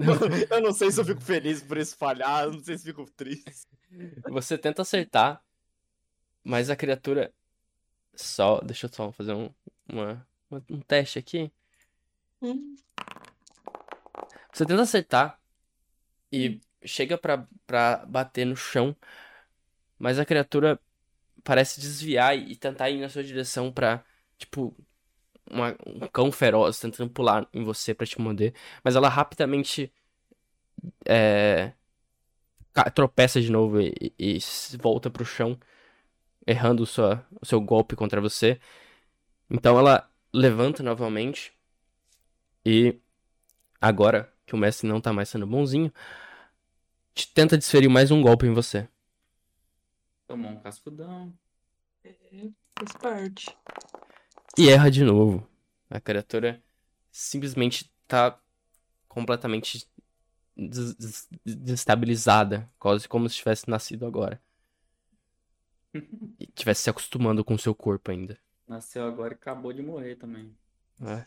[0.04, 0.20] Mano,
[0.50, 3.04] eu não sei se eu fico feliz por isso falhar, eu não sei se fico
[3.12, 3.66] triste.
[4.28, 5.42] Você tenta acertar,
[6.42, 7.32] mas a criatura
[8.14, 8.60] só.
[8.60, 9.50] Deixa eu só fazer um,
[9.88, 11.50] uma, uma- um teste aqui.
[12.42, 12.76] Hum,
[14.52, 15.40] Você tenta acertar
[16.32, 18.94] e chega pra, pra bater no chão,
[19.98, 20.78] mas a criatura
[21.42, 24.04] parece desviar e tentar ir na sua direção pra,
[24.38, 24.74] tipo,
[25.50, 28.54] uma- um cão feroz tentando pular em você pra te morder.
[28.82, 29.92] Mas ela rapidamente
[31.06, 31.72] é,
[32.94, 35.58] tropeça de novo e, e- se volta pro chão,
[36.46, 38.60] errando sua, o seu golpe contra você.
[39.50, 41.52] Então ela levanta novamente
[42.64, 42.98] e
[43.80, 45.92] agora que o mestre não tá mais sendo bonzinho,
[47.14, 48.88] te tenta desferir mais um golpe em você.
[50.26, 51.32] Tomou um cascudão.
[52.78, 53.56] faz parte.
[54.58, 55.46] E erra de novo.
[55.90, 56.62] A criatura
[57.10, 58.38] simplesmente tá
[59.08, 59.88] completamente
[60.56, 64.40] des- des- desestabilizada, quase como se tivesse nascido agora.
[66.40, 68.38] E tivesse se acostumando com o seu corpo ainda.
[68.66, 70.56] Nasceu agora e acabou de morrer também.
[71.00, 71.26] É.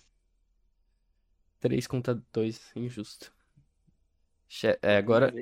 [1.59, 3.31] 3 contra 2, injusto.
[4.47, 5.33] Che- é, agora,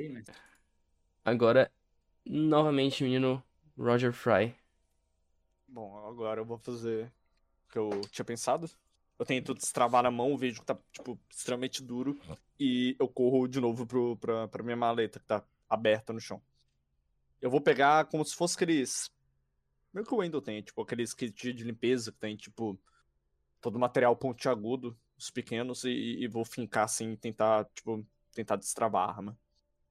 [1.23, 1.71] agora,
[2.25, 3.43] novamente, menino
[3.77, 4.55] Roger Fry.
[5.67, 7.11] Bom, agora eu vou fazer
[7.75, 8.69] que eu tinha pensado.
[9.19, 12.17] Eu tento destravar na mão, vejo que tá, tipo, extremamente duro.
[12.57, 16.41] E eu corro de novo pro, pra, pra minha maleta, que tá aberta no chão.
[17.41, 19.11] Eu vou pegar como se fosse aqueles.
[19.93, 22.79] Meio que o Wendel tem, tipo, aqueles kits de limpeza que tem, tipo,
[23.59, 29.09] todo o material pontiagudo, os pequenos, e, e vou fincar assim, tentar, tipo, tentar destravar
[29.09, 29.37] a arma.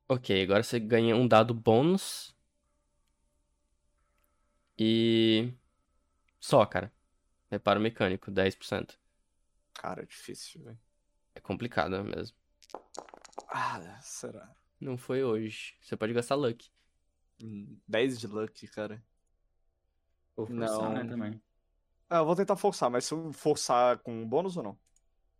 [0.08, 2.34] Ok, agora você ganha um dado bônus.
[4.78, 5.52] E.
[6.40, 6.93] Só, cara.
[7.54, 8.98] Reparo mecânico, 10%.
[9.74, 10.78] Cara, é difícil, velho.
[11.36, 12.36] É complicado mesmo.
[13.48, 14.52] Ah, será?
[14.80, 15.76] Não foi hoje.
[15.80, 16.68] Você pode gastar luck.
[17.40, 19.00] Hum, 10 de luck, cara.
[20.34, 20.94] Vou forçar, Não.
[20.94, 21.40] né, também.
[22.10, 24.78] Ah, eu vou tentar forçar, mas se eu forçar com bônus ou não?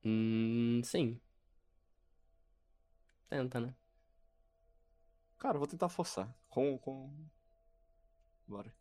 [0.04, 1.20] Hum, sim.
[3.28, 3.74] Tenta, né?
[5.36, 6.32] Cara, eu vou tentar forçar.
[6.48, 6.78] Com.
[6.78, 7.12] com...
[8.46, 8.72] Bora.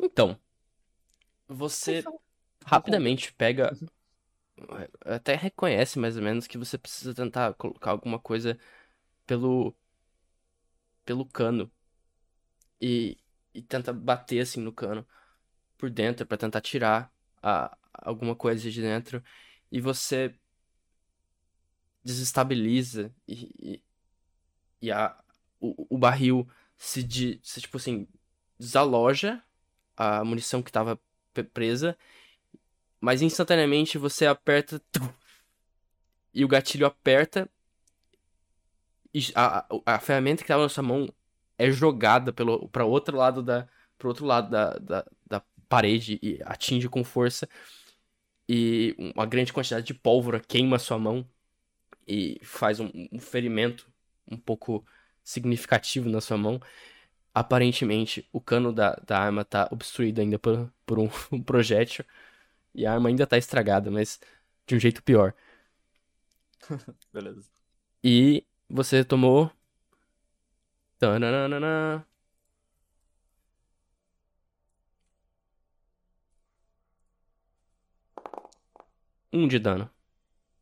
[0.00, 0.38] Então,
[1.48, 2.04] você
[2.64, 3.76] rapidamente pega.
[5.04, 8.58] Até reconhece mais ou menos que você precisa tentar colocar alguma coisa
[9.26, 9.74] pelo.
[11.04, 11.70] pelo cano.
[12.80, 13.16] E,
[13.54, 15.06] e tenta bater assim no cano
[15.78, 19.22] por dentro pra tentar tirar a, alguma coisa de dentro.
[19.70, 20.34] E você
[22.04, 23.82] desestabiliza e, e,
[24.82, 25.18] e a,
[25.60, 28.06] o, o barril se, de, se, tipo assim,
[28.58, 29.42] desaloja
[29.96, 31.00] a munição que tava
[31.32, 31.96] pe- presa,
[33.00, 34.80] mas instantaneamente você aperta
[36.34, 37.48] e o gatilho aperta
[39.14, 41.08] e a, a, ferramenta que tava na sua mão
[41.56, 43.66] é jogada pelo para outro lado da
[43.96, 47.48] pro outro lado da, da, da parede e atinge com força
[48.48, 51.26] e uma grande quantidade de pólvora queima sua mão
[52.06, 53.90] e faz um, um ferimento
[54.30, 54.84] um pouco
[55.24, 56.60] significativo na sua mão
[57.36, 62.02] aparentemente o cano da, da arma tá obstruído ainda por, por um, um projétil.
[62.74, 64.18] E a arma ainda tá estragada, mas
[64.66, 65.34] de um jeito pior.
[67.12, 67.50] Beleza.
[68.02, 69.50] E você tomou.
[70.98, 72.06] Tananana.
[79.30, 79.90] Um de dano.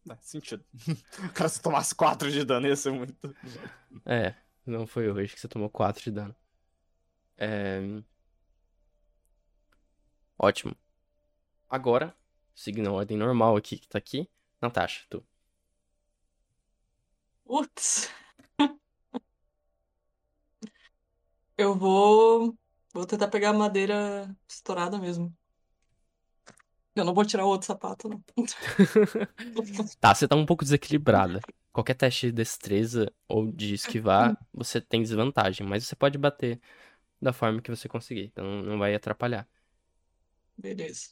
[0.08, 0.64] Faz sentido.
[1.34, 3.14] Cara, se tomasse 4 de dano ia ser muito.
[4.04, 4.34] É,
[4.66, 6.34] não foi hoje que você tomou 4 de dano.
[7.36, 7.80] É...
[10.38, 10.76] Ótimo.
[11.68, 12.14] Agora,
[12.54, 14.28] seguindo a ordem normal aqui que tá aqui,
[14.60, 15.24] Natasha, tu.
[17.44, 18.10] Putz.
[21.56, 22.56] Eu vou.
[22.92, 25.34] Vou tentar pegar a madeira estourada mesmo.
[26.94, 28.22] Eu não vou tirar o outro sapato, não.
[30.00, 31.40] Tá, você tá um pouco desequilibrada.
[31.72, 36.60] Qualquer teste de destreza ou de esquivar, você tem desvantagem, mas você pode bater
[37.24, 39.48] da forma que você conseguir, então não vai atrapalhar.
[40.56, 41.10] Beleza.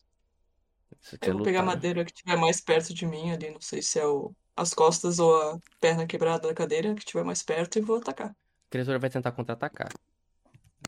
[1.00, 3.50] Você quer Eu vou pegar a madeira que estiver mais perto de mim ali.
[3.50, 4.34] Não sei se é o...
[4.56, 8.30] as costas ou a perna quebrada da cadeira que estiver mais perto e vou atacar.
[8.30, 9.90] A criatura vai tentar contra-atacar.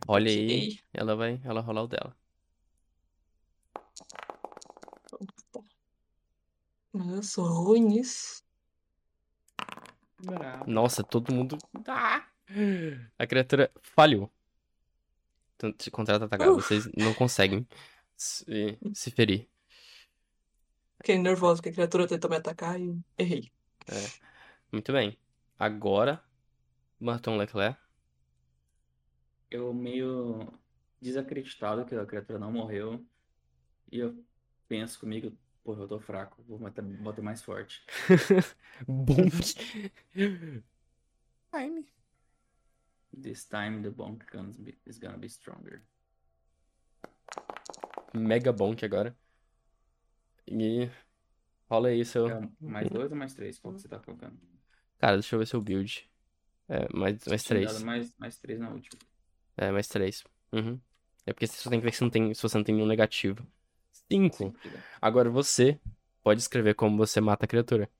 [0.08, 0.80] Olha aí, Ok.
[0.92, 2.16] ela vai, ela rolar o dela.
[6.92, 8.42] Mas eu sou ruim nisso.
[10.66, 11.58] Nossa, todo mundo.
[11.86, 12.26] Ah!
[13.18, 14.33] A criatura falhou.
[15.90, 16.48] Contra-atacar.
[16.50, 17.66] Vocês não conseguem
[18.16, 19.48] se, se ferir.
[20.98, 23.52] Fiquei nervoso que a criatura tentou me atacar e errei.
[23.88, 24.24] É.
[24.72, 25.18] Muito bem.
[25.58, 26.22] Agora,
[26.98, 27.78] Martin Leclerc.
[29.50, 30.52] Eu meio
[31.00, 33.04] desacreditado que a criatura não morreu.
[33.92, 34.24] E eu
[34.66, 37.84] penso comigo, porra, eu tô fraco, vou bater, bater mais forte.
[38.88, 39.28] Bum.
[41.52, 41.86] Time.
[43.22, 44.24] This time the bonk
[44.86, 45.82] is gonna be stronger.
[48.12, 49.16] Mega bonk agora.
[50.46, 50.90] E
[51.70, 52.28] rola aí seu.
[52.28, 53.58] É mais dois ou mais três?
[53.58, 54.38] Qual que você tá colocando?
[54.98, 56.08] Cara, deixa eu ver seu build.
[56.68, 57.82] É, mais, mais três.
[57.82, 59.00] Mais, mais três na última.
[59.56, 60.24] É, mais três.
[60.52, 60.80] Uhum.
[61.26, 62.86] É porque você só tem que ver se, não tem, se você não tem nenhum
[62.86, 63.46] negativo.
[64.10, 64.54] Cinco.
[65.00, 65.80] Agora você
[66.22, 67.90] pode escrever como você mata a criatura.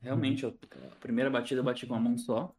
[0.00, 0.58] Realmente, eu,
[0.92, 2.54] a primeira batida eu bati com uma mão só.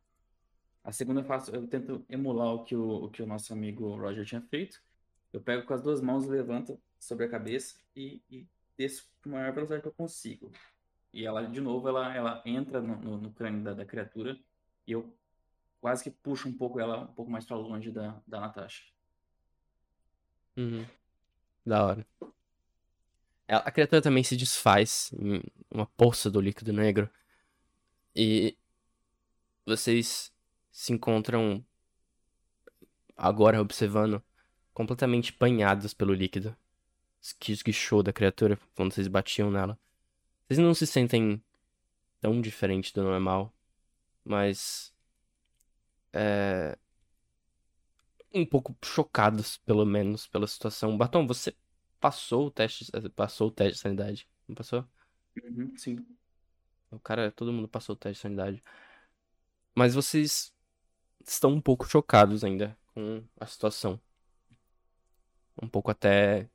[0.83, 3.95] A segunda eu faço, eu tento emular o que o, o que o nosso amigo
[3.95, 4.81] Roger tinha feito.
[5.31, 8.47] Eu pego com as duas mãos, levanto sobre a cabeça e, e
[8.77, 10.51] desço com a maior velocidade que eu consigo.
[11.13, 14.39] E ela, de novo, ela, ela entra no, no, no crânio da, da criatura
[14.87, 15.15] e eu
[15.79, 18.83] quase que puxo um pouco ela um pouco mais para longe da, da Natasha.
[20.57, 20.85] Uhum.
[21.65, 22.07] Da hora.
[23.47, 27.09] Ela- A criatura também se desfaz em uma poça do líquido negro.
[28.15, 28.57] E
[29.65, 30.30] vocês
[30.72, 31.65] se encontram
[33.15, 34.23] agora observando
[34.73, 36.56] completamente banhados pelo líquido
[37.39, 39.77] que esguichou da criatura quando vocês batiam nela.
[40.48, 41.43] Vocês não se sentem
[42.19, 43.53] tão diferente do normal,
[44.23, 44.93] mas
[46.14, 46.77] é
[48.34, 50.98] um pouco chocados, pelo menos, pela situação.
[50.98, 51.56] Batom, você
[51.99, 54.85] passou o teste, eh, passou o teste de sanidade, não passou?
[55.43, 56.06] Uhum, sim.
[56.89, 58.64] O cara, todo mundo passou o teste de sanidade.
[59.76, 60.53] Mas vocês
[61.26, 63.99] estão um pouco chocados ainda com a situação.
[65.61, 66.49] Um pouco até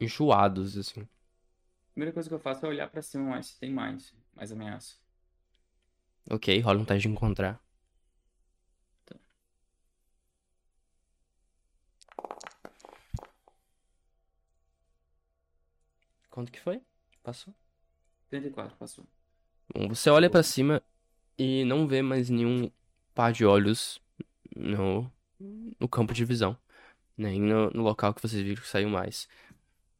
[0.00, 1.02] enjoados, assim.
[1.02, 4.50] A primeira coisa que eu faço é olhar para cima mais se tem mais, mais
[4.52, 4.96] ameaça.
[6.30, 7.60] Ok, rola um teste de encontrar.
[16.30, 16.80] Quanto que foi?
[17.22, 17.52] Passou?
[18.30, 19.04] 34, passou.
[19.74, 20.82] Bom, você olha pra cima
[21.36, 22.70] e não vê mais nenhum
[23.20, 24.00] par de olhos
[24.56, 25.12] no,
[25.78, 26.56] no campo de visão,
[27.18, 29.28] nem no, no local que vocês viram que saiu mais.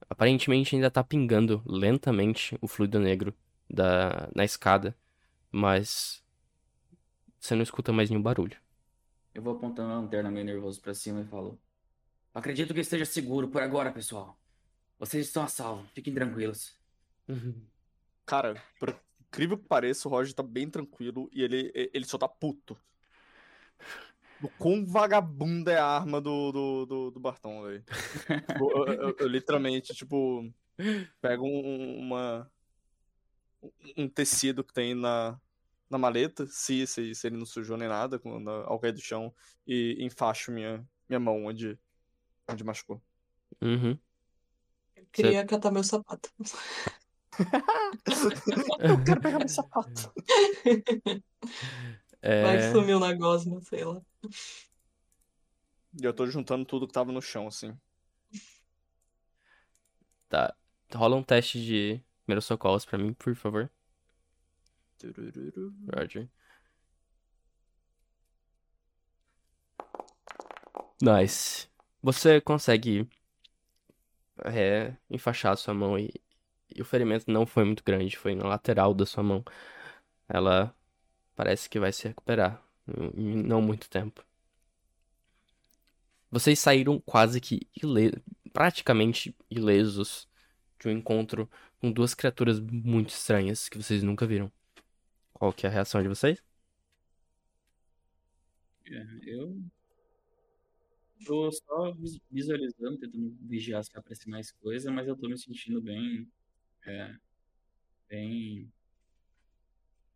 [0.08, 3.34] Aparentemente ainda tá pingando lentamente o fluido negro
[3.68, 4.96] da, na escada,
[5.52, 6.24] mas
[7.38, 8.56] você não escuta mais nenhum barulho.
[9.34, 11.60] Eu vou apontando a lanterna meio nervoso pra cima e falo:
[12.32, 14.34] Acredito que esteja seguro por agora, pessoal.
[14.98, 16.74] Vocês estão a salvo, fiquem tranquilos.
[18.24, 18.98] Cara, por
[19.28, 22.78] incrível que pareça, o Roger tá bem tranquilo e ele, ele só tá puto.
[24.42, 27.84] O quão vagabunda é a arma do, do, do, do Barton, velho.
[28.46, 30.50] Tipo, eu, eu- eu literalmente, tipo,
[31.20, 32.50] pego um, uma,
[33.96, 35.38] um tecido que tem na,
[35.90, 39.34] na maleta, se, se, se ele não sujou nem nada, quando, ao cair do chão,
[39.66, 41.78] e enfaixo minha, minha mão onde,
[42.48, 43.02] onde machucou.
[43.60, 43.98] Uhum.
[45.12, 46.30] Queria catar meu sapato.
[48.80, 50.12] Eu quero pegar meu sapato.
[52.40, 54.00] Vai que É, sumiu na gosma, sei lá.
[56.02, 57.78] E eu tô juntando tudo que tava no chão, assim.
[60.28, 60.54] tá.
[60.94, 63.70] Rola um teste de primeiros socorros pra mim, por favor.
[65.94, 66.28] Roger.
[71.02, 71.68] Nice.
[72.02, 73.08] Você consegue
[74.44, 76.12] é, enfaixar a sua mão e,
[76.74, 79.44] e o ferimento não foi muito grande, foi na lateral da sua mão.
[80.28, 80.74] Ela
[81.40, 82.62] parece que vai se recuperar
[83.16, 84.22] em não muito tempo.
[86.30, 88.12] Vocês saíram quase que ile
[88.52, 90.28] praticamente ilesos
[90.78, 91.48] de um encontro
[91.80, 94.52] com duas criaturas muito estranhas que vocês nunca viram.
[95.32, 96.42] Qual que é a reação de vocês?
[98.86, 99.56] É, eu
[101.24, 105.80] tô só vis- visualizando, tentando vigiar se aparecer mais coisa, mas eu tô me sentindo
[105.80, 106.30] bem,
[106.86, 107.14] é,
[108.08, 108.70] bem,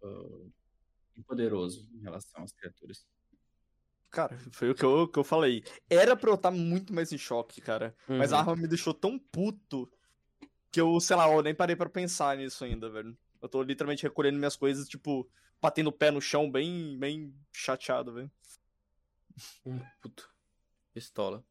[0.02, 0.64] ah,
[1.15, 3.07] bem poderoso em relação às criaturas.
[4.11, 5.65] Cara, foi o que eu, que eu falei.
[5.91, 7.97] Era pra eu estar muito mais em choque, cara.
[8.07, 8.41] Mas a Uhum.
[8.41, 9.91] arma me deixou tão puto
[10.70, 13.16] que eu, sei lá, eu nem parei pra pensar nisso ainda, velho.
[13.43, 15.28] Eu tô literalmente recolhendo minhas coisas, tipo,
[15.61, 18.31] batendo o pé no chão, bem, bem chateado, velho.
[19.66, 20.32] Um puto.
[20.93, 21.45] Pistola.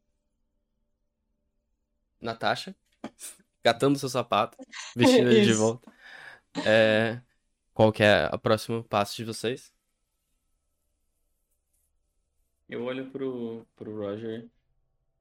[2.21, 2.75] Natasha.
[3.63, 4.57] Catando seu sapato.
[4.95, 5.91] Vestindo ele de volta.
[6.65, 7.21] É...
[7.73, 9.73] Qual que é o próximo passo de vocês?
[12.69, 14.49] Eu olho pro, pro Roger.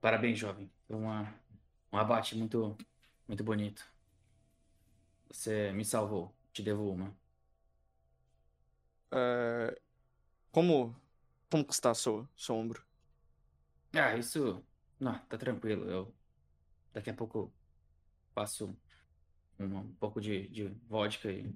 [0.00, 0.70] Parabéns, jovem.
[0.86, 1.34] Foi uma,
[1.92, 2.76] um abate muito,
[3.26, 3.90] muito bonito.
[5.30, 6.34] Você me salvou.
[6.52, 7.16] Te devo uma.
[9.10, 9.80] É...
[10.50, 10.94] Como.
[11.50, 12.84] Como que está seu, seu ombro?
[13.94, 14.62] Ah, isso.
[15.00, 15.88] Não, tá tranquilo.
[15.90, 16.14] Eu.
[16.92, 17.52] Daqui a pouco
[18.34, 18.76] passo
[19.58, 21.54] um, um pouco de, de vodka e,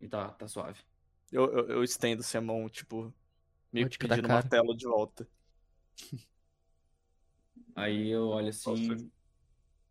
[0.00, 0.80] e tá, tá suave.
[1.30, 3.12] Eu, eu, eu estendo assim a mão, tipo,
[3.72, 4.34] meio que pedindo cara.
[4.34, 5.26] martelo de volta.
[7.74, 9.06] Aí eu olho assim, Nossa.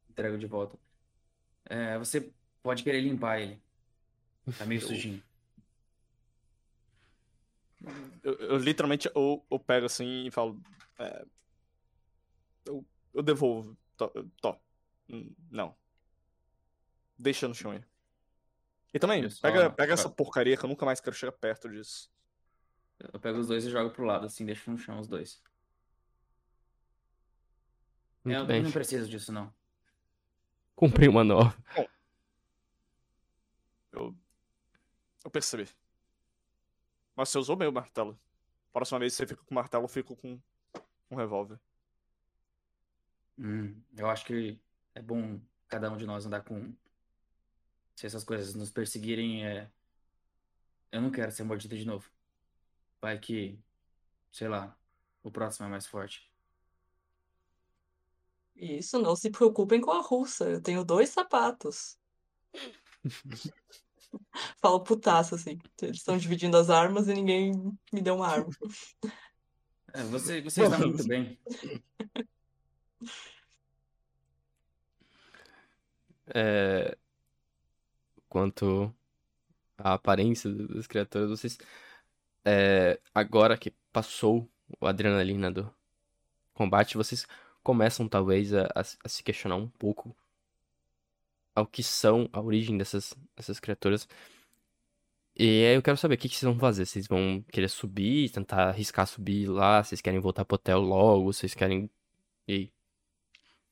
[0.10, 0.78] entrego de volta.
[1.66, 2.32] É, você
[2.64, 3.62] pode querer limpar ele.
[4.58, 5.24] Tá meio Eu- sujinho.
[8.24, 10.60] Eu, eu literalmente eu, eu pego assim e falo.
[10.98, 11.26] é,
[12.66, 13.78] eu, eu devolvo.
[13.98, 14.12] Tó,
[14.42, 14.60] tó.
[15.10, 15.76] Hum, Não.
[17.18, 17.84] Deixa no chão aí.
[18.96, 22.10] E também, só- pega, pega essa porcaria que eu nunca mais quero chegar perto disso.
[23.12, 25.44] Eu pego os dois e jogo pro lado, assim, deixo no chão os dois.
[28.24, 28.64] Muito eu bem.
[28.64, 29.54] não preciso disso, não.
[30.78, 31.54] Comprei uma nova.
[33.92, 34.16] Eu.
[35.26, 35.68] Eu percebi.
[37.18, 38.18] Mas você usou bem o martelo.
[38.72, 40.40] Próxima vez que você fica com o martelo, eu fico com
[41.12, 41.60] um revólver.
[43.38, 44.58] Hum, eu acho que
[44.94, 46.74] é bom cada um de nós andar com.
[47.96, 49.72] Se essas coisas nos perseguirem, é.
[50.92, 52.10] Eu não quero ser mordido de novo.
[53.02, 53.58] Vai que.
[54.32, 54.78] Sei lá.
[55.24, 56.30] O próximo é mais forte.
[58.56, 60.46] Isso, não se preocupem com a russa.
[60.46, 61.98] Eu tenho dois sapatos.
[64.62, 65.58] Falo putaço, assim.
[65.82, 67.52] Eles estão dividindo as armas e ninguém
[67.92, 68.50] me deu uma arma.
[69.94, 71.40] É, você, você está muito bem.
[76.28, 76.98] É...
[78.36, 78.94] Quanto
[79.78, 81.58] à aparência das criaturas, vocês.
[82.44, 84.46] é, Agora que passou
[84.82, 85.74] a adrenalina do
[86.54, 87.26] combate, vocês
[87.64, 90.14] começam talvez a, a se- a se questionar um pouco
[91.56, 94.06] ao que são a origem dessas, dessas criaturas.
[95.34, 96.86] E aí eu quero saber o que, que vocês vão fazer.
[96.86, 99.82] Vocês vão querer subir, tentar arriscar subir lá?
[99.82, 101.32] Vocês querem voltar pro hotel logo?
[101.32, 101.90] Vocês querem.
[102.50, 102.74] E aí?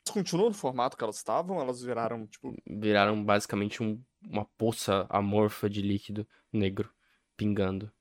[0.07, 1.60] Elas continuam no formato que elas estavam?
[1.60, 2.56] Elas viraram, tipo.
[2.65, 6.93] viraram basicamente um- uma poça amorfa de líquido negro
[7.35, 7.91] pingando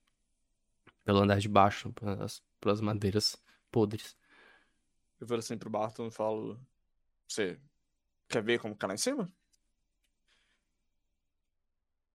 [1.05, 4.17] pelo andar de baixo, pelas, pelas madeiras podres.
[5.21, 6.61] Eu viro assim pro Barton e falo.
[7.29, 7.61] Você
[8.29, 9.33] quer ver como que é lá em cima?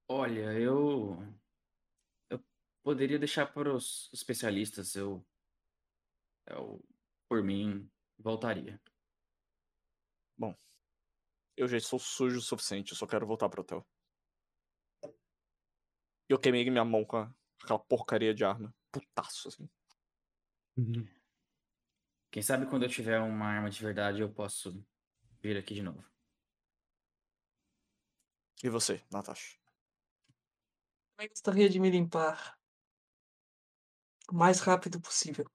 [0.07, 1.17] Olha, eu.
[2.29, 2.41] Eu
[2.83, 4.95] poderia deixar para os especialistas.
[4.95, 5.25] Eu.
[6.45, 6.81] Eu,
[7.27, 8.79] por mim, voltaria.
[11.57, 13.83] Eu já sou sujo o suficiente, eu só quero voltar pro hotel.
[16.29, 17.33] E eu queimei minha mão com a-
[17.63, 18.73] aquela porcaria de arma.
[18.91, 19.69] Putaço, assim.
[22.31, 24.85] Quem sabe quando eu tiver uma arma de verdade eu posso
[25.41, 26.03] vir aqui de novo.
[28.63, 29.57] E você, Natasha?
[31.15, 32.59] Também gostaria de me limpar
[34.31, 35.45] o mais rápido possível.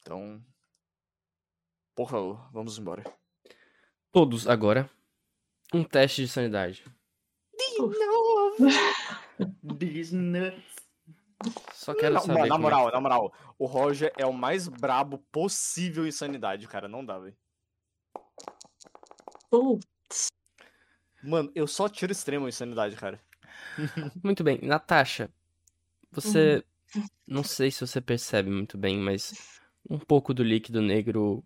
[0.00, 0.44] Então.
[1.94, 3.02] Por favor, vamos embora.
[4.12, 4.90] Todos agora.
[5.72, 6.84] Um teste de sanidade.
[9.78, 10.62] These nuts.
[11.72, 12.46] Só quero Não, saber.
[12.48, 16.66] na é moral, que- na moral, o Roger é o mais brabo possível em sanidade,
[16.68, 16.86] cara.
[16.88, 17.36] Não dá, velho.
[19.52, 19.80] Hum.
[21.22, 23.20] Mano, eu só tiro extremo em sanidade, cara.
[24.22, 25.30] Muito bem, Natasha.
[26.12, 26.64] Você.
[27.26, 31.44] Não sei se você percebe muito bem, mas um pouco do líquido negro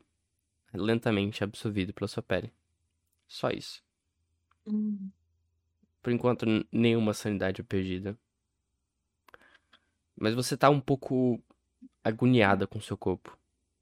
[0.72, 2.50] é lentamente absorvido pela sua pele.
[3.28, 3.82] Só isso.
[4.66, 5.10] hum,
[6.04, 8.14] Por enquanto, nenhuma sanidade é perdida.
[10.14, 11.42] Mas você tá um pouco
[12.04, 13.34] agoniada com seu corpo.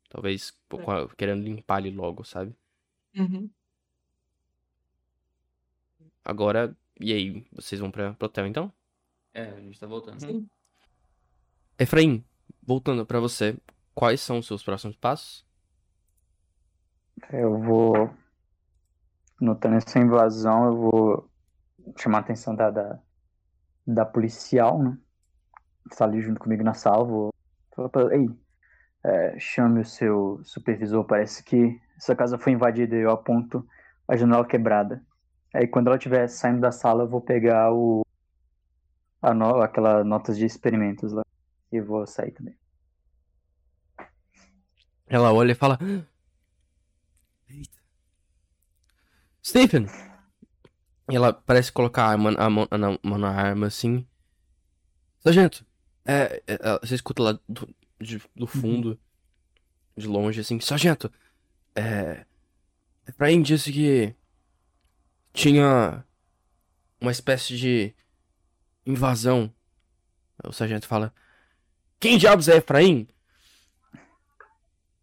[0.09, 1.17] Talvez É.
[1.17, 2.55] querendo limpar ele logo, sabe?
[3.19, 3.51] uhum.
[6.25, 7.45] Agora, e aí?
[7.51, 8.73] Vocês vão pra, pro hotel então?
[9.35, 10.21] É, a gente tá voltando.
[10.21, 10.49] Sim.
[11.77, 12.25] Efraim,
[12.63, 13.59] voltando pra você,
[13.97, 15.45] quais são os seus próximos passos?
[17.33, 18.15] Eu vou.
[19.41, 21.32] Notando essa invasão, eu vou
[21.97, 22.99] chamar a atenção da, da,
[23.87, 24.99] da policial, né?
[25.91, 27.05] Que tá ali junto comigo na sala.
[27.05, 27.31] Vou
[27.75, 28.29] falar pra ei,
[29.05, 31.05] é, chame o seu supervisor.
[31.05, 33.67] Parece que essa casa foi invadida e eu aponto
[34.09, 35.05] a janela quebrada.
[35.55, 38.03] Aí quando ela estiver saindo da sala, eu vou pegar o.
[39.21, 41.23] A no, aquela notas de experimentos lá.
[41.71, 42.57] E vou sair também.
[45.07, 45.79] Ela olha e fala.
[45.81, 46.07] "Ah,
[47.49, 47.79] Eita.
[49.45, 49.87] Stephen!
[51.11, 54.07] E ela parece colocar a, arma, a mão, a mão na arma assim.
[55.21, 55.65] Sargento!
[56.05, 58.99] É, é, você escuta lá do- de, do fundo,
[59.97, 61.13] de longe, assim, sargento,
[61.75, 62.25] é.
[63.07, 64.15] Efraim disse que
[65.33, 66.05] tinha
[67.01, 67.95] uma espécie de
[68.87, 69.53] invasão.
[70.45, 71.13] O sargento fala:
[72.01, 73.07] Quem diabos é Efraim?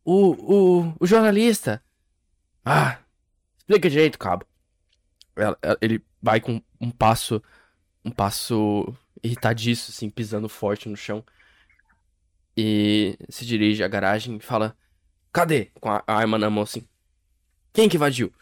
[0.04, 1.84] O, o, o jornalista.
[2.66, 3.00] Ah,
[3.58, 4.46] explica direito, cabo.
[5.82, 7.42] Ele vai com um passo,
[8.04, 8.94] um passo
[9.24, 11.24] irritadiço, assim, pisando forte no chão.
[12.56, 14.76] E se dirige à garagem e fala:
[15.32, 15.66] Cadê?
[15.80, 16.88] Com a arma na mão, assim.
[17.72, 18.34] Quem que invadiu?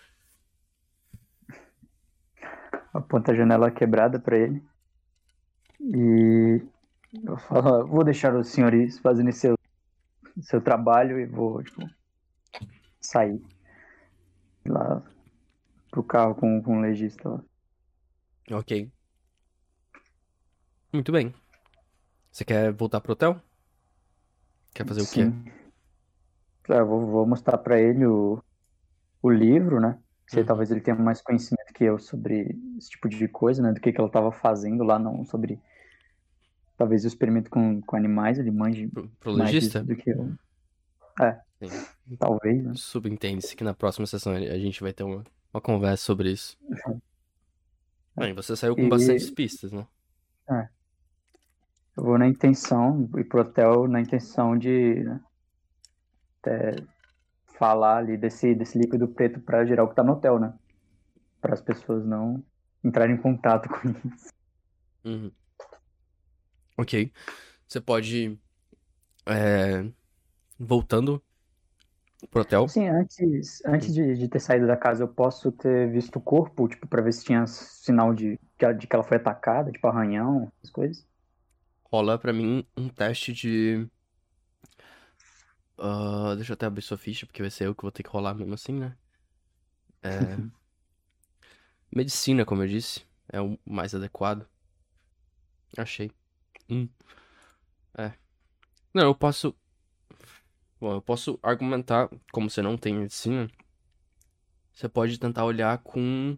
[2.93, 4.63] Aponta a janela quebrada pra ele.
[5.79, 6.61] E
[7.23, 9.55] eu falo, vou deixar os senhores fazendo seu,
[10.41, 11.87] seu trabalho e vou, tipo,
[12.99, 13.39] sair
[14.65, 15.03] lá
[15.89, 17.43] pro carro com, com o legista lá.
[18.51, 18.89] Ok.
[20.91, 21.33] Muito bem.
[22.31, 23.41] Você quer voltar pro hotel?
[24.73, 25.25] Quer fazer o quê?
[25.25, 25.43] Sim.
[26.69, 28.41] É, eu vou, vou mostrar pra ele o,
[29.21, 29.99] o livro, né?
[30.27, 30.45] Se Uhum.
[30.45, 33.71] talvez ele tenha mais conhecimento que eu sobre esse tipo de coisa, né?
[33.71, 35.59] Do que, que ela estava fazendo lá, não sobre.
[36.77, 40.33] Talvez o experimento com, com animais, ele manje Pro, pro do que eu.
[41.19, 42.17] É, Sim.
[42.19, 42.73] talvez, né?
[42.75, 46.57] Subentende-se que na próxima sessão a gente vai ter uma, uma conversa sobre isso.
[48.15, 49.87] Bem, você saiu com E- bastantes pistas, né?
[51.97, 55.19] Eu vou na intenção, ir pro hotel na intenção de né,
[56.41, 56.75] até
[57.57, 60.53] falar ali desse, desse líquido preto pra geral que tá no hotel, né?
[61.41, 62.43] Para as pessoas não
[62.83, 64.29] entrarem em contato com isso.
[65.05, 65.31] Uhum.
[66.77, 67.11] Ok.
[67.67, 68.39] Você pode.
[69.27, 69.83] É,
[70.59, 71.23] voltando
[72.29, 72.67] pro hotel.
[72.67, 76.67] Sim, antes, antes de, de ter saído da casa, eu posso ter visto o corpo,
[76.67, 79.87] tipo, pra ver se tinha sinal de, que ela- de que ela foi atacada, tipo
[79.87, 81.05] arranhão, essas coisas.
[81.91, 83.89] Rola pra mim um teste de.
[85.79, 88.09] Ah, deixa eu até abrir sua ficha, porque vai ser eu que vou ter que
[88.09, 88.95] rolar mesmo assim, né?
[90.03, 90.37] É...
[91.91, 94.47] Medicina, como eu disse, é o mais adequado.
[95.77, 96.11] Achei.
[96.69, 96.89] Hum.
[97.97, 98.13] É.
[98.93, 99.55] Não, eu posso.
[100.79, 103.49] Bom, eu posso argumentar, como você não tem medicina,
[104.71, 106.37] você pode tentar olhar com,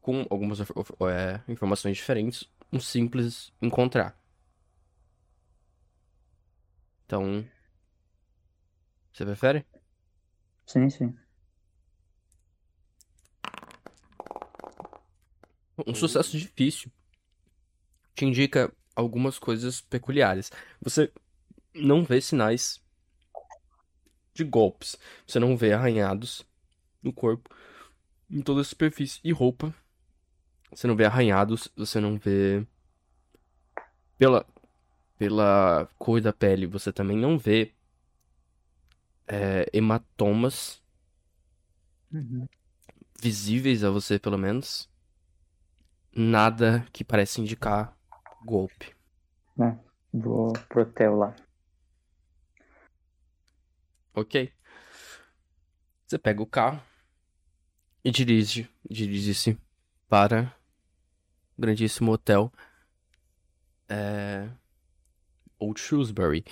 [0.00, 4.18] com algumas é, informações diferentes, um simples encontrar.
[7.04, 7.44] Então.
[9.12, 9.66] Você prefere?
[10.66, 11.14] Sim, sim.
[15.86, 16.90] Um sucesso difícil
[18.14, 20.50] te indica algumas coisas peculiares.
[20.80, 21.12] Você
[21.74, 22.82] não vê sinais
[24.38, 24.96] de golpes.
[25.26, 26.46] Você não vê arranhados
[27.02, 27.50] no corpo,
[28.30, 29.74] em toda a superfície e roupa.
[30.70, 32.66] Você não vê arranhados, você não vê
[34.16, 34.44] pela
[35.18, 37.74] pela cor da pele, você também não vê
[39.26, 40.82] é, hematomas
[42.12, 42.48] Uhum.
[43.22, 44.88] visíveis a você, pelo menos.
[46.14, 47.96] Nada que parece indicar
[48.44, 48.94] golpe.
[50.12, 51.34] Vou pro hotel lá.
[54.18, 54.52] Ok.
[56.04, 56.82] Você pega o carro
[58.04, 59.56] e dirige, dirige-se
[60.08, 60.52] para
[61.56, 62.52] o grandíssimo hotel
[63.88, 64.50] é,
[65.56, 66.44] Old Shrewsbury.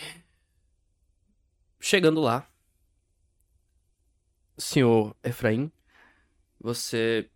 [1.80, 2.48] Chegando lá,
[4.56, 5.72] senhor Efraim,
[6.60, 7.28] você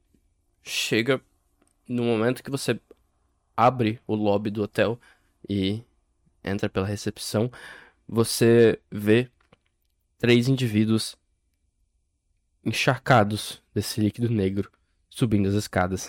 [0.62, 1.20] chega
[1.88, 2.80] no momento que você
[3.56, 5.00] abre o lobby do hotel
[5.48, 5.82] e
[6.44, 7.50] entra pela recepção,
[8.06, 9.28] você vê
[10.20, 11.16] três indivíduos
[12.64, 14.70] encharcados desse líquido negro
[15.08, 16.08] subindo as escadas.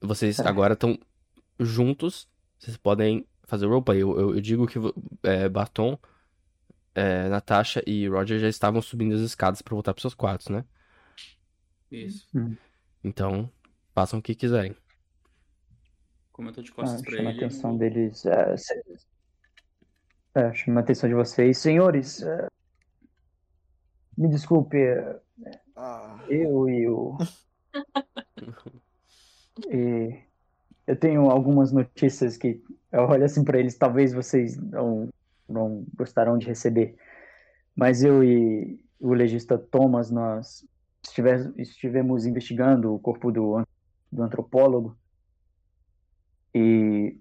[0.00, 0.48] Vocês É.
[0.48, 0.98] agora estão
[1.60, 4.02] juntos, vocês podem fazer roleplay.
[4.02, 4.78] Eu, eu, eu digo que
[5.22, 5.98] é, Baton,
[6.94, 10.64] é, Natasha e Roger já estavam subindo as escadas para voltar para seus quartos, né?
[11.90, 12.26] Isso.
[13.04, 13.50] Então,
[13.94, 14.74] façam o que quiserem.
[16.32, 17.42] Como eu tô de Ah, costas pra chama a ele.
[17.42, 18.26] eu atenção deles.
[18.26, 18.82] É, se-
[20.34, 21.56] é, chama a atenção de vocês.
[21.58, 22.48] Senhores, é,
[24.16, 24.78] me desculpe,
[25.76, 27.16] Ah, eu e o.
[29.70, 30.18] e
[30.86, 32.62] eu tenho algumas notícias que
[32.92, 35.08] eu olho assim para eles, talvez vocês não,
[35.48, 36.96] não gostarão de receber.
[37.74, 40.66] Mas eu e o legista Thomas, nós
[41.02, 43.62] estiver, estivemos investigando o corpo do,
[44.10, 44.96] do antropólogo
[46.54, 47.20] e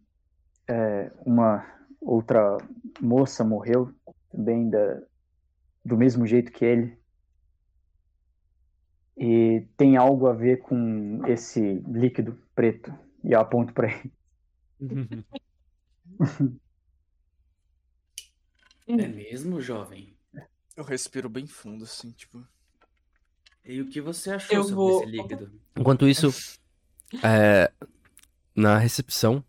[0.67, 1.65] é, uma
[1.99, 2.57] outra
[3.01, 3.93] moça morreu
[4.31, 5.01] também da,
[5.86, 6.98] do mesmo jeito que ele.
[9.18, 12.94] E tem algo a ver com esse líquido preto.
[13.24, 14.12] E eu aponto para ele.
[18.88, 20.16] É mesmo, jovem?
[20.78, 22.45] Eu respiro bem fundo, assim, tipo.
[23.64, 25.52] E o que você achou Eu sobre vou- esse líquido?
[25.76, 26.28] Enquanto isso,
[27.24, 27.72] é,
[28.56, 29.44] na recepção,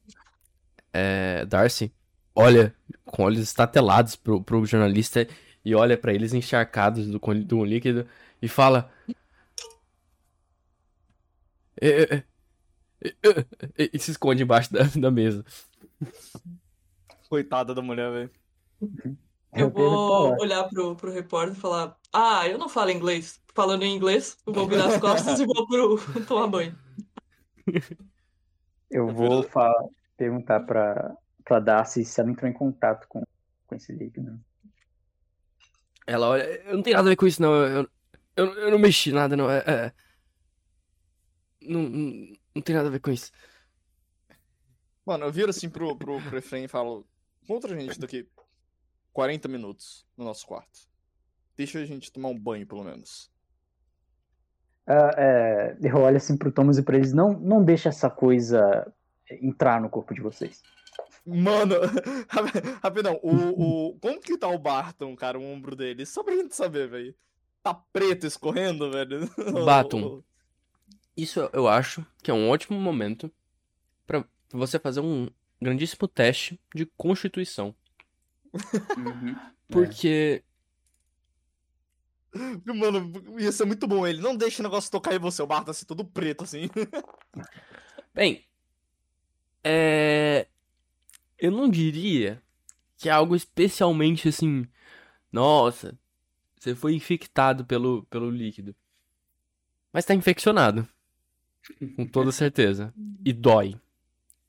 [0.93, 1.93] é, Darcy
[2.35, 5.27] olha com olhos estatelados pro, pro jornalista
[5.67, 8.07] e olha pra eles encharcados do, do líquido
[8.41, 8.89] e fala.
[11.81, 15.45] "É, é, é, é, é", E se esconde embaixo da, da mesa.
[17.29, 18.31] Coitada da mulher, velho.
[19.53, 20.41] Eu vou falar.
[20.41, 23.41] olhar pro, pro repórter e falar: Ah, eu não falo inglês.
[23.53, 25.99] Falando em inglês, eu vou virar as costas e vou pro
[26.29, 26.79] tomar banho.
[28.89, 29.53] Eu vou verdade.
[29.53, 29.85] fa-
[30.17, 33.23] perguntar pra, pra Darcy se ela entrou em contato com,
[33.67, 34.39] com esse líquido.
[36.07, 36.45] Ela olha.
[36.45, 37.53] Eu não tenho nada a ver com isso, não.
[37.55, 37.91] Eu,
[38.37, 39.51] eu, eu não mexi nada, não.
[39.51, 39.59] É.
[39.67, 39.93] é-
[41.63, 43.33] não, não, não tem nada a ver com isso.
[45.05, 47.07] Mano, eu viro assim pro, pro, pro Efraim e falo:
[47.47, 48.29] Contra a gente daqui
[49.13, 50.81] 40 minutos no nosso quarto.
[51.57, 53.31] Deixa a gente tomar um banho, pelo menos.
[54.87, 58.93] Ah, é, eu olho assim pro Thomas e pra eles, não, não deixa essa coisa
[59.31, 60.63] entrar no corpo de vocês.
[61.27, 61.75] Mano,
[62.81, 63.99] rapidão, o, o.
[63.99, 66.07] Como que tá o Barton, cara, o ombro dele?
[66.07, 67.15] Só pra gente saber, velho.
[67.63, 69.29] Tá preto escorrendo, velho?
[69.67, 70.23] Barton.
[71.17, 73.33] Isso eu- acho que é um ótimo momento
[74.07, 75.29] pra você fazer um
[75.61, 77.75] grandíssimo teste de constituição.
[78.97, 79.35] Uhum.
[79.69, 80.45] Porque.
[82.67, 84.21] Mano, ia ser muito bom ele.
[84.21, 86.69] Não deixa o negócio tocar em você, o Barton assim, todo preto, assim.
[88.15, 88.45] Bem.
[89.65, 90.47] É.
[91.39, 92.43] Eu não diria
[92.97, 94.67] que é algo especialmente assim.
[95.31, 95.99] Nossa,
[96.59, 98.75] você foi infectado pelo, pelo líquido.
[99.93, 100.89] Mas tá infeccionado.
[101.95, 102.93] Com toda certeza.
[103.25, 103.79] E dói.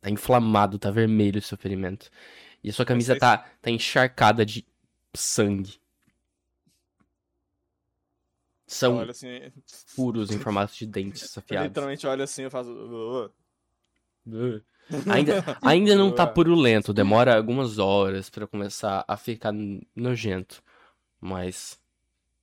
[0.01, 2.09] Tá inflamado, tá vermelho o seu ferimento.
[2.63, 3.19] E a sua camisa sei.
[3.19, 4.65] tá, tá encharcada de
[5.13, 5.79] sangue.
[8.65, 9.51] São assim,
[9.85, 11.67] furos em formato de dentes eu afiados.
[11.69, 13.31] literalmente olha assim eu faço.
[15.11, 19.53] Ainda, ainda não tá purulento, demora algumas horas pra começar a ficar
[19.95, 20.63] nojento.
[21.19, 21.79] Mas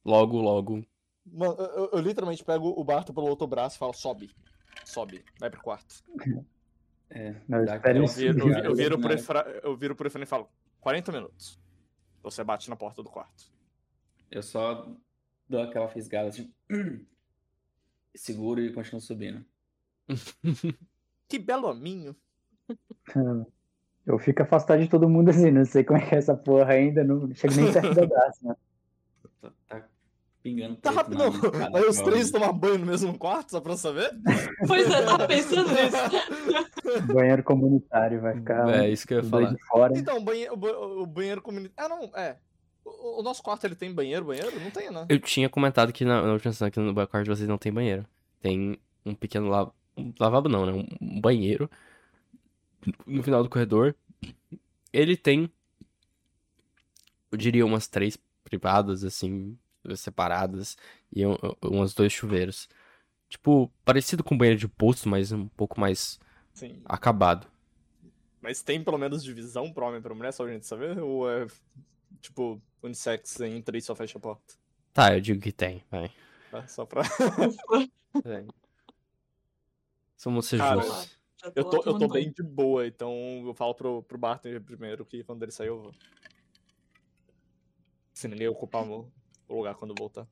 [0.04, 0.84] logo, logo.
[1.26, 4.30] Mano, eu, eu- eu literalmente pego o Barton pelo outro braço e falo: sobe.
[4.84, 6.02] Sobe, vai pro quarto.
[7.10, 9.02] É, Não, Eu viro, eu, vi- eu viro Né?
[9.02, 10.48] pro Efra, eu viro pro Efraim e falo:
[10.80, 11.58] 40 minutos.
[12.22, 13.44] Você bate na porta do quarto.
[14.30, 14.90] Eu só
[15.48, 16.52] dou aquela fisgada assim.
[18.14, 19.44] Seguro e continuo subindo.
[21.26, 22.14] Que belo aminho.
[24.06, 26.74] Eu fico afastado de todo mundo assim, não sei como é que é essa porra
[26.74, 28.54] ainda, não chego nem perto da Darcy, né?
[29.40, 29.82] Tá, tá
[30.42, 31.30] pingando Tá rápido, não.
[31.70, 34.10] Vai os três tomar banho no mesmo quarto, só pra saber?
[34.68, 37.06] Pois é, tava pensando nisso.
[37.14, 39.54] Banheiro comunitário vai ficar É isso que eu ia falar.
[39.54, 39.98] de fora.
[39.98, 41.94] Então, o banheiro, o ba- o banheiro comunitário.
[41.94, 42.36] Ah, não, é.
[42.84, 44.50] O, o nosso quarto ele tem banheiro, banheiro?
[44.60, 45.06] Não tem, né?
[45.08, 47.72] Eu tinha comentado que na, na última sessão que no quarto de vocês não tem
[47.72, 48.04] banheiro.
[48.42, 49.70] Tem um pequeno la...
[49.96, 50.86] um lavabo não, né?
[51.00, 51.70] Um banheiro
[53.06, 53.94] no final do corredor.
[54.92, 55.50] Ele tem,
[57.30, 59.58] eu diria umas três privadas assim,
[59.96, 60.76] separadas
[61.12, 62.68] e um, umas dois chuveiros.
[63.28, 66.20] Tipo, parecido com banheiro de posto, mas um pouco mais
[66.52, 66.80] Sim.
[66.84, 67.46] acabado.
[68.40, 70.98] Mas tem pelo menos divisão pra homem e pra mulher, só pra gente saber?
[70.98, 71.46] Ou é,
[72.20, 74.54] tipo, unissex entra e só fecha a porta?
[74.92, 76.10] Tá, eu digo que tem, vai.
[76.50, 76.66] Tá?
[76.68, 77.02] Só pra.
[78.22, 78.46] Tem.
[80.16, 81.18] Somos ser justos.
[81.44, 85.04] Já Eu tô, eu tô bem de boa, então eu falo pro, pro Barton primeiro
[85.04, 85.94] que quando ele sair eu vou.
[88.14, 89.10] Se ninguém ocupar o
[89.48, 90.26] lugar quando voltar.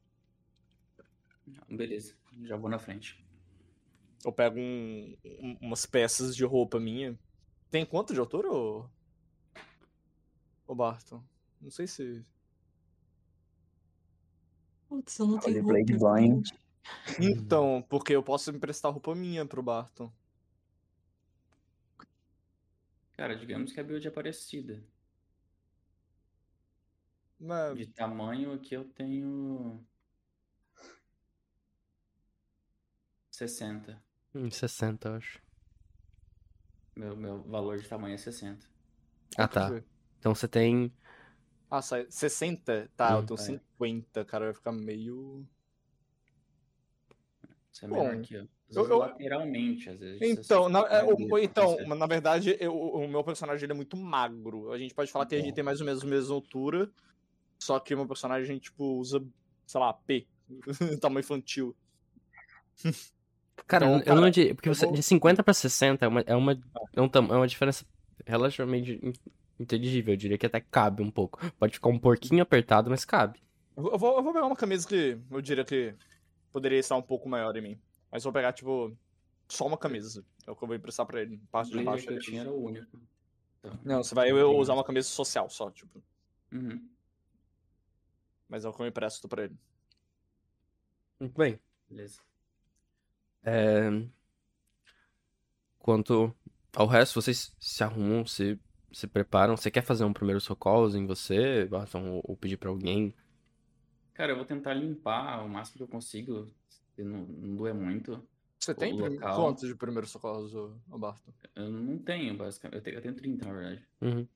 [1.69, 2.15] Beleza,
[2.45, 3.23] já vou na frente.
[4.25, 7.19] Eu pego um- um- umas peças de roupa minha.
[7.71, 8.89] Tem quanto de altura, ô...
[10.67, 11.23] Ô Barton?
[11.61, 12.25] Não sei se...
[14.89, 15.93] Putz, eu não tenho roupa.
[17.21, 20.11] Então, porque eu posso emprestar roupa minha pro Barton.
[23.17, 24.83] Cara, digamos que a build é parecida.
[27.39, 27.77] Mas...
[27.77, 29.85] De tamanho aqui eu tenho.
[33.31, 34.01] 60.
[34.35, 35.43] Hum, 60, eu acho.
[36.97, 38.67] Meu, meu valor de tamanho é 60.
[39.37, 39.83] Ah, tá.
[40.19, 40.93] Então você tem.
[41.71, 42.91] Ah, sai 60?
[42.97, 43.43] Tá, eu Hum, tenho é.
[43.43, 45.47] 50, cara, vai ficar meio...
[47.73, 48.49] Isso é Bom, menor que eu.
[48.73, 50.20] Às eu- vezes eu- lateralmente, às vezes.
[50.23, 53.97] Então, na, é, o- o- então na verdade, eu- o meu personagem ele é muito
[53.97, 54.73] magro.
[54.73, 55.55] A gente pode falar que a gente Então.
[55.57, 56.90] tem mais ou menos a mesma altura,
[57.61, 59.23] só que o meu personagem, tipo, usa,
[59.66, 60.27] sei lá, P.
[61.01, 61.74] tamanho infantil.
[63.66, 64.55] Cara, Então, eu não cara, diria.
[64.55, 66.53] Porque eu você, vou- de 50 pra 60 é uma, é uma,
[66.94, 67.85] é um é uma diferença
[68.27, 69.12] relativamente in-
[69.61, 70.15] inteligível.
[70.15, 71.39] Eu diria que até cabe um pouco.
[71.59, 73.40] Pode ficar um pouquinho apertado, mas cabe.
[73.77, 75.94] Eu vou, eu vou pegar uma camisa que eu diria que
[76.51, 77.78] poderia estar um pouco maior em mim.
[78.13, 78.95] Mas vou pegar, tipo,
[79.49, 80.23] só uma camisa.
[80.47, 81.41] É o que eu vou emprestar pra ele.
[81.51, 82.07] Parte de baixo.
[82.07, 82.25] que eu ali.
[82.25, 83.01] tinha era o único.
[83.59, 86.03] Então, Não, você vai eu usar uma camisa social só, tipo.
[86.53, 86.87] Uhum.
[88.47, 89.57] Mas é o que eu empresto pra ele.
[91.19, 91.59] Muito bem.
[91.89, 92.21] Beleza.
[93.43, 93.89] É...
[95.79, 96.35] Quanto
[96.77, 98.61] ao resto, vocês se arrumam, se,
[98.93, 99.57] se preparam.
[99.57, 101.67] Você quer fazer um primeiro socorro em você?
[101.95, 103.15] Ou, ou pedir pra alguém?
[104.13, 106.53] Cara, eu vou tentar limpar o máximo que eu consigo,
[106.98, 108.23] não, não doer muito.
[108.59, 109.36] Você tem local.
[109.36, 110.52] quantos de primeiros socorros,
[110.86, 111.32] Barton?
[111.56, 112.77] Eu não tenho, basicamente.
[112.77, 113.82] Eu tenho, eu tenho 30, na verdade.
[114.01, 114.27] Uhum.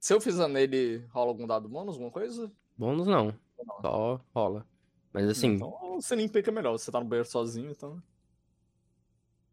[0.00, 2.50] Se eu fizer nele, rola algum dado bônus, alguma coisa?
[2.76, 3.34] Bônus não.
[3.58, 3.80] Não?
[3.80, 4.66] Só rola.
[5.12, 6.72] Mas assim, Então você limpa que é melhor.
[6.72, 8.02] Você tá no banheiro sozinho, então.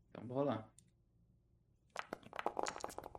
[0.10, 0.68] Então, vou lá.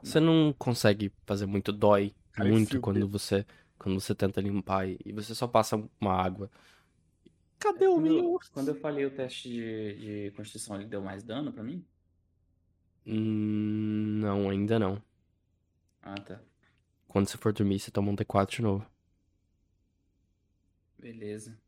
[0.02, 3.46] você não consegue fazer muito, dói Cara, muito quando você
[3.78, 6.50] quando você tenta limpar e, e você só passa uma água.
[7.62, 8.16] Cadê o Quando meu?
[8.18, 11.86] eu, quando eu falei o teste de, de constituição, ele deu mais dano pra mim?
[13.06, 15.00] Hum, não, ainda não.
[16.02, 16.40] Ah, tá.
[17.06, 18.84] Quando você for dormir, você toma um D4 de novo.
[20.98, 21.58] Beleza.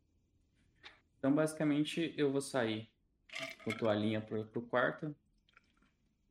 [1.19, 2.89] Então, basicamente, eu vou sair
[3.65, 5.15] com a toalhinha pro, pro quarto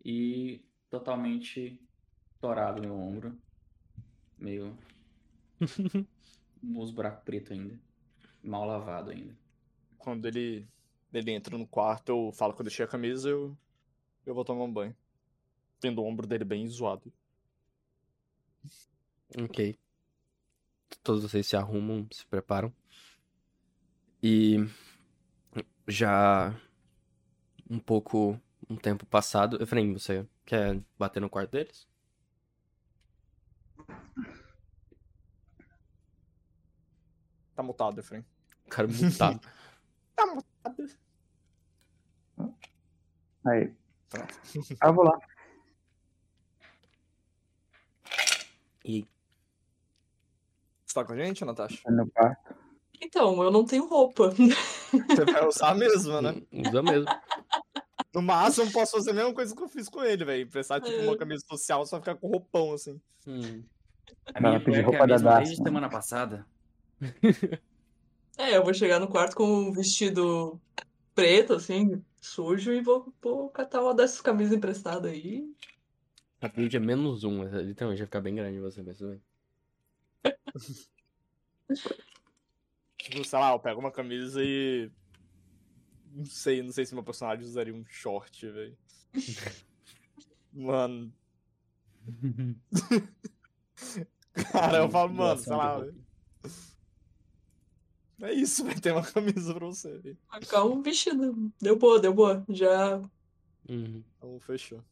[0.05, 1.79] e totalmente
[2.39, 3.37] torado meu ombro.
[4.37, 4.77] Meio.
[6.75, 7.79] os buracos pretos ainda.
[8.43, 9.42] Mal lavado ainda.
[10.03, 10.67] Quando ele,
[11.13, 13.57] ele entra no quarto, eu falo que eu deixei a camisa, eu,
[14.25, 14.93] eu vou tomar um banho.
[15.79, 17.11] Tendo o ombro dele bem zoado.
[19.39, 19.79] Ok.
[21.01, 22.73] Todos vocês se arrumam, se preparam.
[24.21, 24.57] E
[25.87, 26.53] já
[27.69, 28.37] um pouco,
[28.69, 29.63] um tempo passado.
[29.63, 31.87] Efraim, você quer bater no quarto deles?
[37.55, 38.25] Tá mutado, Efraim.
[38.69, 39.39] Cara mutado.
[40.15, 40.87] Tá mutado.
[43.45, 43.73] Aí.
[44.09, 44.33] Pronto.
[44.79, 45.19] Ah, eu vou lá.
[48.85, 49.07] E
[50.85, 51.81] Você tá com a gente, Natasha?
[51.89, 52.55] No quarto.
[53.01, 54.29] Então, eu não tenho roupa.
[54.31, 56.41] Você vai usar a mesma, né?
[56.53, 57.05] usa mesmo.
[58.13, 60.43] No máximo, eu posso fazer a mesma coisa que eu fiz com ele, velho.
[60.43, 61.07] Emprestar, tipo, É.
[61.07, 63.01] uma camisa social, só ficar com roupão, assim.
[63.27, 63.63] Hum.
[64.33, 66.45] A minha pedir cueca é roupa a da mesma desde semana passada.
[68.37, 70.59] É, eu vou chegar no quarto com um vestido
[71.13, 75.47] preto, assim, sujo, e vou, vou catar uma dessas camisas emprestadas aí.
[76.41, 79.21] A build é menos um, mas literalmente vai ficar bem grande você, mas tudo bem.
[83.03, 84.89] Tipo, sei lá, eu pego uma camisa e.
[86.13, 88.77] Não sei, não sei se meu personagem usaria um short, velho.
[90.53, 91.13] Mano.
[94.51, 95.79] Cara, eu falo, mano, sei lá.
[95.79, 95.95] Velho.
[98.21, 100.15] É isso, vai ter uma camisa pra você.
[100.29, 101.51] Marcar um vestido.
[101.59, 102.45] Deu boa, deu boa.
[102.49, 102.97] Já.
[103.69, 104.03] Uhum.
[104.17, 104.83] Então, fechou.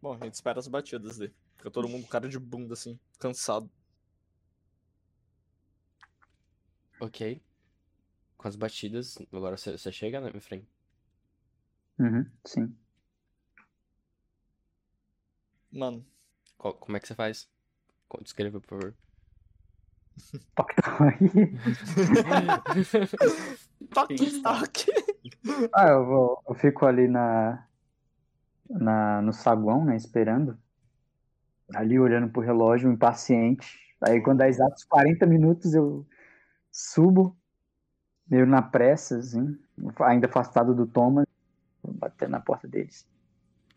[0.00, 1.34] Bom, a gente espera as batidas dele.
[1.56, 3.70] Fica todo mundo com cara de bunda, assim, cansado.
[7.00, 7.40] Ok.
[8.36, 10.66] Com as batidas, agora você, chega, né, Efraim?
[11.98, 12.76] Uhum, sim.
[15.72, 16.04] Mano,
[16.58, 17.48] Qual- como é que você faz?
[18.22, 18.94] Descreva, por favor.
[20.54, 21.58] Toque, toque.
[23.92, 24.92] toque, toque.
[25.72, 26.42] Ah, eu vou.
[26.48, 27.66] Eu fico ali na.
[28.68, 29.96] na no saguão, né?
[29.96, 30.58] Esperando.
[31.74, 33.78] Ali olhando pro relógio, impaciente.
[34.00, 36.06] Aí quando dá exatos 40 minutos eu
[36.70, 37.36] subo,
[38.28, 39.56] meio na pressa, assim,
[40.00, 41.26] ainda afastado do Thomas,
[41.82, 43.06] vou bater na porta deles.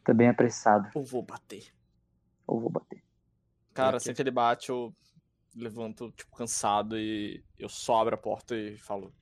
[0.03, 1.71] Também apressado, Eu vou bater.
[2.45, 3.03] ou vou bater.
[3.73, 4.93] Cara, assim que ele bate, eu
[5.57, 9.13] levanto, tipo, cansado e eu só abro a porta e falo,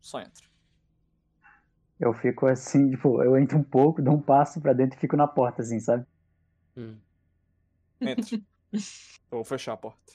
[0.00, 0.44] só entra.
[1.98, 5.16] Eu fico assim, tipo, eu entro um pouco, dou um passo pra dentro e fico
[5.16, 6.06] na porta, assim, sabe?
[6.76, 6.98] Hum.
[8.00, 8.36] Entra.
[8.72, 10.12] eu vou fechar a porta.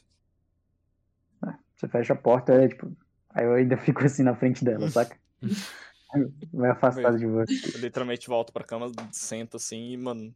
[1.76, 2.96] Você fecha a porta, é tipo.
[3.30, 5.18] Aí eu ainda fico assim na frente dela, saca?
[6.52, 7.76] Vai afastado de você.
[7.76, 10.36] Eu literalmente volto pra cama, sento assim e, mano,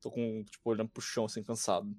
[0.00, 1.94] tô com, tipo, olhando pro chão, assim, cansado.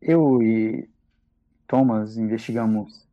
[0.00, 0.88] Eu e
[1.66, 3.08] Thomas investigamos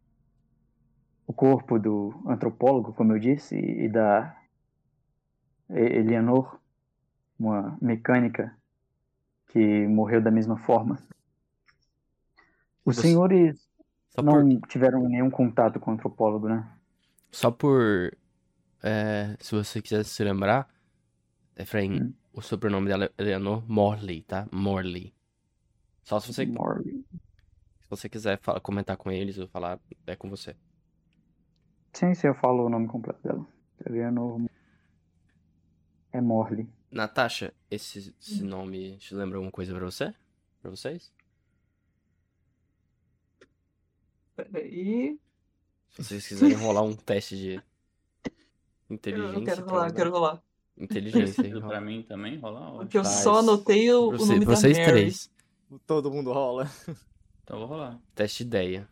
[1.25, 4.35] o corpo do antropólogo, como eu disse, e da
[5.69, 6.59] Eleanor,
[7.39, 8.55] uma mecânica
[9.47, 10.97] que morreu da mesma forma.
[12.85, 13.69] Os Você- senhores
[14.09, 16.67] Só não por, tiveram nenhum contato com o antropólogo, né?
[17.31, 18.15] só por
[18.83, 20.67] é, se você quiser se lembrar,
[21.55, 22.13] Efraim, Hum.
[22.33, 24.47] O sobrenome dela é Eleanor Morley, tá?
[24.51, 25.13] Morley.
[26.03, 27.03] Só se você, Morley.
[27.81, 30.55] se você quiser fala- comentar com eles ou falar, é com você.
[31.93, 33.45] Sim, sim, eu falo o nome completo dela.
[33.85, 34.41] Eleanor.
[36.13, 36.67] É Morley.
[36.89, 40.13] Natasha, esse, esse nome te lembra alguma coisa pra você?
[40.61, 41.11] Pra vocês?
[44.35, 45.19] Peraí.
[45.89, 47.61] Se vocês quiserem rolar um teste de
[48.89, 49.37] inteligência.
[49.39, 50.43] eu quero rolar, eu quero rolar.
[50.83, 51.51] Inteligência, hein?
[51.53, 52.71] Tudo pra mim também rolar?
[52.71, 54.91] Porque eu só anotei o, o nome vocês da Mary.
[54.99, 55.31] três.
[55.85, 56.69] Todo mundo rola.
[57.43, 57.99] Então vou rolar.
[58.15, 58.87] Teste de ideia.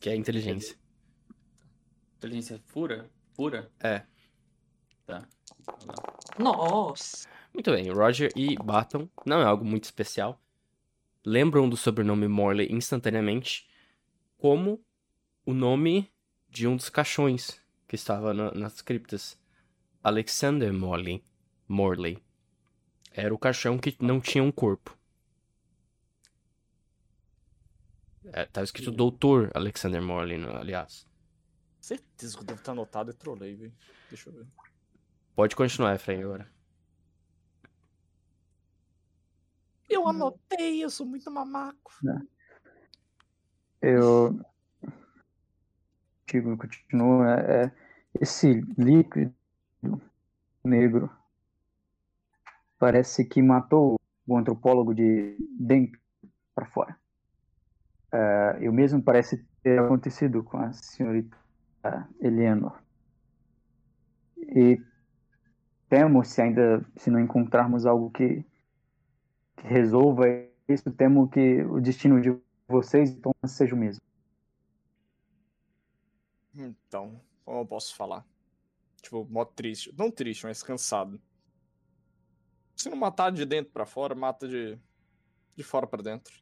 [0.00, 0.76] Que é inteligência.
[2.18, 3.10] Inteligência pura?
[3.34, 3.70] Pura?
[3.80, 4.02] É.
[5.06, 5.26] Tá.
[6.38, 7.26] Nossa.
[7.52, 10.40] Muito bem, Roger e Baton não é algo muito especial.
[11.24, 13.68] Lembram do sobrenome Morley instantaneamente
[14.38, 14.80] como
[15.44, 16.10] o nome
[16.48, 19.38] de um dos caixões que estava na- nas criptas.
[20.02, 21.24] Alexander Morley.
[21.68, 22.18] Morley.
[23.12, 24.98] Era o caixão que não tinha um corpo.
[28.32, 31.06] É, tava escrito Doutor Alexander Morley, aliás.
[31.80, 33.74] Certeza que eu devo estar anotado e trolei, velho.
[34.08, 34.46] Deixa eu ver.
[35.34, 36.50] Pode continuar, Efraim, agora.
[39.88, 41.92] Eu anotei, eu sou muito mamaco.
[43.80, 44.40] Eu.
[46.26, 47.24] Digo, continuo.
[47.24, 47.72] É, é,
[48.20, 49.34] esse líquido
[50.64, 51.10] negro
[52.78, 53.96] parece que matou
[54.26, 56.00] o antropólogo de dentro
[56.54, 56.96] para fora.
[58.12, 61.36] É, e o mesmo parece ter acontecido com a senhorita
[62.20, 62.80] Eleanor.
[64.36, 64.80] E
[65.88, 68.44] temo, se ainda se não encontrarmos algo que,
[69.56, 70.24] que resolva
[70.68, 72.36] isso, temo que o destino de
[72.68, 74.02] vocês então seja o mesmo.
[76.54, 78.24] Então, como eu posso falar?
[79.02, 79.92] Tipo, mó triste.
[79.98, 81.20] Não triste, mas cansado.
[82.76, 84.78] Se não matar de dentro pra fora, mata de,
[85.54, 86.32] de fora pra dentro.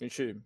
[0.00, 0.36] A gente.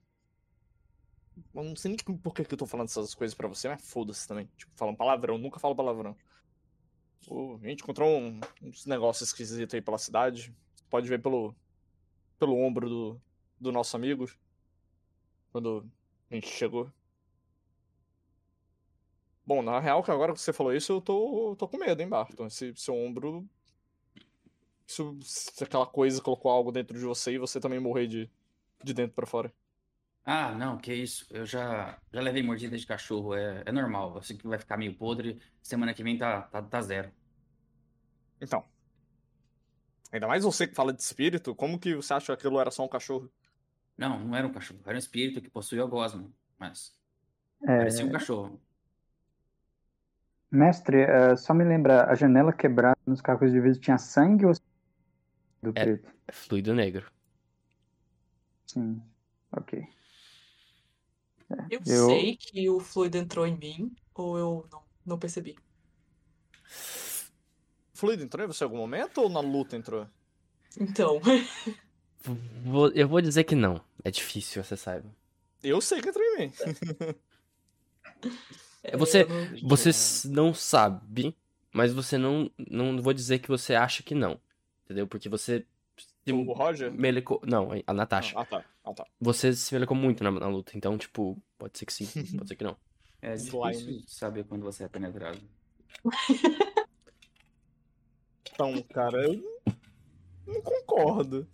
[1.54, 3.82] Eu não sei nem por que que eu tô falando essas coisas pra você, mas
[3.88, 4.46] foda-se também.
[4.56, 6.14] Tipo, falando palavrão, nunca falo palavrão.
[7.62, 10.54] A gente encontrou um- uns negócios esquisitos aí pela cidade.
[10.88, 11.54] Pode ver pelo,
[12.38, 13.20] pelo ombro do,
[13.58, 14.26] do nosso amigo.
[15.52, 15.88] Quando
[16.30, 16.90] a gente chegou.
[19.50, 22.08] Bom, na real, que agora que você falou isso, eu tô, tô com medo, hein,
[22.08, 22.46] Barton?
[22.46, 23.44] Esse seu ombro.
[24.86, 28.30] Isso, se aquela coisa colocou algo dentro de você e você também morrer de,
[28.80, 29.52] de dentro pra fora.
[30.24, 31.26] Ah, não, que isso.
[31.30, 33.34] Eu já, já levei mordida de cachorro.
[33.34, 34.14] É, é normal.
[34.14, 35.42] Eu sei que vai ficar meio podre.
[35.60, 37.10] Semana que vem tá, tá, tá zero.
[38.40, 38.64] Então.
[40.12, 42.84] Ainda mais você que fala de espírito, como que você acha que aquilo era só
[42.84, 43.28] um cachorro?
[43.98, 44.78] Não, não era um cachorro.
[44.86, 46.32] Era um espírito que possuía a gosma.
[46.56, 46.96] Mas
[47.64, 48.69] É, parecia um cachorro.
[50.50, 54.52] Mestre, é, só me lembra, a janela quebrada nos cacos de vidro tinha sangue ou
[55.62, 55.84] do É.
[55.84, 56.10] preto?
[56.26, 57.10] É fluido negro.
[58.66, 59.02] Sim,
[59.52, 59.86] ok.
[61.68, 65.56] Eu, Eu- sei que o fluido entrou em mim, ou eu não, não percebi.
[67.92, 70.06] Fluido entrou em você em algum momento ou na luta entrou?
[70.78, 71.20] Então,
[72.64, 73.80] Vou- eu vou dizer que não.
[74.04, 75.08] É difícil, você saiba.
[75.62, 76.52] Eu sei que entrou em mim.
[78.82, 81.36] é, Você- eu não- Você não sabe,
[81.72, 82.50] mas você não.
[82.70, 84.40] Não vou dizer que você acha que não.
[84.84, 85.06] Entendeu?
[85.06, 85.66] Porque você.
[86.24, 86.90] se O Roger?
[86.92, 87.40] melecou.
[87.46, 88.38] Não, a Natasha.
[88.38, 88.64] Ah, tá.
[88.84, 89.06] Ah, tá.
[89.20, 92.04] Você se melecou muito na, na luta, então, tipo, pode ser que sim,
[92.38, 92.76] pode ser que não.
[93.22, 93.72] É Slime.
[93.76, 95.40] difícil saber quando você é penetrado.
[98.52, 99.42] Então, cara, eu
[100.46, 101.48] não concordo.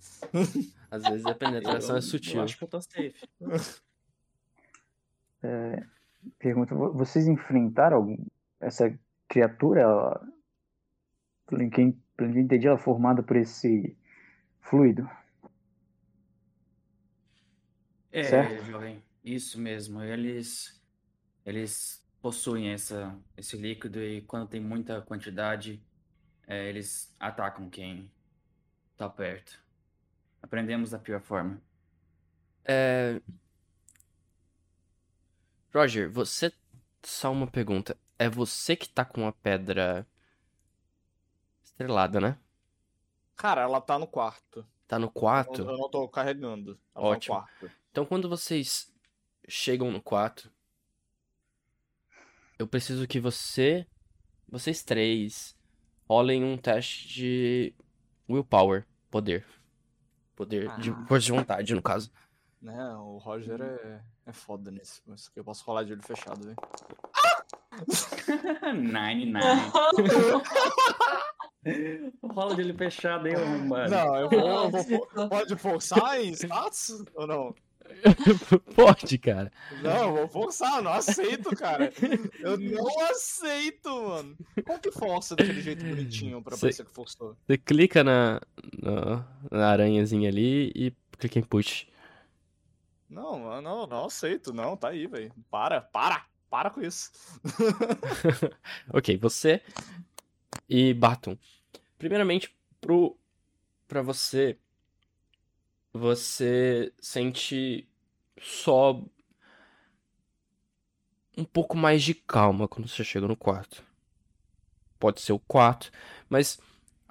[0.90, 2.38] Às vezes a penetração Eu- é sutil.
[2.38, 3.14] Eu acho que eu tô safe.
[6.38, 8.16] Pergunta, vo- vocês enfrentaram algum,
[8.60, 8.98] essa
[9.28, 9.80] criatura?
[9.82, 10.28] Ela,
[11.46, 11.80] pelo que,
[12.18, 13.96] eu entendi, ela é formada por esse
[14.60, 15.08] fluido.
[18.10, 18.64] É, Certo.
[18.64, 19.02] jovem.
[19.22, 20.02] Isso mesmo.
[20.02, 20.82] Eles,
[21.44, 25.82] eles possuem essa, esse líquido e quando tem muita quantidade,
[26.46, 28.10] é, eles atacam quem
[28.96, 29.62] tá perto.
[30.42, 31.60] Aprendemos da pior forma.
[32.64, 33.20] É...
[35.76, 36.52] Roger, você.
[37.02, 37.96] Só uma pergunta.
[38.18, 40.06] É você que tá com a pedra
[41.64, 42.38] estrelada, né?
[43.36, 44.66] Cara, ela tá no quarto.
[44.88, 45.60] Tá no Eu, quarto?
[45.62, 46.78] eu não tô carregando.
[46.94, 47.34] Ela Ótimo.
[47.36, 47.70] tá no quarto.
[47.90, 48.92] Então, quando vocês
[49.48, 50.50] chegam no quarto,
[52.58, 53.86] eu preciso que você,
[54.48, 55.56] vocês três,
[56.08, 57.74] rolem um teste de
[58.28, 59.44] willpower, poder.
[60.34, 61.04] Poder de Ah.
[61.06, 62.10] força de vontade, no caso.
[62.60, 65.02] Né, o Roger é, é foda nisso.
[65.14, 66.56] Isso aqui eu posso falar de olho fechado, velho.
[68.74, 69.36] Nine, nine.
[72.22, 73.90] Rola de ele fechado aí, mano.
[73.90, 77.54] Não, eu vou, eu vou- Pode forçar em status ou não?
[78.74, 79.52] Pode, cara.
[79.82, 81.92] Não, eu vou forçar, eu não aceito, cara.
[82.40, 84.36] Eu não aceito, mano.
[84.64, 87.36] Como que força daquele jeito bonitinho pra parecer que forçou?
[87.46, 88.40] Você clica na,
[88.82, 91.86] na, na aranhazinha ali e clica em push.
[93.08, 94.52] Não, não, não aceito.
[94.52, 95.32] Não, tá aí, velho.
[95.50, 97.10] Para, para, para com isso.
[98.92, 99.62] Ok, você
[100.68, 101.36] e Baton.
[101.98, 103.16] Primeiramente, pro,
[103.86, 104.58] pra você,
[105.92, 107.88] você sente
[108.40, 109.02] só
[111.36, 113.84] um pouco mais de calma quando você chega no quarto.
[114.98, 115.90] Pode ser o quarto,
[116.28, 116.58] mas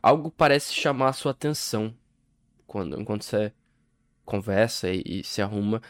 [0.01, 1.95] algo parece chamar a sua atenção
[2.65, 3.53] quando enquanto você
[4.25, 5.81] conversa e, e se arruma.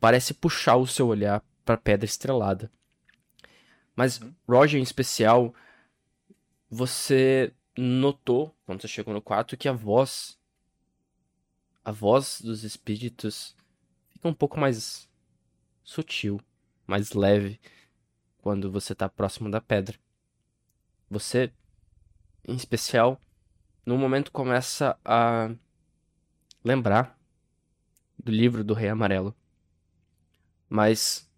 [0.00, 2.70] Parece puxar o seu olhar pra pedra estrelada.
[3.94, 4.34] Mas Uhum.
[4.48, 5.54] Roger em especial,
[6.68, 10.38] você notou quando você chegou no quarto que a voz
[11.84, 13.56] a voz dos espíritos
[14.10, 15.08] fica um pouco mais
[15.82, 16.40] sutil,
[16.86, 17.60] mais leve
[18.38, 19.98] quando você tá próximo da pedra.
[21.10, 21.52] Você,
[22.46, 23.20] em especial,
[23.84, 25.50] no momento começa a
[26.64, 27.18] lembrar
[28.18, 29.34] do livro do Rei Amarelo.
[30.68, 31.28] Mas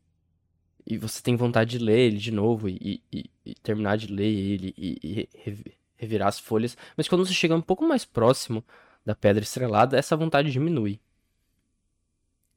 [0.87, 4.27] e você tem vontade de ler ele de novo e, e- e terminar de ler
[4.27, 6.77] ele e, e revi- revirar as folhas.
[6.97, 8.63] Mas quando você chega um pouco mais próximo
[9.05, 11.01] da pedra estrelada, essa vontade diminui.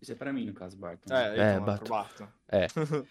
[0.02, 1.14] Isso é pra mim, no caso, Barton.
[1.14, 2.28] É, É, então, pro Barton.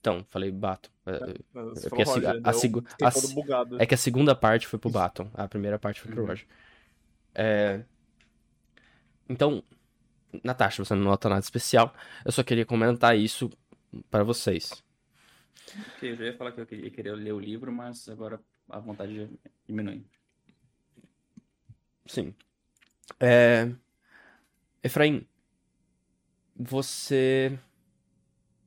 [0.00, 0.90] Então, falei Bato.
[1.06, 3.80] É, É falou porque a Roger, a a se- bugado.
[3.82, 6.28] É que a segunda parte foi pro Baton, a primeira parte foi pro Uhum.
[6.28, 6.46] Roger.
[7.34, 7.82] É...
[9.28, 9.62] Então,
[10.42, 11.94] Natasha, você não nota nada especial.
[12.24, 13.50] Eu só queria comentar isso
[14.10, 14.82] para vocês.
[15.72, 19.30] Porque eu já ia falar que eu queria, ler o livro, mas agora a vontade
[19.66, 20.04] diminui.
[22.06, 22.34] Sim.
[23.20, 23.70] É...
[24.82, 25.26] Efraim,
[26.54, 27.58] você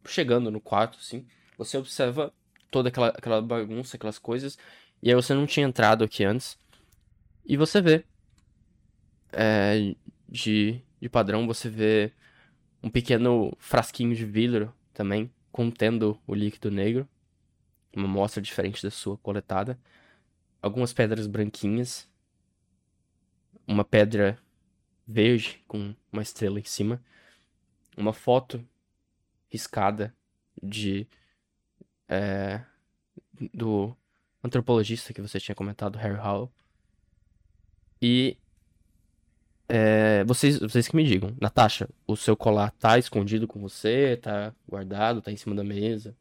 [0.06, 1.28] chegando no quarto, assim,
[1.58, 2.34] você observa
[2.72, 4.58] toda aquela, aquela bagunça, aquelas coisas,
[5.02, 6.58] e aí você não tinha entrado aqui antes,
[7.46, 8.06] e você vê,
[9.32, 9.96] é,
[10.28, 12.14] de, de padrão, você vê
[12.82, 17.08] um pequeno frasquinho de vidro também, contendo o líquido negro,
[17.96, 19.80] uma amostra diferente da sua coletada,
[20.62, 22.08] algumas pedras branquinhas,
[23.68, 24.38] uma pedra
[25.08, 27.02] verde com uma estrela em cima,
[27.96, 28.64] uma foto
[29.50, 30.16] riscada
[30.62, 31.08] de
[32.08, 32.64] é,
[33.54, 33.96] do
[34.44, 36.52] antropologista que você tinha comentado, Harry Howell.
[38.02, 38.38] E
[39.70, 44.54] é, vocês, vocês que me digam, Natasha, o seu colar tá escondido com você, tá
[44.68, 46.16] guardado, tá em cima da mesa.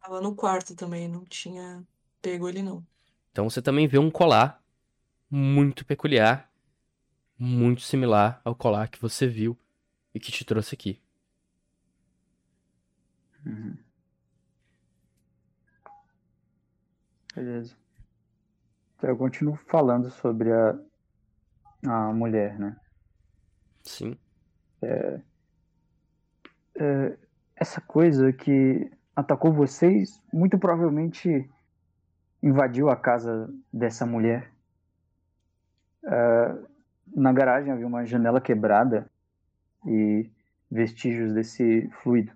[0.00, 1.82] Tava no quarto também, não tinha
[2.20, 2.86] pego ele não.
[3.32, 4.62] Então você também vê um colar
[5.30, 6.50] muito peculiar,
[7.38, 9.58] muito similar ao colar que você viu
[10.14, 11.00] e que te trouxe aqui.
[13.46, 13.76] Uhum.
[17.34, 17.74] Beleza.
[18.96, 20.78] Então eu continuo falando sobre a,
[21.86, 22.76] a mulher, né?
[23.82, 24.16] Sim.
[24.82, 25.20] É,
[27.56, 31.48] essa coisa que atacou vocês, muito provavelmente
[32.42, 34.50] invadiu a casa dessa mulher.
[36.04, 36.58] É,
[37.14, 39.10] na garagem havia uma janela quebrada
[39.86, 40.30] e
[40.70, 42.32] vestígios desse fluido.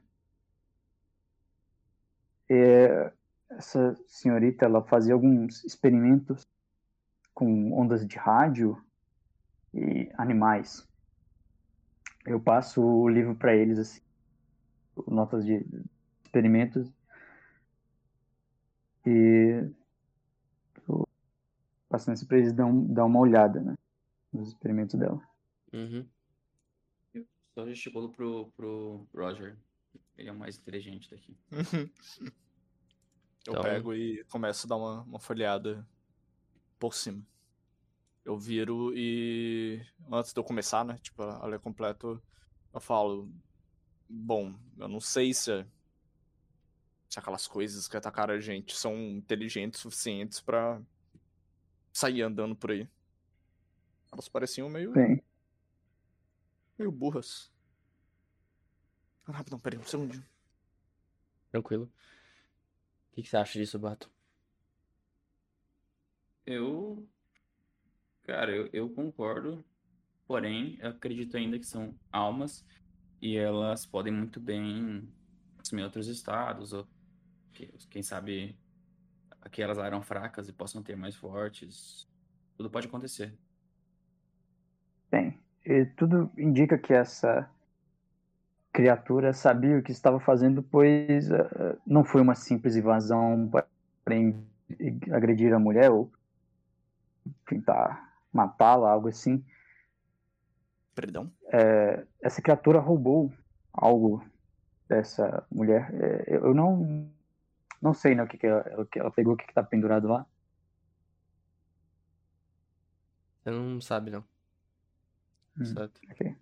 [2.50, 3.10] É,
[3.50, 6.46] essa senhorita, ela fazia alguns experimentos
[7.32, 8.76] com ondas de rádio
[9.72, 10.86] e animais.
[12.26, 14.00] Eu passo o livro para eles, assim,
[15.06, 15.64] notas de
[16.24, 16.90] experimentos.
[19.06, 19.70] E
[20.88, 21.06] eu
[21.88, 23.74] passando isso para eles dar, um, dar uma olhada, né?
[24.32, 25.20] Nos experimentos dela.
[25.72, 26.06] Uhum.
[27.54, 29.56] Só gesticulo pro, pro Roger.
[30.16, 31.36] Ele é o mais inteligente daqui.
[33.46, 35.86] Eu Então- pego e começo a dar uma, uma folheada
[36.78, 37.22] por cima.
[38.24, 39.84] Eu viro e.
[40.10, 40.98] Antes de eu começar, né?
[41.02, 42.22] Tipo, a ler completo,
[42.72, 43.30] eu falo.
[44.08, 45.66] Bom, eu não sei se.
[47.08, 50.80] Se aquelas coisas que atacaram a gente são inteligentes suficientes pra
[51.92, 52.88] sair andando por aí.
[54.10, 55.22] Elas pareciam meio, Bem,
[56.78, 57.52] meio burras.
[59.26, 60.24] Ah, Rapidão, peraí, um segundinho.
[61.50, 61.84] Tranquilo.
[61.84, 64.10] O que, que você acha disso, Bato?
[66.44, 67.08] Eu.
[68.24, 69.64] Cara, eu, eu concordo.
[70.26, 72.64] Porém, eu acredito ainda que são almas
[73.20, 75.08] e elas podem muito bem
[75.58, 76.86] assumir outros estados, ou
[77.52, 78.56] que- quem sabe
[79.40, 82.08] aquelas lá eram fracas e possam ter mais fortes.
[82.56, 83.36] Tudo pode acontecer.
[85.10, 85.38] Bem,
[85.96, 87.48] tudo indica que essa
[88.72, 93.66] criatura sabia o que estava fazendo, pois uh, não foi uma simples invasão para
[95.12, 96.10] agredir a mulher ou
[97.46, 98.03] tentar
[98.34, 99.44] matá-la, algo assim.
[100.94, 101.32] Perdão?
[101.52, 103.32] É, essa criatura roubou
[103.72, 104.24] algo
[104.88, 105.90] dessa mulher.
[105.94, 107.08] É, eu não
[107.80, 110.08] não sei né, o que, que, ela, que ela pegou, o que, que tá pendurado
[110.08, 110.26] lá.
[113.42, 114.24] Você não sabe, não.
[115.58, 116.00] Hum, certo.
[116.10, 116.34] ok.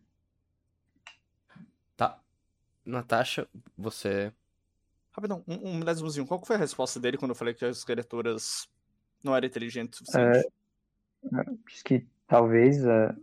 [1.97, 2.21] Tá.
[2.85, 4.33] Natasha, você.
[5.11, 6.27] Rapidão, um, um milésimoszinho.
[6.27, 8.69] Qual que foi a resposta dele quando eu falei que as criaturas
[9.23, 10.49] não eram inteligentes o suficiente?
[11.67, 12.85] Acho que talvez.
[12.85, 13.15] é,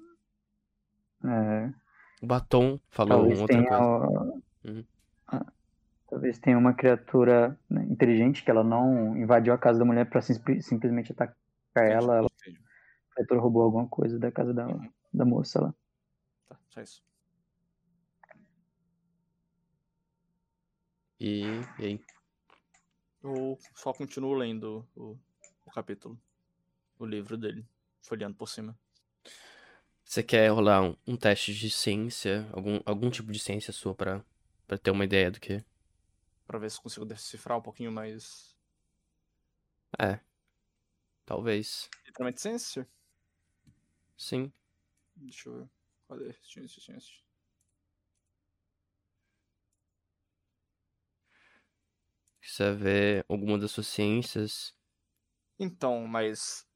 [1.25, 1.73] é,
[2.21, 4.43] O batom falou talvez, outra tenha, coisa.
[4.65, 4.85] Uhum.
[6.09, 10.21] talvez tenha uma criatura né, inteligente que ela não invadiu a casa da mulher para
[10.21, 11.35] simplesmente atacar
[11.75, 12.17] ela.
[12.17, 14.89] ela a criatura roubou alguma coisa da casa da, Uhum.
[15.13, 15.73] da moça lá.
[16.47, 17.03] Tá, só isso.
[21.19, 21.43] E,
[21.79, 22.01] e aí?
[23.21, 25.17] Eu só continuo lendo o,
[25.65, 26.17] o capítulo.
[26.97, 27.65] O livro dele.
[28.01, 28.77] Folheando por cima.
[30.03, 32.49] Você quer rolar um, um teste de ciência?
[32.51, 34.25] Algum, algum tipo de ciência sua pra,
[34.65, 35.63] pra ter uma ideia do que.
[36.47, 38.55] Pra ver se consigo decifrar um pouquinho mais.
[39.99, 40.19] É.
[41.25, 41.89] Talvez.
[42.07, 42.87] Literalmente ciência?
[44.17, 44.51] Sim.
[45.15, 45.69] Deixa eu ver.
[46.07, 46.33] Cadê?
[46.41, 47.29] Ciência, ciência.
[52.41, 54.75] Você ver alguma das suas ciências.
[55.59, 56.68] Então, mas.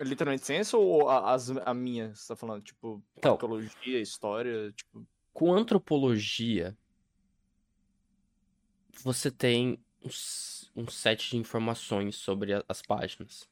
[0.00, 2.14] Literalmente ciência ou a, as, a minha?
[2.14, 2.62] Você tá falando?
[2.62, 3.32] Tipo, Então.
[3.32, 4.72] arqueologia, história?
[4.72, 5.06] Tipo.
[5.32, 6.76] Com antropologia,
[9.02, 13.48] você tem um, um set de informações sobre as páginas.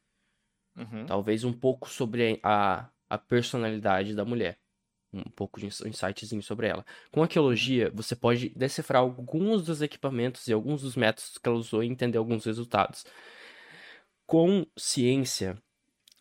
[0.76, 1.06] Uhum.
[1.06, 4.58] Talvez um pouco sobre a, a personalidade da mulher.
[5.12, 6.86] Um pouco de ins- insightzinho sobre ela.
[7.10, 11.82] Com arqueologia, você pode decifrar alguns dos equipamentos e alguns dos métodos que ela usou
[11.84, 13.04] e entender alguns resultados.
[14.24, 15.62] Com ciência,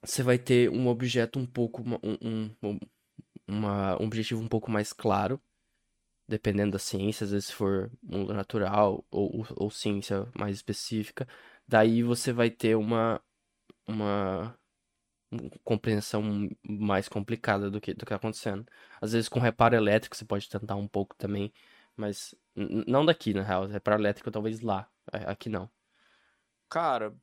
[0.04, 1.84] você vai ter um objeto um pouco.
[1.84, 2.80] Um, um, um-
[3.48, 5.42] uma, um objetivo um pouco mais claro.
[6.28, 11.28] Dependendo da ciência, às vezes se for mundo natural ou, ou, ciência mais específica.
[11.68, 13.22] Daí você vai ter uma,
[13.88, 14.58] uma
[15.64, 18.66] compreensão mais complicada do que do que tá acontecendo.
[19.02, 21.52] Às vezes com reparo elétrico você pode tentar um pouco também,
[21.96, 23.68] mas não daqui, na real.
[23.68, 25.70] Reparo elétrico talvez lá, a- aqui não.
[26.70, 27.14] Cara.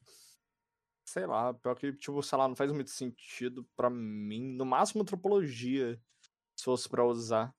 [1.08, 4.42] Sei lá, pior que, tipo, sei lá, não faz muito sentido pra mim.
[4.54, 5.98] No máximo, antropologia,
[6.54, 7.54] se fosse pra usar.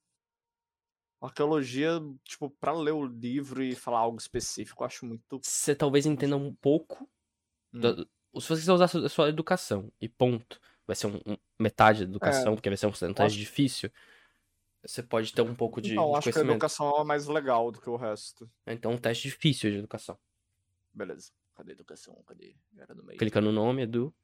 [1.19, 5.41] Arqueologia, tipo, pra ler o livro e falar algo específico, eu acho muito.
[5.43, 7.09] Você talvez entenda um pouco
[7.73, 7.79] Hum.
[7.79, 12.05] da- se você quiser usar a sua, educação e ponto, vai ser um, um- metade
[12.05, 13.91] da educação, É, porque vai ser um porcentagem acho- difícil.
[14.85, 17.71] Você pode ter um pouco de, Não, de acho que a educação é mais legal
[17.71, 18.47] do que o resto.
[18.67, 20.17] Então, um teste difícil de educação.
[20.93, 21.31] Beleza.
[21.59, 22.15] Cadê educação?
[22.25, 22.55] Cadê?
[22.77, 23.19] Era no meio.
[23.19, 24.15] Clica no nome, Edu.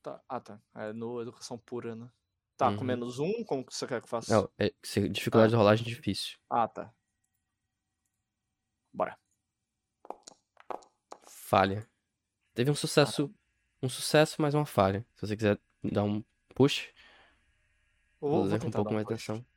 [0.00, 0.22] Tá.
[0.28, 0.62] Ah, tá.
[0.76, 2.08] É no educação pura, né?
[2.56, 2.84] Tá, com Uhum.
[2.84, 4.32] menos um, como que você quer que eu faça?
[4.32, 4.72] Não, é,
[5.08, 5.56] dificuldade Ah.
[5.56, 6.38] de rolagem difícil.
[6.48, 6.94] Ah, tá.
[8.92, 9.18] Bora.
[11.26, 11.90] Falha.
[12.54, 13.34] Teve um sucesso.
[13.82, 15.04] Um sucesso, mas uma falha.
[15.16, 16.22] Se você quiser dar um
[16.54, 16.92] push,
[18.20, 19.30] vou vou, com um pouco dar mais de push.
[19.30, 19.49] atenção.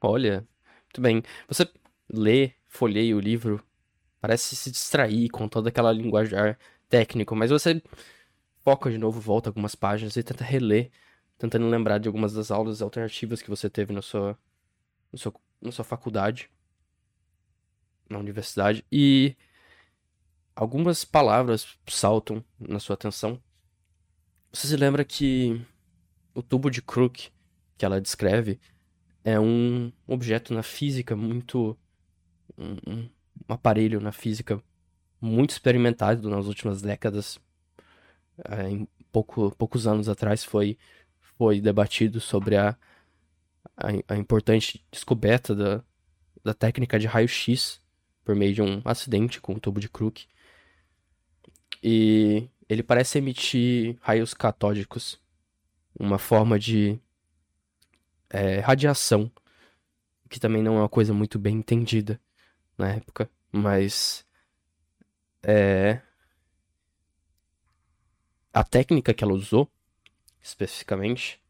[0.00, 0.46] Olha,
[0.84, 1.22] muito bem.
[1.48, 1.68] Você
[2.08, 3.64] lê, folheia o livro,
[4.20, 6.58] parece se distrair com toda aquela linguajar
[6.88, 7.82] técnico, mas você
[8.60, 10.90] foca de novo, volta algumas páginas e tenta reler,
[11.38, 14.38] tentando lembrar de algumas das aulas alternativas que você teve na sua,
[15.12, 16.50] no seu, na sua faculdade,
[18.08, 19.36] na universidade, e
[20.54, 23.40] algumas palavras saltam na sua atenção.
[24.52, 25.60] Você se lembra que
[26.34, 27.30] o tubo de Crook
[27.76, 28.58] que ela descreve
[29.26, 31.76] é um objeto na física muito.
[32.58, 33.10] Um, um-
[33.48, 34.62] aparelho na física
[35.20, 37.38] muito experimentado nas últimas décadas.
[38.44, 40.78] É, em pouco, poucos anos atrás foi,
[41.38, 42.76] foi debatido sobre a,
[43.76, 45.84] a, a importante descoberta da,
[46.44, 47.82] da técnica de raio-x
[48.24, 50.26] por meio de um acidente com o tubo de Crook.
[51.82, 55.20] E ele parece emitir raios catódicos,
[55.98, 56.98] uma forma de
[58.30, 59.30] é, radiação,
[60.28, 62.20] que também não é uma coisa muito bem entendida
[62.76, 64.26] na época, mas
[65.42, 66.00] é,
[68.52, 69.70] a técnica que ela usou,
[70.42, 71.40] especificamente,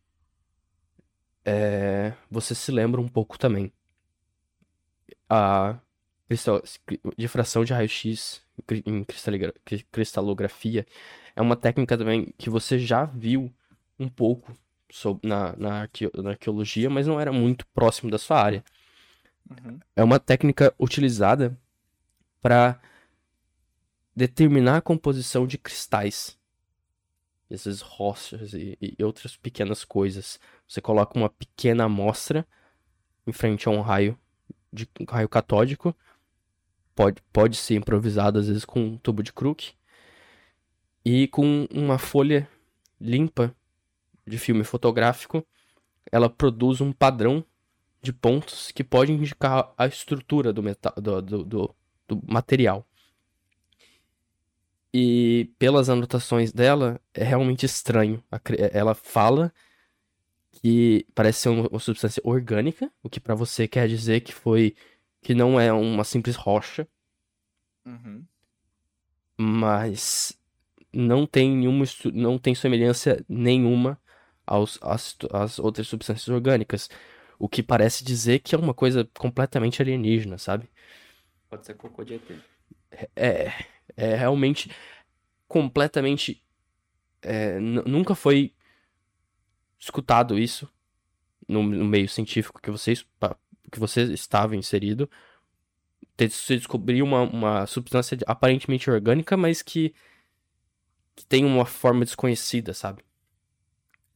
[1.44, 3.73] é, você se lembra um pouco também.
[5.28, 5.78] A
[7.16, 8.43] difração de raio-x
[8.85, 9.05] em
[9.90, 10.86] cristalografia
[11.35, 13.53] é uma técnica também que você já viu
[13.98, 14.53] um pouco
[15.23, 15.89] na, na,
[16.23, 18.65] na arqueologia, mas não era muito próximo da sua área.
[19.51, 19.79] Uhum.
[19.95, 21.59] É uma técnica utilizada
[22.41, 22.81] para
[24.15, 26.39] determinar a composição de cristais.
[27.49, 30.41] Essas rochas e, e, outras pequenas coisas.
[30.67, 32.47] Você coloca uma pequena amostra
[33.27, 34.19] em frente a um raio
[34.73, 35.95] de um raio catódico.
[36.95, 39.75] Pode, pode ser improvisado às vezes com um tubo de Crook.
[41.05, 42.49] E com uma folha
[43.01, 43.55] limpa
[44.27, 45.47] de filme fotográfico,
[46.11, 47.44] ela produz um padrão
[48.03, 51.74] de pontos que pode indicar a estrutura do, metal, do, do, do,
[52.09, 52.86] do material.
[54.93, 58.23] E pelas anotações dela, é realmente estranho.
[58.73, 59.53] Ela fala
[60.53, 64.74] que parece ser uma substância orgânica, o que para você quer dizer que foi
[65.20, 66.89] que não é uma simples rocha.
[67.85, 68.24] Uhum.
[69.36, 70.39] Mas
[70.93, 71.85] não tem nenhuma
[72.15, 74.01] não tem semelhança nenhuma
[74.47, 76.89] aos, às, às outras substâncias orgânicas.
[77.39, 80.70] O que parece dizer que é uma coisa completamente alienígena, sabe?
[81.51, 82.31] Pode ser cocô de ET.
[83.14, 83.52] É,
[83.97, 84.70] é realmente
[85.47, 86.43] completamente.
[87.23, 88.55] É, nunca foi
[89.78, 90.70] escutado isso
[91.48, 92.94] no, no, meio científico que você,
[93.70, 95.10] que você estava inserido.
[96.18, 99.94] Você descobriu uma, uma substância aparentemente orgânica, mas que,
[101.14, 103.05] que tem uma forma desconhecida, sabe?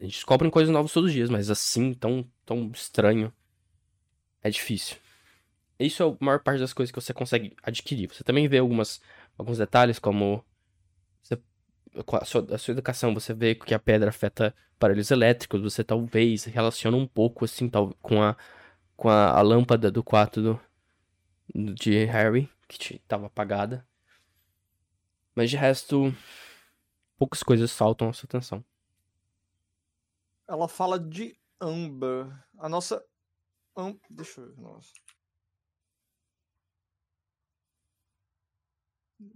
[0.00, 3.30] A gente descobre coisas novas todos os dias, mas assim, tão, tão estranho,
[4.42, 4.96] é difícil.
[5.78, 8.08] Isso é a maior parte das coisas que você consegue adquirir.
[8.08, 9.00] Você também vê algumas,
[9.36, 10.42] alguns detalhes, como
[11.22, 11.38] você,
[12.12, 16.44] a, sua, a sua educação, você vê que a pedra afeta aparelhos elétricos, você talvez
[16.44, 18.34] relaciona um pouco, assim, tal, com a,
[18.96, 20.60] com a, a lâmpada do quarto do,
[21.54, 23.86] do, de Harry, que estava apagada.
[25.34, 26.14] Mas de resto,
[27.18, 28.64] poucas coisas saltam a sua atenção.
[30.50, 32.26] Ela fala de Amber.
[32.58, 33.06] A nossa.
[33.76, 33.96] Am...
[34.10, 34.60] Deixa eu ver.
[34.60, 34.92] Nossa.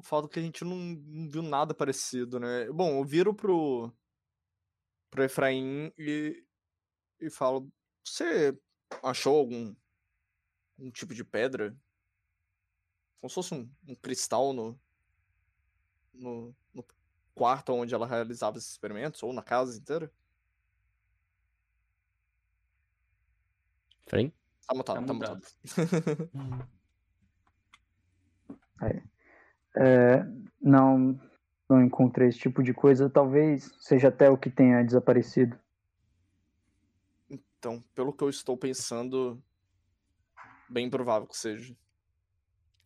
[0.03, 2.69] Falta que a gente não, não, viu nada parecido, né?
[2.73, 3.93] Bom, eu viro pro.
[5.09, 6.45] pro Efraim e.
[7.21, 7.73] e falo:
[8.05, 8.59] Você
[9.01, 9.73] achou algum.
[10.77, 11.77] um tipo de pedra?
[13.21, 14.77] Como se fosse um, um cristal no,
[16.13, 16.57] no.
[16.73, 16.85] no
[17.37, 20.13] quarto onde ela realizava esses experimentos, ou na casa inteira?
[24.07, 24.33] Frei?
[24.67, 25.43] Tá mutado, tá mutado.
[28.83, 29.03] é.
[29.77, 30.25] É,
[30.61, 31.19] não,
[31.69, 33.11] não encontrei esse tipo de coisa.
[33.11, 35.59] Talvez seja até o que tenha desaparecido.
[37.29, 39.43] Então, pelo que eu estou pensando,
[40.69, 41.77] bem provável que seja.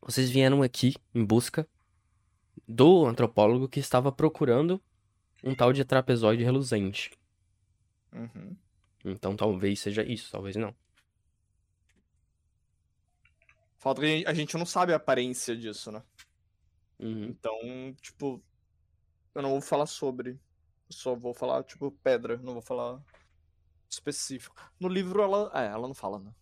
[0.01, 1.69] Vocês vieram aqui em busca
[2.67, 4.81] do antropólogo que estava procurando
[5.43, 7.11] um tal de trapezoide reluzente.
[8.13, 8.57] Uhum.
[9.05, 10.75] Então talvez seja isso, talvez não.
[13.79, 16.03] Falta que a gente não sabe a aparência disso, né?
[16.99, 17.25] Uhum.
[17.27, 18.43] Então, tipo,
[19.35, 20.31] eu não vou falar sobre.
[20.31, 23.01] Eu só vou falar, tipo, pedra, não vou falar
[23.89, 24.57] específico.
[24.81, 25.51] No livro ela.
[25.55, 26.35] É, ela não fala, né?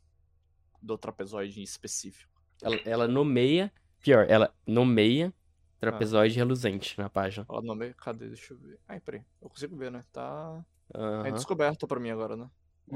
[0.81, 2.33] Do trapezoide em específico.
[2.63, 3.73] Ela, ela nomeia.
[4.01, 5.33] Pior, ela nomeia
[5.79, 6.43] trapezoide ah.
[6.43, 7.47] reluzente na página.
[7.49, 7.93] Ela nomeia.
[7.95, 8.29] Cadê?
[8.29, 8.79] Deixa eu ver.
[8.89, 9.23] Ai, peraí.
[9.43, 10.03] Eu consigo ver, né?
[10.11, 10.65] Tá.
[10.95, 11.27] Uhum.
[11.27, 12.51] É descoberto pra mim agora, né?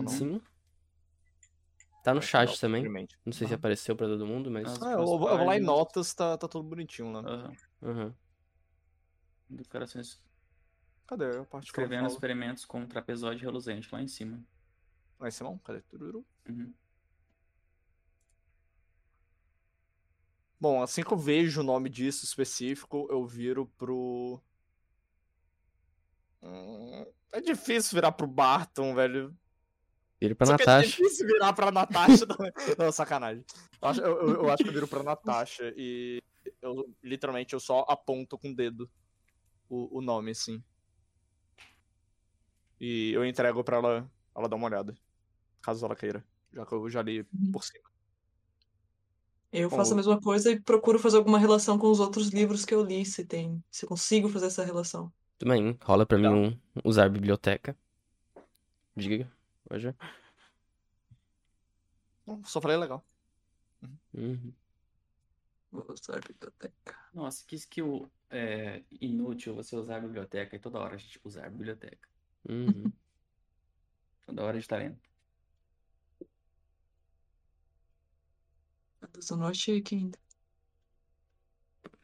[0.08, 0.40] Sim.
[2.02, 2.84] Tá no chat também.
[3.24, 4.80] Não sei se apareceu pra todo mundo, mas.
[4.82, 7.20] Ah, eu, eu, vou lá em notas, tá, tá tudo bonitinho lá.
[7.20, 7.56] Uhum.
[7.82, 8.14] Uhum.
[9.50, 10.20] Decorações.
[11.06, 14.40] Cadê a parte Escrevendo experimentos com trapezoide reluzente lá em cima.
[15.18, 15.60] Lá em cima?
[15.64, 15.82] Cadê?
[15.82, 16.24] Tururu?
[16.48, 16.72] Uhum.
[20.60, 24.40] Bom, assim que eu vejo o nome disso específico, eu viro pro.
[26.42, 29.36] Hum, é difícil virar pro Barton, velho.
[30.20, 30.86] Vira pra Só Natasha.
[30.86, 32.52] é difícil virar pra Natasha também.
[32.78, 33.44] Não, sacanagem.
[33.80, 36.22] Eu acho, eu, eu acho que eu viro pra Natasha e
[36.60, 38.90] eu literalmente eu só aponto com o dedo
[39.68, 40.62] o, o nome, assim.
[42.78, 44.94] E eu entrego pra ela, ela dar uma olhada.
[45.62, 46.24] Caso ela queira.
[46.52, 47.52] Já que eu já li uhum.
[47.52, 47.88] por cima.
[49.52, 52.72] Eu faço a mesma coisa e procuro fazer alguma relação com os outros livros que
[52.72, 53.62] eu li, se tem.
[53.70, 55.12] Se consigo fazer essa relação.
[55.38, 57.76] Também, rola pra mim um, usar biblioteca.
[58.94, 59.30] Diga.
[59.70, 59.96] Veja.
[62.44, 63.04] Só falei legal.
[64.12, 64.52] Uhum.
[65.70, 66.98] Vou usar a biblioteca.
[67.14, 71.46] Nossa, que skill é, inútil você usar a biblioteca e toda hora a gente usar
[71.46, 72.08] a biblioteca.
[72.48, 72.92] Uhum.
[74.26, 74.98] toda hora a gente tá lendo.
[79.30, 80.18] Eu não achei aqui ainda.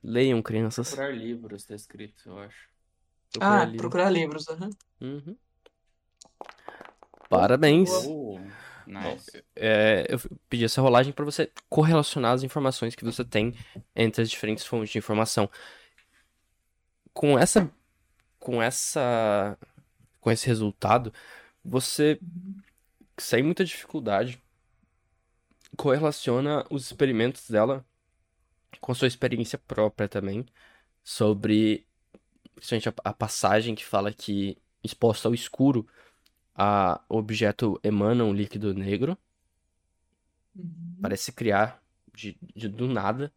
[0.03, 0.89] Leiam, crianças.
[0.89, 2.69] Procurar livros, tá escrito, eu acho.
[3.41, 3.81] Ah, procurar ah, livros.
[3.81, 4.71] procurar livros, aham.
[5.01, 5.37] Uhum.
[7.29, 7.91] Parabéns.
[8.87, 9.45] Nice.
[9.57, 13.55] É, eu pedi essa rolagem para você correlacionar as informações que você tem
[13.95, 15.51] entre as diferentes fontes de informação.
[17.13, 17.71] Com essa,
[18.39, 19.59] com essa,
[20.21, 21.13] com esse resultado,
[21.65, 22.21] você
[23.19, 24.41] sem muita dificuldade
[25.77, 27.85] correlaciona os experimentos dela
[28.81, 30.47] com a sua experiência própria também
[31.03, 31.87] sobre
[32.55, 35.87] principalmente a, a passagem que fala que exposta ao escuro
[36.57, 39.17] a, o objeto emana um líquido negro.
[40.55, 40.97] Uhum.
[41.03, 41.83] Parece criar
[42.15, 43.33] de, de, do nada,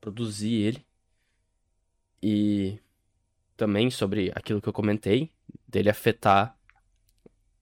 [0.00, 0.86] produzir ele.
[2.22, 2.78] E
[3.56, 5.30] também sobre aquilo que eu comentei,
[5.68, 6.58] dele afetar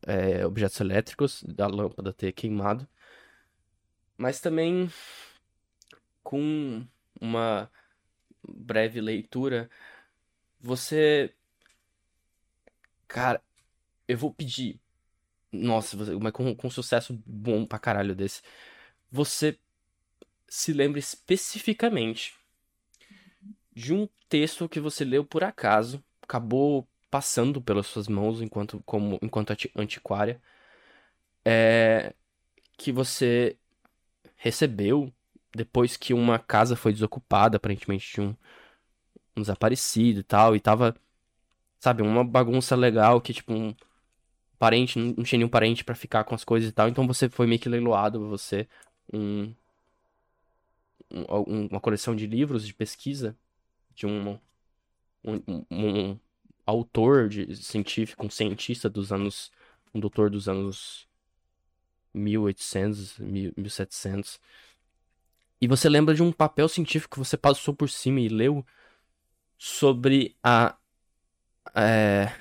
[0.03, 2.89] é, objetos elétricos, da lâmpada ter queimado.
[4.17, 4.91] Mas também
[6.23, 6.87] com
[7.21, 7.71] uma
[8.47, 9.71] breve leitura,
[10.61, 11.35] você.
[13.07, 13.43] Cara,
[14.09, 14.81] eu vou pedir.
[15.53, 18.43] Nossa, mas com, com sucesso bom pra caralho desse.
[19.11, 19.59] Você
[20.49, 22.35] se lembra especificamente
[23.73, 29.19] de um texto que você leu por acaso, acabou passando pelas suas mãos enquanto, como,
[29.23, 30.41] enquanto antiquária,
[31.45, 32.15] é,
[32.77, 33.57] que você
[34.37, 35.13] recebeu
[35.55, 38.37] depois que uma casa foi desocupada, aparentemente de um,
[39.37, 40.95] um desaparecido e tal, e tava,
[41.81, 43.75] sabe, uma bagunça legal que, tipo, um
[44.59, 47.47] parente, não tinha nenhum parente para ficar com as coisas e tal, então você foi
[47.47, 48.69] meio que leiloado, você,
[49.13, 49.53] um,
[51.11, 53.37] um uma coleção de livros de pesquisa
[53.95, 54.39] de um,
[55.25, 56.19] um, um,
[56.67, 59.51] autor de científico, um cientista dos anos,
[59.95, 61.09] um doutor dos anos
[62.15, 64.41] 1800, 1700.
[65.61, 68.65] E você lembra de um papel científico que você passou por cima e leu
[69.57, 70.77] sobre a
[71.75, 72.33] é,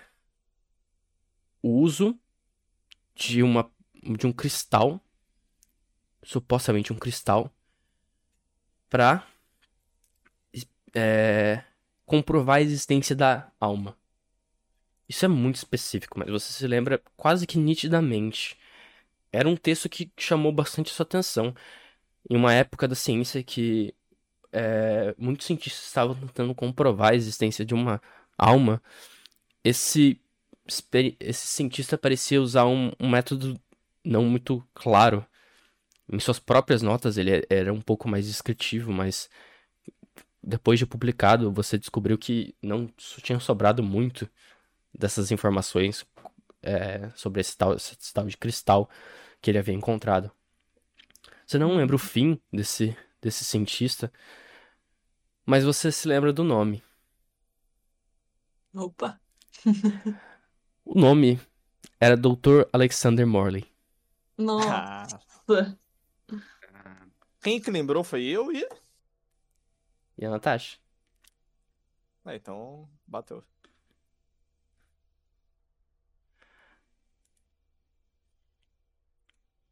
[1.68, 2.18] o uso
[3.16, 3.70] de uma
[4.18, 5.02] de um cristal,
[6.24, 7.52] supostamente um cristal,
[8.90, 9.28] para
[10.96, 11.62] é,
[12.06, 13.98] comprovar a existência da alma.
[15.10, 18.58] Isso é muito específico, mas você se lembra quase que nitidamente.
[19.32, 21.54] Era um texto que chamou bastante sua atenção.
[22.30, 23.94] Em uma época da ciência que
[24.52, 28.02] é, muitos cientistas estavam tentando comprovar a existência de uma
[28.38, 28.82] alma,
[29.64, 30.22] esse,
[31.20, 33.60] esse cientista parecia usar um, um método
[34.04, 35.26] não muito claro.
[36.12, 39.30] Em suas próprias notas ele era um pouco mais descritivo, mas
[40.42, 42.88] depois de publicado você descobriu que não
[43.22, 44.30] tinha sobrado muito
[44.94, 46.06] dessas informações
[46.64, 48.90] é, sobre esse tal, esse tal de cristal
[49.42, 50.32] que ele havia encontrado.
[51.46, 54.12] Você não lembra o fim desse, desse cientista,
[55.46, 56.84] mas você se lembra do nome.
[58.74, 59.20] Opa!
[60.88, 61.40] o nome
[62.00, 62.68] era Dr.
[62.72, 63.66] Alexander Morley.
[64.38, 65.78] Nossa!
[67.42, 68.68] Quem que lembrou foi eu e.
[70.18, 70.78] E a Natasha.
[72.26, 73.44] É, então bateu.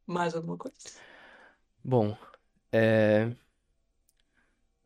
[0.06, 0.76] Mais alguma coisa?
[1.82, 2.16] Bom,
[2.72, 3.34] é.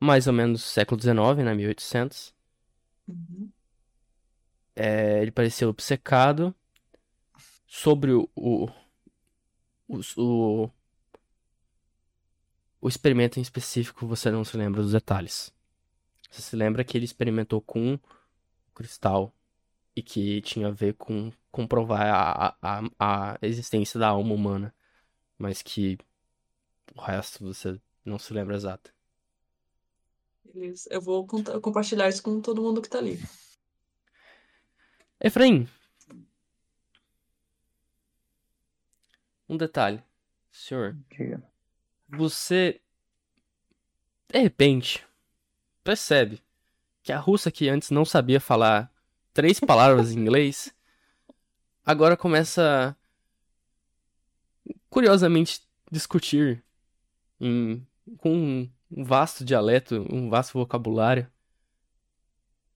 [0.01, 1.55] Mais ou menos século XIX, né?
[1.55, 2.35] 1800.
[3.07, 3.51] Uhum.
[4.81, 6.55] É, ele parecia obcecado
[7.66, 8.69] sobre o, o,
[10.16, 10.70] o,
[12.81, 15.52] o experimento em específico, você não se lembra dos detalhes.
[16.31, 17.98] Você se lembra que ele experimentou com
[18.74, 19.35] cristal
[19.94, 24.74] e que tinha a ver com comprovar a, a, a existência da alma humana
[25.40, 25.97] mas que
[26.94, 28.93] o resto você não se lembra exato.
[30.44, 30.86] Beleza.
[30.93, 33.19] Eu vou compartilhar isso com todo mundo que tá ali.
[35.20, 35.68] Efraim.
[39.48, 40.02] Um detalhe.
[40.51, 40.97] Senhor.
[41.10, 41.42] Diga.
[42.09, 42.80] Você.
[44.28, 45.05] De repente.
[45.84, 46.42] Percebe
[47.02, 48.92] que a russa que antes não sabia falar
[49.32, 50.74] três palavras em inglês.
[51.84, 52.97] Agora começa
[54.88, 56.62] curiosamente discutir
[57.40, 57.86] em,
[58.18, 61.30] com um vasto dialeto, um vasto vocabulário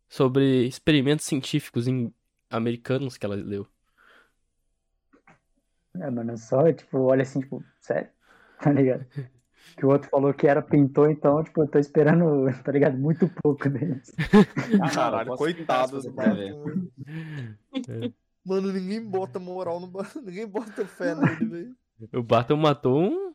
[0.08, 2.12] sobre experimentos científicos em
[2.56, 3.66] americanos que ela leu.
[5.94, 8.09] É, mano, é só, tipo, olha assim, tipo, sério?
[8.60, 9.06] Tá ligado?
[9.76, 12.97] Que o outro falou que era pintor, então, tipo, eu tô esperando, tá ligado?
[12.98, 14.14] Muito pouco deles.
[14.93, 16.93] Caralho, coitados do mano.
[18.44, 19.90] Mano, ninguém bota moral no.
[20.22, 21.76] Ninguém bota fé nele, velho.
[22.12, 23.35] O Barton matou um.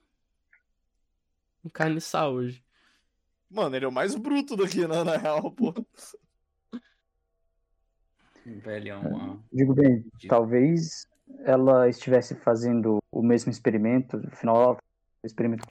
[1.66, 2.64] um carniçal hoje.
[3.50, 5.74] Mano, ele é o mais bruto daqui, né, na real, pô.
[8.58, 9.38] Velhão, ó.
[9.54, 11.08] Digo bem, talvez
[11.46, 15.68] ela estivesse fazendo o mesmo experimento, afinal, ela fez o experimento.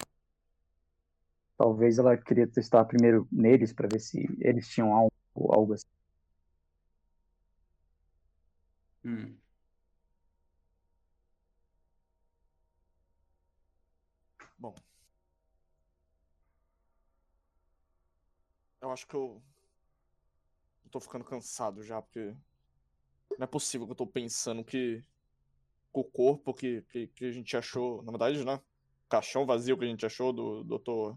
[1.57, 5.87] Talvez ela queria testar primeiro neles para ver se eles tinham algo, algo assim.
[9.05, 9.37] Hum.
[14.59, 14.75] Bom.
[18.81, 19.43] Eu acho que eu.
[20.85, 22.37] Eu tô ficando cansado já, porque.
[23.39, 24.99] Não é possível que eu tô pensando que.
[25.01, 25.05] que
[26.01, 28.03] o corpo que, que, que a gente achou.
[28.03, 28.57] Na verdade, né?
[28.57, 31.17] O caixão vazio que a gente achou do Dr.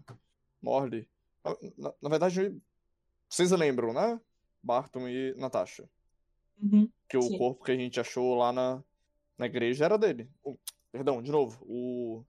[0.62, 1.08] Morley.
[1.44, 2.56] Na, na, na verdade,
[3.28, 4.20] vocês lembram, né?
[4.62, 5.88] Barton e Natasha.
[6.58, 6.88] Uhum.
[7.08, 7.36] Que o Sim.
[7.36, 8.82] corpo que a gente achou lá na,
[9.36, 10.30] na igreja era dele.
[10.44, 10.56] O-
[10.92, 11.64] perdão, de novo.
[11.66, 12.24] O,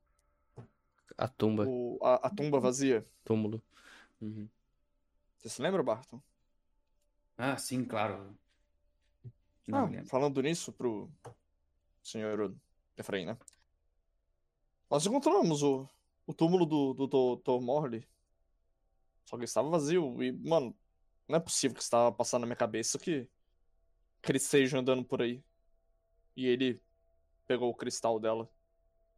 [1.16, 3.06] A tumba, o, a, a tumba vazia.
[3.24, 3.62] túmulo.
[4.20, 4.50] Uhum.
[5.38, 6.20] Você se lembra, Barton?
[7.38, 8.36] Ah, sim, claro.
[9.66, 11.10] Não Ah, falando nisso pro
[12.02, 12.54] senhor
[12.98, 13.38] Efraim, né?
[14.90, 15.88] Nós encontramos o,
[16.28, 17.08] o túmulo do, do
[17.38, 17.62] Dr.
[17.62, 18.08] Morley.
[19.26, 20.22] Só que estava vazio.
[20.22, 20.76] E, mano,
[21.28, 23.28] não é possível que estava passando na minha cabeça que,
[24.22, 25.44] que ele esteja andando por aí.
[26.36, 26.82] E ele
[27.48, 28.50] pegou o cristal dela.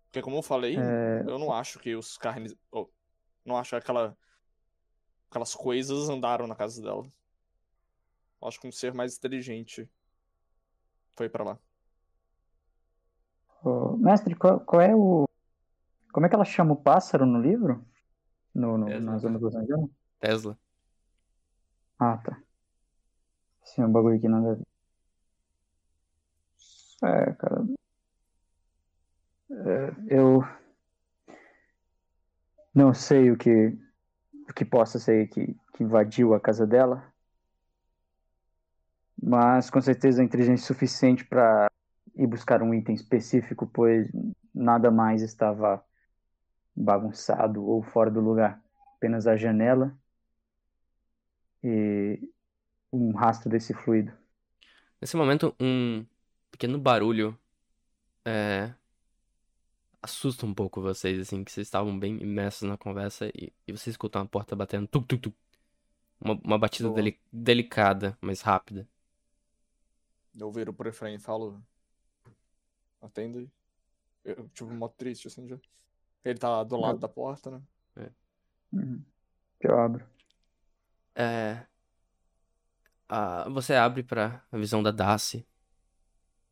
[0.05, 2.55] Porque, como eu falei, É, eu não acho que os carnes.
[2.71, 2.87] oh,
[3.43, 4.17] não acho que aquela,
[5.29, 7.03] aquelas coisas andaram na casa dela.
[8.41, 9.89] Eu acho que um ser mais inteligente
[11.15, 11.59] foi pra lá.
[13.63, 15.27] ô, mestre, qual, qual é o.
[16.11, 17.85] Como é que ela chama o pássaro no livro?
[18.53, 19.11] No, no, Tesla.
[19.11, 19.89] na zona do Angela?
[20.19, 20.57] Tesla.
[21.99, 22.41] Ah, tá.
[23.63, 24.67] Sim, é um bagulho que nada a ver.
[27.03, 27.65] É, cara.
[29.51, 30.41] É, eu
[32.73, 33.77] não sei o que
[34.49, 37.11] o que possa ser que, que invadiu a casa dela,
[39.21, 41.69] mas com certeza é inteligente suficiente para
[42.15, 44.09] ir buscar um item específico, pois
[44.53, 45.83] nada mais estava
[46.75, 48.61] bagunçado ou fora do lugar.
[48.97, 49.95] Apenas a janela
[51.63, 52.19] e
[52.91, 54.11] um rastro desse fluido.
[55.01, 56.05] Nesse momento, um
[56.51, 57.37] pequeno barulho
[58.23, 58.73] é,
[60.01, 63.93] assusta um pouco vocês, assim, que vocês estavam bem imersos na conversa e, e vocês
[63.93, 65.37] escutam a porta batendo tuk tuk tuk.
[66.19, 68.87] Uma, uma batida deli- delicada, mas rápida.
[70.39, 71.63] Eu viro pro Efraim e falo.
[73.01, 73.49] Atenda aí.
[74.23, 75.57] Eu, tipo, mó triste, assim, já.
[76.23, 77.61] Ele tá do lado da porta, né?
[78.73, 79.03] Uhum.
[79.61, 80.05] Eu abro.
[81.13, 81.65] É,
[83.07, 85.45] a- você abre pra a visão da Darcy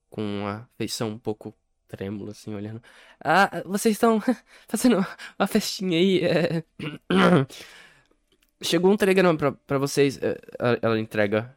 [0.09, 1.53] com uma feição um pouco
[1.87, 2.81] trêmula, assim, olhando.
[3.23, 4.19] Ah, vocês estão
[4.69, 4.97] fazendo
[5.37, 6.21] uma festinha aí.
[6.23, 6.63] é.
[8.61, 10.17] Chegou um telegrama pra, pra vocês.
[10.21, 11.55] é, ela- Ela entrega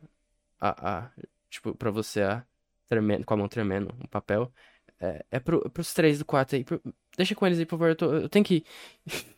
[0.61, 1.11] a, a
[1.51, 2.45] tipo, pra você a
[2.87, 4.53] tremendo, com a mão tremendo, um papel.
[5.01, 6.65] É, é pro, pros três do quarto aí.
[6.65, 6.81] pro-
[7.17, 7.89] deixa com eles aí, por favor.
[7.91, 8.67] Eu, tô- eu tenho que ir.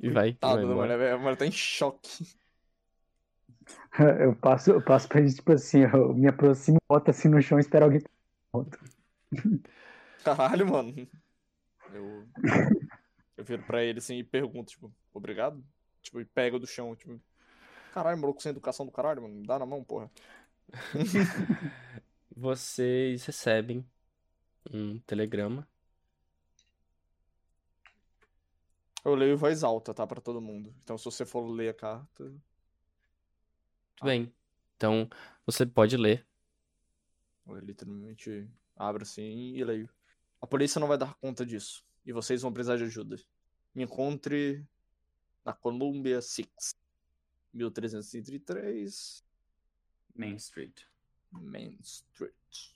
[0.00, 0.32] E vai.
[0.34, 0.96] Tá, vai a embora.
[0.96, 2.24] mulher, a mulher tá em choque.
[4.20, 7.58] Eu passo, eu passo pra ele, tipo assim, eu me aproximo, boto assim no chão
[7.58, 8.00] e espero alguém.
[10.24, 10.94] Caralho, mano.
[11.92, 12.26] Eu.
[13.36, 15.62] Eu viro pra ele assim e pergunto, tipo, obrigado?
[16.02, 17.20] Tipo, e pego do chão, tipo.
[17.92, 19.34] Caralho, maluco sem educação do caralho, mano.
[19.34, 20.10] Me dá na mão, porra.
[22.36, 23.84] Vocês recebem
[24.70, 25.68] um telegrama.
[29.04, 30.06] Eu leio em voz alta, tá?
[30.06, 30.74] Pra todo mundo.
[30.82, 32.24] Então, se você for ler a carta.
[33.96, 34.32] Tudo bem.
[34.76, 35.08] Então,
[35.46, 36.26] você pode ler.
[37.46, 39.88] Eu literalmente abro assim e leio.
[40.40, 41.84] A polícia não vai dar conta disso.
[42.04, 43.16] E vocês vão precisar de ajuda.
[43.74, 44.64] Me encontre
[45.44, 46.74] na Columbia Six.
[47.52, 49.24] 1333
[50.18, 50.84] Main Street.
[51.32, 52.74] Main Street.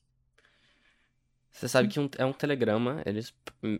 [1.52, 3.32] Você sabe que um- é um telegrama, eles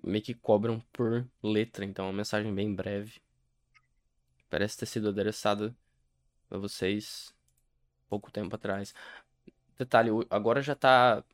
[0.05, 3.21] meio que cobram por letra, então é uma mensagem bem breve.
[4.49, 5.75] Parece ter sido adereçada
[6.51, 7.35] a vocês
[8.09, 8.95] pouco tempo atrás.
[9.79, 11.25] Detalhe, agora já tá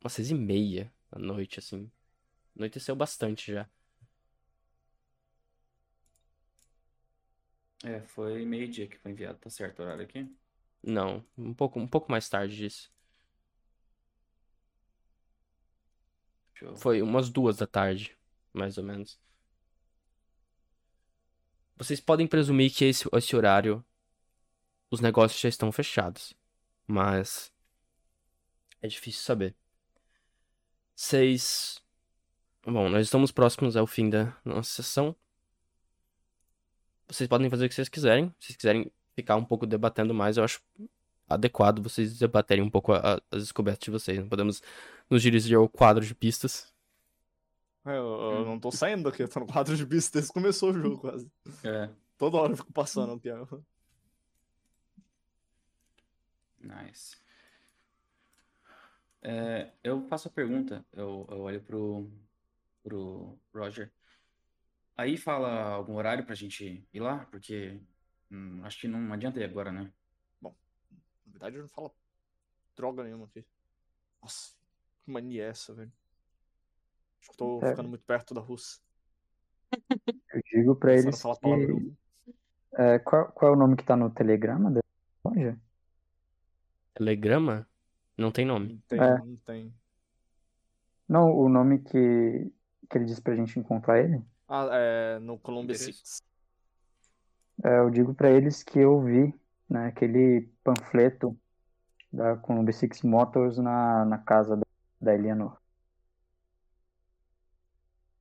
[0.00, 1.90] umas seis e meia da noite, assim.
[2.56, 3.68] Anoiteceu bastante já.
[7.84, 10.28] É, foi meio-dia que foi enviado, tá certo o horário aqui?
[10.86, 12.92] Não, um pouco, um pouco mais tarde disso.
[16.76, 18.16] Foi umas duas da tarde,
[18.52, 19.18] mais ou menos.
[21.76, 23.84] Vocês podem presumir que esse, esse horário
[24.90, 26.34] os negócios já estão fechados.
[26.86, 27.52] Mas
[28.80, 29.56] é difícil saber.
[30.94, 31.82] Vocês.
[32.64, 35.16] Bom, nós estamos próximos ao fim da nossa sessão.
[37.08, 38.28] vocês podem fazer o que vocês quiserem.
[38.38, 40.60] Se vocês quiserem ficar um pouco debatendo mais, eu acho
[41.28, 44.18] adequado vocês debaterem um pouco a, a, as descobertas de vocês.
[44.18, 44.62] Não podemos
[45.08, 46.72] nos dirigir ao quadro de pistas.
[47.84, 50.70] Eu, eu não tô saindo daqui, eu tô no quadro de pistas desde que começou
[50.70, 51.30] o jogo quase.
[51.62, 53.30] É, Toda hora eu fico passando aqui.
[53.30, 53.46] ó.
[56.60, 57.16] nice.
[59.20, 62.10] É, eu faço a pergunta, eu, eu olho pro,
[62.82, 63.90] pro Roger.
[64.96, 67.26] Aí fala algum horário pra gente ir lá?
[67.30, 67.80] Porque
[68.34, 69.92] hum, acho que não adianta ir agora, né?
[70.42, 70.50] Na
[71.26, 71.94] verdade, eu não falo
[72.76, 73.44] droga nenhuma aqui.
[74.22, 74.54] Nossa,
[75.04, 75.92] que mania é essa, velho?
[77.20, 77.70] Acho que eu tô É.
[77.70, 78.80] ficando muito perto da Rússia.
[80.32, 81.92] Eu digo pra eles falar que...
[82.74, 84.80] é, qual, qual é o nome que tá no telegrama da
[85.24, 85.58] loja?
[86.92, 87.68] Telegrama?
[88.16, 88.68] Não tem nome.
[88.68, 89.18] Não tem, É.
[89.18, 89.74] não tem.
[91.08, 92.52] Não, o nome que,
[92.88, 94.22] que ele disse pra gente encontrar ele.
[94.48, 95.74] Ah, é no Columbia.
[95.74, 96.22] Six.
[97.62, 99.34] É, eu digo pra eles que eu vi
[99.68, 101.38] né, aquele panfleto
[102.12, 104.66] da Columbia Six Motors na, na casa da,
[105.00, 105.56] da Eleanor.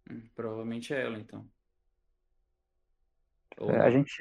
[0.10, 1.48] Hum, provavelmente é ela, então.
[3.60, 4.16] Ou É, a gente,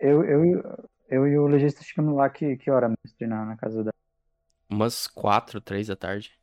[0.00, 3.84] eu, eu, eu e o legista chegamos lá que, que hora, mestre, na, na casa
[3.84, 3.92] da.
[4.68, 6.38] Umas quatro, três da tarde.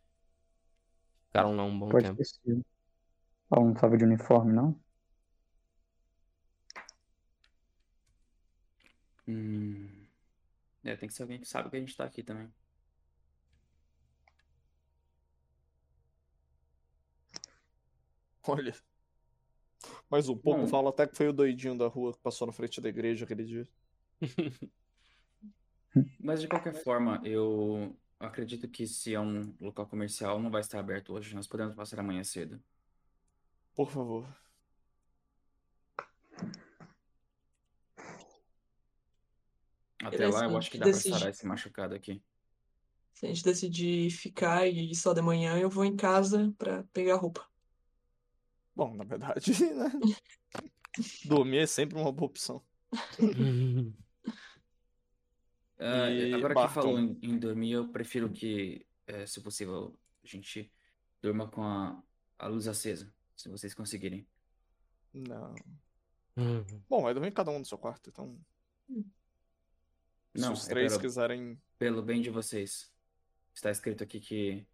[1.27, 2.17] Ficaram lá um bom Pode tempo.
[2.17, 2.65] ter sido.
[3.51, 4.79] Ela não tava de uniforme, não?
[9.29, 9.87] Hum.
[10.83, 12.51] É, tem que ser alguém que sabe que a gente tá aqui também.
[18.47, 18.73] Olha.
[20.09, 20.67] Mais um pouco, Bom.
[20.67, 23.45] fala até que foi o doidinho da rua que passou na frente da igreja aquele
[23.45, 23.67] dia.
[26.19, 30.79] Mas de qualquer forma, eu acredito que se é um local comercial, não vai estar
[30.79, 31.35] aberto hoje.
[31.35, 32.59] Nós podemos passar amanhã cedo.
[33.75, 34.27] Por favor.
[40.09, 41.17] Até Beleza, lá, eu a acho que gente dá pra decide.
[41.17, 42.21] sarar esse machucado aqui.
[43.13, 46.83] Se a gente decidir ficar e ir só de manhã, eu vou em casa pra
[46.93, 47.45] pegar roupa.
[48.75, 49.91] Bom, na verdade, né?
[51.25, 52.63] Dormir é sempre uma boa opção.
[55.81, 56.81] Ah, E, agora que Barton?
[56.81, 60.69] falou em, em dormir, eu prefiro que, eh, se possível, a gente
[61.21, 62.03] durma com a,
[62.37, 64.27] a luz acesa, se vocês conseguirem.
[65.13, 65.55] Não.
[66.35, 66.63] Hum.
[66.89, 68.37] Bom, vai dormir cada um no seu quarto, então.
[70.33, 71.61] Não, se os é três pelo, quiserem.
[71.77, 72.91] pelo bem de vocês.
[73.53, 74.65] Está escrito aqui que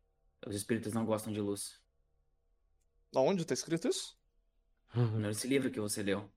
[0.45, 1.81] os espíritos não gostam de luz.
[3.15, 4.17] Aonde tá escrito isso?
[5.19, 6.29] Nesse livro que você leu.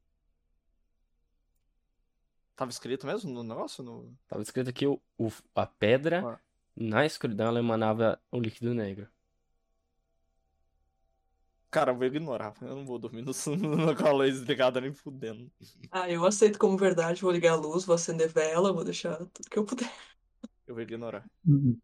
[2.56, 3.84] Tava escrito mesmo no negócio?
[3.84, 4.16] No...
[4.26, 6.40] Tava escrito aqui o, o- a pedra, Ah.
[6.74, 9.08] na escuridão ela emanava o líquido negro.
[11.70, 12.54] Cara, eu vou ignorar.
[12.62, 15.50] Eu não vou dormir no, no, com a luz ligada nem fudendo.
[15.90, 19.50] Ah, eu aceito como verdade, vou ligar a luz, vou acender vela, vou deixar tudo
[19.50, 19.92] que eu puder.
[20.66, 21.28] Eu vou ignorar.
[21.46, 21.78] Uhum.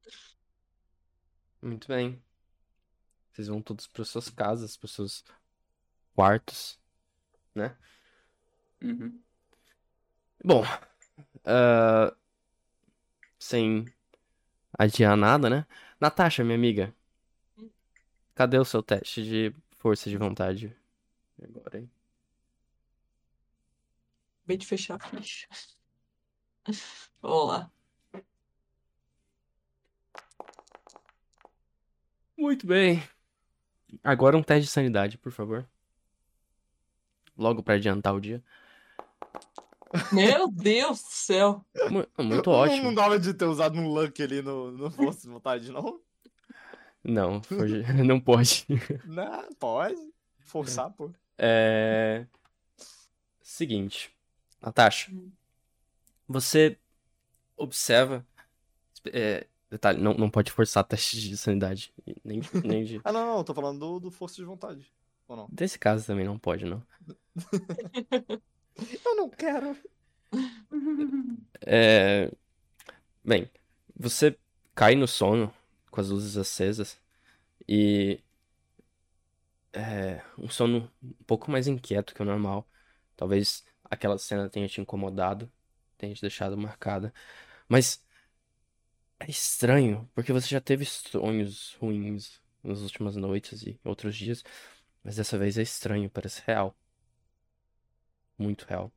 [1.63, 2.23] Muito bem.
[3.33, 5.25] Vocês vão todos para suas casas, para seus
[6.15, 6.79] quartos,
[7.55, 7.77] né?
[8.83, 9.21] Uhum.
[10.45, 10.63] Bom,
[11.45, 12.15] ah,
[13.39, 13.87] sem
[14.79, 15.67] adiar nada, né?
[16.01, 16.95] Natasha, minha amiga,
[18.35, 19.55] cadê o seu teste de
[19.85, 20.75] força de vontade?
[21.43, 21.91] Agora, hein?
[24.39, 25.47] Acabei de fechar a ficha.
[27.21, 27.71] Vamos lá.
[32.35, 33.03] Muito bem.
[34.03, 35.69] Agora um teste de sanidade, por favor.
[37.37, 38.43] Logo pra adiantar o dia.
[40.15, 41.63] Meu Deus do céu.
[41.91, 42.85] Mu- Muito ótimo.
[42.85, 46.01] não dava de ter usado um luck ali no, no Força de Vontade, não?
[47.05, 48.67] Não, foi- não pode.
[49.05, 49.97] Não, pode.
[50.41, 51.11] Forçar, pô.
[51.39, 52.27] É.
[53.43, 54.11] Seguinte,
[54.61, 55.13] Natasha,
[56.27, 56.79] você
[57.57, 58.27] observa.
[59.13, 61.93] É, detalhe, não, não pode forçar teste de sanidade.
[62.25, 63.01] Nem, nem de.
[63.05, 64.91] Ah, não, não, eu tô falando do, do Força de Vontade.
[65.29, 65.49] Ou não?
[65.51, 66.83] Desse caso também não pode, não.
[69.05, 69.77] Eu não quero.
[71.65, 72.31] É.
[73.25, 73.49] Bem,
[73.97, 74.37] você
[74.75, 75.53] cai no sono
[75.95, 77.01] com as luzes acesas
[77.69, 78.21] e.
[79.73, 80.23] É.
[80.39, 82.69] Um sono um pouco mais inquieto que o normal.
[83.17, 85.51] Talvez aquela cena tenha te incomodado,
[85.99, 87.13] tenha te deixado marcada.
[87.69, 88.03] Mas.
[89.19, 94.45] É estranho, porque você já teve sonhos ruins nas últimas noites e outros dias.
[95.03, 96.77] Mas dessa vez é estranho, parece real.
[98.39, 98.93] Muito real.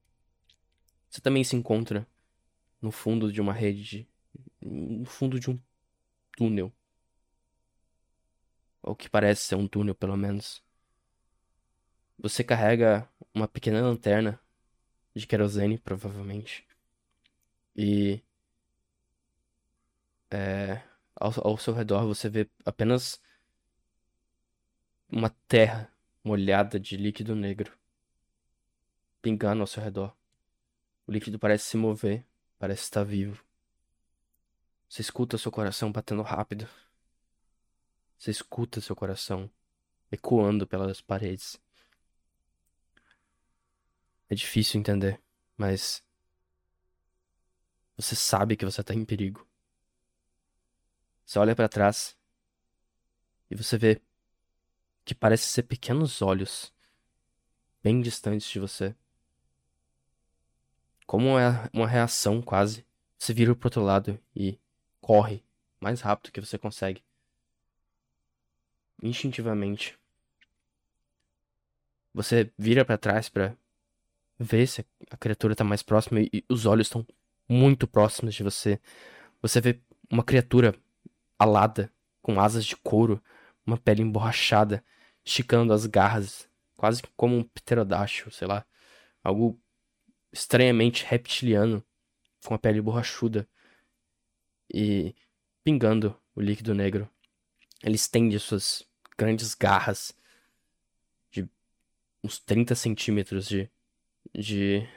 [1.09, 2.08] Você também se encontra
[2.82, 4.09] no fundo de uma rede, de-
[4.61, 5.59] no fundo de um
[6.38, 6.74] túnel.
[8.88, 10.64] Ou que parece ser um túnel, pelo menos.
[12.18, 14.40] Você carrega uma pequena lanterna
[15.14, 16.66] de querosene, provavelmente.
[17.76, 18.24] E
[20.32, 20.82] é,
[21.16, 23.22] ao, ao seu redor você vê apenas
[25.10, 25.92] uma terra
[26.24, 27.78] molhada de líquido negro
[29.22, 30.16] pingando ao seu redor.
[31.06, 32.26] O líquido parece se mover,
[32.58, 33.44] parece estar vivo.
[34.88, 36.68] Você escuta seu coração batendo rápido.
[38.18, 39.50] Você escuta seu coração
[40.12, 41.60] ecoando pelas paredes.
[44.30, 45.22] É difícil entender,
[45.56, 46.04] mas
[47.96, 49.48] você sabe que você está em perigo.
[51.26, 52.18] Você olha para trás
[53.50, 54.02] e você vê
[55.06, 56.74] que parece ser pequenos olhos
[57.82, 58.96] bem distantes de você.
[61.06, 62.86] Como é uma reação quase,
[63.18, 64.60] você vira pro outro lado e
[65.00, 65.42] corre
[65.80, 67.07] mais rápido que você consegue.
[69.01, 69.98] Instintivamente.
[72.14, 73.56] Você vira para trás para
[74.40, 77.06] ver se a criatura tá mais próxima e os olhos estão
[77.48, 78.80] muito próximos de você.
[79.42, 80.76] Você vê uma criatura
[81.38, 83.24] alada, com asas de couro,
[83.66, 84.84] uma pele emborrachada,
[85.24, 88.66] esticando as garras, quase como um pterodáctilo, sei lá.
[89.24, 89.59] Algo
[90.32, 91.84] estranhamente reptiliano,
[92.45, 93.48] com a pele borrachuda
[94.74, 95.16] e
[95.64, 97.09] pingando o líquido negro.
[97.84, 98.87] Ele estende suas
[99.18, 100.16] grandes garras
[101.32, 101.50] de
[102.24, 103.70] uns 30 centímetros de,
[104.34, 104.88] de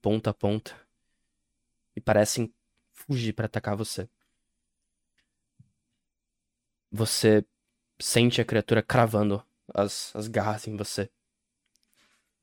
[0.00, 0.78] ponta a ponta
[1.96, 2.52] e parecem
[2.92, 4.08] fugir para atacar você.
[6.90, 7.44] Você
[7.98, 11.10] sente a criatura cravando as, as garras em você.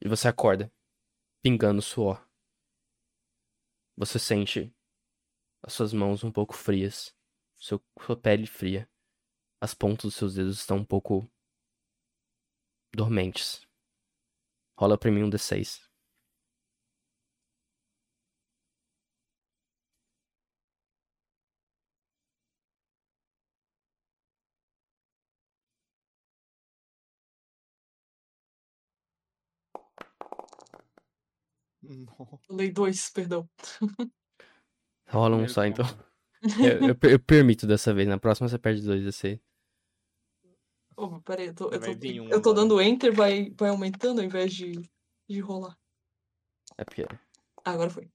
[0.01, 0.71] E você acorda
[1.41, 2.27] pingando suor.
[3.95, 4.73] Você sente
[5.61, 7.15] as suas mãos um pouco frias,
[7.57, 8.89] seu, sua pele fria.
[9.63, 11.25] As pontas dos seus dedos estão um pouco
[12.93, 13.65] dormentes.
[14.77, 15.89] Rola pra mim um D6.
[32.49, 33.49] Lei 2, perdão.
[35.07, 35.85] Rola um Primeiro só, então.
[36.59, 38.05] Eu, eu, eu permito dessa vez.
[38.05, 39.39] Na próxima você perde dois D6.
[40.95, 44.25] Oh, peraí, eu tô, eu tô, um eu tô dando enter, vai, vai aumentando ao
[44.25, 44.73] invés de,
[45.27, 45.77] de rolar.
[46.77, 47.05] É porque.
[47.63, 48.09] Ah, agora foi.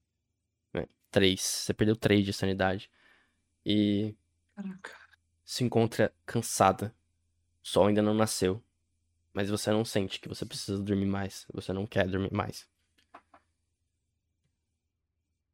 [1.11, 1.41] Três.
[1.41, 2.89] Você perdeu três de sanidade.
[3.65, 4.15] E
[4.55, 4.95] Caraca.
[5.43, 6.93] se encontra cansada.
[7.63, 8.63] O sol ainda não nasceu.
[9.33, 11.45] Mas você não sente que você precisa dormir mais.
[11.53, 12.67] Você não quer dormir mais.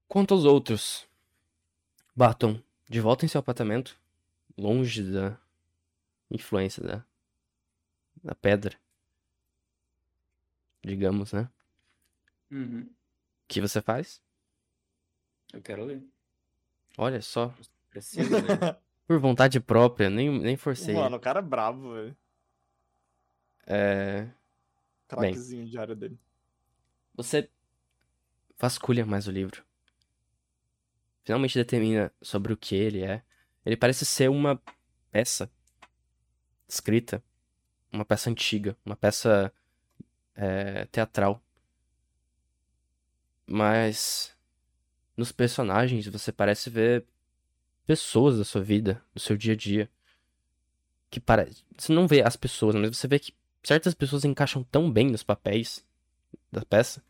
[0.07, 1.07] Quanto aos outros,
[2.15, 3.99] batam de volta em seu apartamento,
[4.57, 5.37] longe da
[6.29, 7.05] influência da,
[8.25, 8.75] da pedra.
[10.83, 11.49] Digamos, né?
[12.51, 12.81] Uhum.
[12.81, 14.21] O que você faz?
[15.53, 16.03] Eu quero ler.
[16.97, 17.53] Olha só,
[17.89, 18.77] Preciso ler.
[19.07, 20.95] por vontade própria, nem, nem forcei.
[20.95, 22.17] Mano, o cara é brabo, velho.
[23.67, 24.27] É,
[25.07, 26.19] Craquezinho de área dele.
[27.13, 27.49] Você
[28.57, 29.63] vasculha mais o livro.
[31.23, 33.23] Finalmente determina sobre o que ele é.
[33.65, 34.61] Ele parece ser uma
[35.11, 35.51] peça
[36.67, 37.23] escrita,
[37.95, 39.51] uma peça antiga, uma peça
[40.35, 41.41] é, teatral.
[43.47, 44.35] Mas
[45.15, 47.05] nos personagens você parece ver
[47.85, 49.89] pessoas da sua vida, do seu dia a dia.
[51.09, 51.63] Que parece.
[51.77, 53.33] Você não vê as pessoas, mas você vê que
[53.63, 55.85] certas pessoas encaixam tão bem nos papéis
[56.51, 57.03] da peça.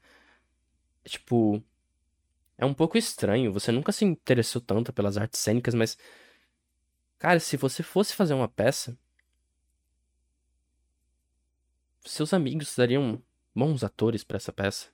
[1.04, 1.64] Tipo.
[2.58, 3.52] É um pouco estranho.
[3.52, 5.98] Você nunca se interessou tanto pelas artes cênicas, mas.
[7.18, 8.98] Cara, se você fosse fazer uma peça.
[12.06, 13.22] Seus amigos seriam
[13.54, 14.90] bons atores pra essa peça.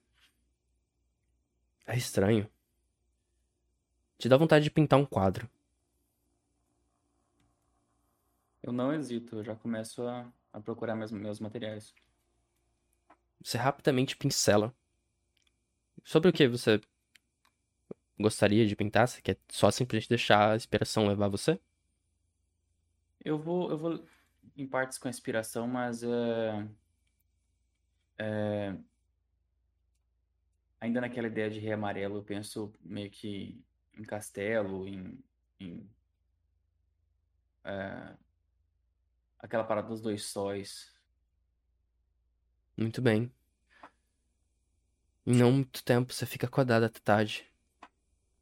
[1.86, 2.50] É estranho.
[4.18, 5.50] Te dá vontade de pintar um quadro.
[8.64, 11.94] Eu não hesito, eu já começo a, a procurar meus, meus materiais.
[13.44, 14.74] Você rapidamente pincela.
[16.06, 16.80] Sobre o que você
[18.18, 19.08] gostaria de pintar?
[19.08, 21.60] Você quer só simplesmente deixar a inspiração levar você?
[23.20, 24.06] Eu vou, eu vou
[24.56, 26.68] em partes com a inspiração, mas é,
[28.18, 28.76] é,
[30.80, 35.24] ainda naquela ideia de rei amarelo, eu penso meio que em castelo, em,
[35.60, 35.90] em
[37.64, 38.16] é,
[39.40, 40.92] aquela parada dos dois sóis.
[42.76, 43.32] Muito bem.
[45.26, 47.46] Em não muito tempo, você fica acordado até tarde.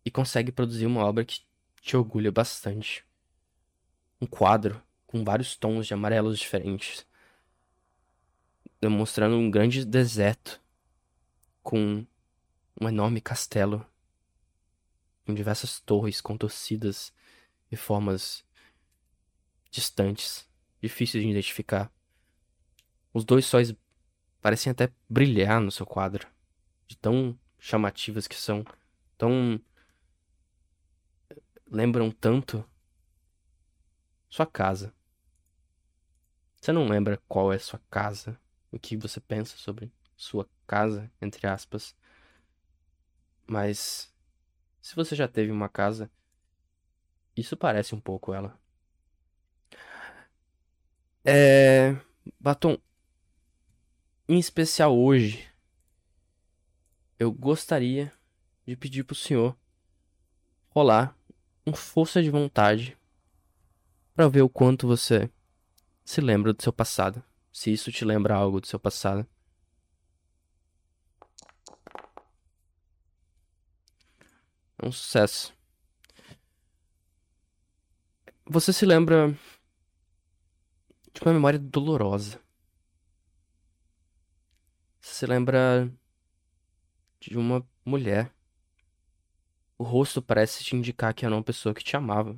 [0.05, 1.41] E consegue produzir uma obra que
[1.81, 3.05] te orgulha bastante.
[4.21, 7.05] Um quadro com vários tons de amarelos diferentes.
[8.81, 10.61] Demonstrando um grande deserto.
[11.61, 12.05] com
[12.81, 13.85] um enorme castelo
[15.29, 17.13] com diversas torres contorcidas
[17.71, 18.43] e formas
[19.69, 20.49] distantes,
[20.81, 21.91] difíceis de identificar.
[23.13, 23.75] Os dois sóis
[24.41, 26.27] parecem até brilhar no seu quadro,
[26.87, 28.65] de tão chamativas que são,
[29.19, 29.61] tão
[31.67, 32.67] lembram tanto
[34.27, 34.91] sua casa.
[36.59, 38.39] Você não lembra qual é sua casa?
[38.71, 41.95] O que você pensa sobre sua casa, entre aspas?
[43.47, 44.13] Mas
[44.81, 46.09] se você já teve uma casa,
[47.35, 48.59] isso parece um pouco ela.
[51.25, 51.95] É.
[52.39, 52.77] Batom.
[54.27, 55.49] Em especial hoje,
[57.17, 58.13] eu gostaria
[58.65, 59.57] de pedir pro senhor
[60.69, 61.15] rolar
[61.65, 62.97] um força de vontade
[64.13, 65.29] para ver o quanto você
[66.05, 67.23] se lembra do seu passado.
[67.59, 69.27] Se isso te lembra algo do seu passado.
[74.77, 75.53] É um sucesso.
[78.45, 79.37] Você se lembra
[81.13, 82.41] de uma memória dolorosa.
[85.01, 85.91] Você se lembra
[87.19, 88.33] de uma mulher.
[89.77, 92.37] O rosto parece te indicar que era uma pessoa que te amava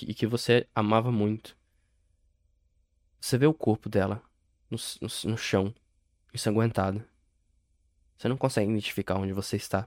[0.00, 1.54] e que você amava muito.
[3.20, 4.31] Você vê o corpo dela
[4.72, 5.74] no, no, no chão,
[6.32, 7.04] ensanguentado.
[8.16, 9.86] Você não consegue identificar onde você está.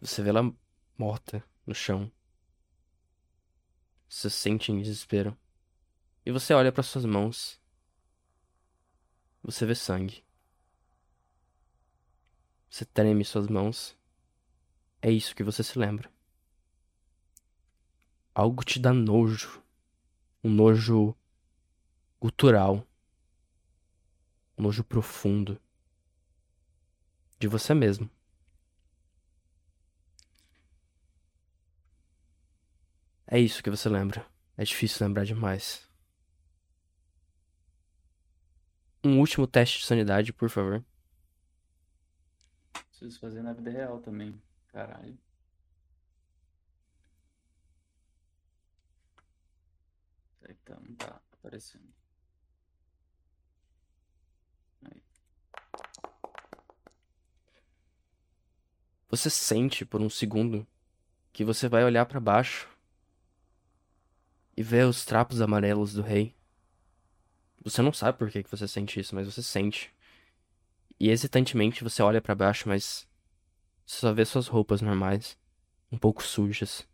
[0.00, 0.54] Você vê ela
[0.96, 2.10] morta no chão.
[4.08, 5.36] Você sente em desespero.
[6.24, 7.60] E você olha para suas mãos.
[9.42, 10.24] Você vê sangue.
[12.70, 13.96] Você treme suas mãos.
[15.02, 16.10] É isso que você se lembra.
[18.34, 19.62] Algo te dá nojo.
[20.42, 21.16] Um nojo
[22.20, 22.86] gutural.
[24.56, 25.60] Nojo profundo.
[27.38, 28.10] De você mesmo.
[33.26, 34.26] É isso que você lembra.
[34.56, 35.86] É difícil lembrar demais.
[39.04, 40.84] Um último teste de sanidade, por favor.
[42.88, 44.40] Preciso fazer na vida real também.
[44.68, 45.18] Caralho.
[50.48, 51.92] Então, não tá aparecendo.
[59.16, 60.66] Você sente por um segundo
[61.32, 62.68] que você vai olhar para baixo
[64.54, 66.34] e vê os trapos amarelos do rei.
[67.64, 69.90] Você não sabe por que você sente isso, mas você sente.
[71.00, 73.08] E hesitantemente você olha para baixo, mas
[73.86, 75.38] você só vê suas roupas normais,
[75.90, 76.86] um pouco sujas,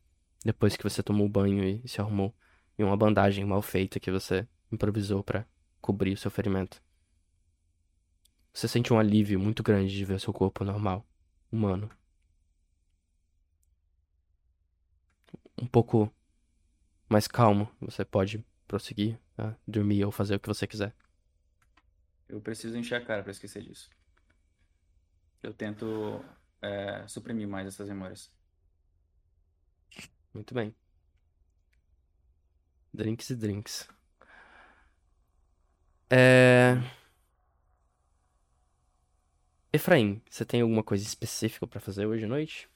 [0.44, 2.32] depois que você tomou banho e se arrumou,
[2.78, 5.44] e uma bandagem mal feita que você improvisou para
[5.80, 6.80] cobrir o seu ferimento.
[8.52, 11.04] Você sente um alívio muito grande de ver seu corpo normal,
[11.50, 11.90] humano.
[15.60, 16.12] Um pouco
[17.08, 20.94] mais calmo, você pode prosseguir a dormir ou fazer o que você quiser.
[22.28, 23.90] Eu preciso encher a cara pra esquecer disso.
[25.42, 26.24] Eu tento
[26.62, 28.30] é, suprimir mais essas memórias.
[30.32, 30.74] Muito bem.
[32.94, 33.88] Drinks e drinks.
[36.08, 36.76] É...
[39.72, 42.71] Efraim, você tem alguma coisa específica para fazer hoje à noite?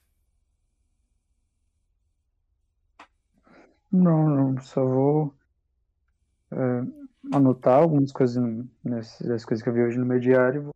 [3.91, 5.35] Não, não, só vou
[6.53, 6.57] é,
[7.37, 10.63] anotar algumas coisas no- nessas das coisas que eu vi hoje no meu diário.
[10.65, 10.73] Vou,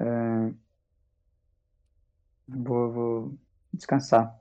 [0.00, 0.54] é,
[2.48, 3.38] vou, vou
[3.72, 4.34] descansar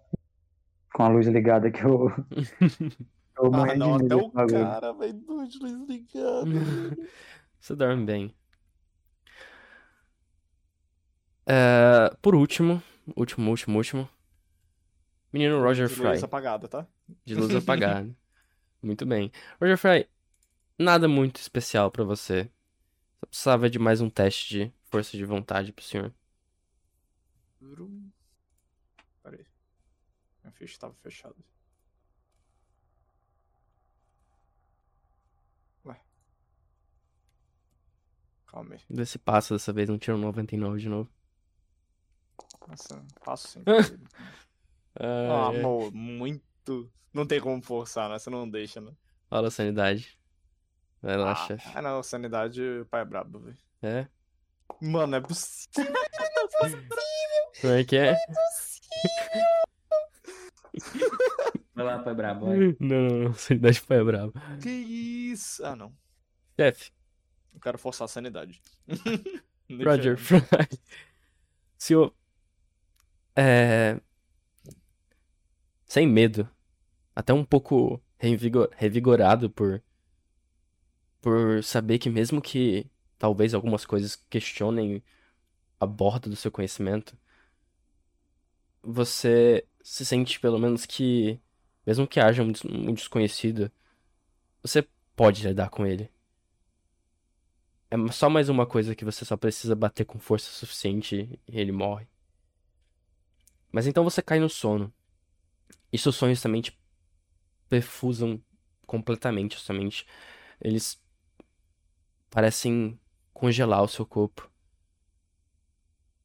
[0.94, 2.10] com a luz ligada que eu,
[3.38, 6.48] eu Ah, não, até o cara vai dois de luz ligada.
[7.60, 8.36] Você dorme bem.
[11.45, 12.82] É, por último,
[13.16, 14.10] último, último, último.
[15.32, 16.08] Menino Roger De Fry.
[16.08, 16.88] luz apagada, tá?
[17.26, 18.16] De luz apagada.
[18.82, 19.32] Muito bem.
[19.60, 20.10] Roger Fry,
[20.78, 22.50] nada muito especial pra você.
[23.20, 26.14] Só precisava de mais um teste de força de vontade pro senhor.
[27.60, 28.10] Vrum.
[29.24, 29.46] Pera aí.
[30.44, 31.36] Minha ficha tava fechada.
[35.86, 36.00] Ué.
[38.46, 38.80] Calma aí.
[38.90, 41.10] Vê se passa dessa vez, não tira um 99 de novo.
[42.68, 43.64] Nossa, passo sim.
[45.00, 45.59] Ah, ah, é.
[45.59, 46.92] amor, muito.
[47.14, 48.19] Não tem como forçar, né?
[48.19, 48.92] Você não deixa, né?
[49.30, 50.17] Fala a sanidade.
[51.01, 51.69] Vai lá, ah, chefe.
[51.76, 53.58] ah, não, sanidade, o pai é brabo, velho.
[53.82, 54.08] É?
[54.82, 55.93] Mano, é possível.
[57.61, 58.16] Como é que é?
[61.76, 62.58] Vai lá, pai brabo, vai.
[62.58, 63.34] Não, não, não.
[63.34, 64.34] Sanidade pai é brabo.
[64.61, 65.64] Que isso?
[65.66, 65.93] Ah, não.
[66.59, 66.92] Chefe,
[67.53, 68.59] Eu quero forçar a sanidade.
[69.85, 70.40] Roger Fry.
[71.77, 72.14] Senhor.
[73.35, 74.00] É.
[75.88, 76.50] Sem medo.
[77.16, 78.70] Até um pouco revigor...
[78.76, 79.82] revigorado por.
[81.22, 85.04] Por saber que, mesmo que talvez algumas coisas questionem
[85.80, 87.18] a borda do seu conhecimento,
[88.82, 91.40] você se sente pelo menos que,
[91.86, 93.72] mesmo que haja um, um desconhecido,
[94.62, 96.10] você pode lidar com ele.
[97.90, 101.72] É só mais uma coisa que você só precisa bater com força suficiente e ele
[101.72, 102.08] morre.
[103.72, 104.94] Mas então você cai no sono.
[105.92, 106.78] E seus sonhos também te
[107.70, 108.42] perfusam
[108.86, 110.06] completamente a sua mente.
[110.62, 111.02] Eles
[112.30, 113.00] parecem
[113.34, 114.50] congelar o seu corpo.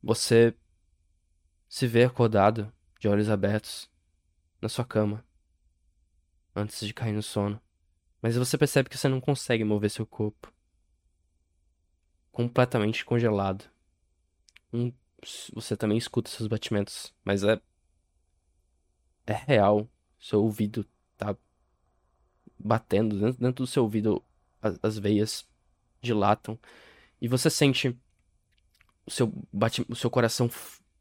[0.02, 0.54] Você
[1.68, 3.90] se vê acordado, de olhos abertos,
[4.60, 5.24] na sua cama,
[6.54, 7.60] antes de cair no sono.
[8.22, 10.52] Mas você percebe que você não consegue mover seu corpo.
[12.32, 13.64] Completamente congelado.
[14.72, 14.92] Um-
[15.54, 17.60] você também escuta seus batimentos, mas é.
[19.26, 19.88] É real.
[20.18, 20.86] Seu ouvido
[21.16, 21.36] tá
[22.58, 23.18] batendo.
[23.18, 24.22] Dentro, dentro do seu ouvido,
[24.60, 25.46] as, as veias
[26.00, 26.58] dilatam.
[27.20, 27.96] E você sente
[29.06, 30.50] o seu, bate, o seu coração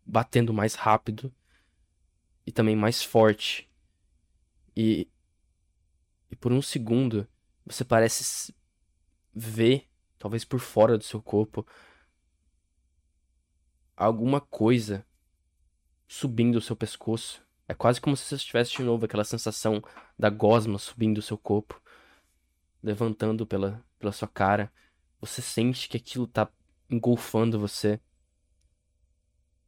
[0.05, 1.33] batendo mais rápido
[2.45, 3.69] e também mais forte.
[4.75, 5.07] E,
[6.29, 7.27] e por um segundo
[7.65, 8.53] você parece
[9.33, 11.65] ver, talvez por fora do seu corpo,
[13.95, 15.05] alguma coisa
[16.07, 17.43] subindo o seu pescoço.
[17.71, 19.81] É quase como se você tivesse de novo aquela sensação
[20.19, 21.81] da gosma subindo o seu corpo,
[22.83, 24.69] levantando pela, pela sua cara.
[25.21, 26.51] Você sente que aquilo tá
[26.89, 27.97] engolfando você.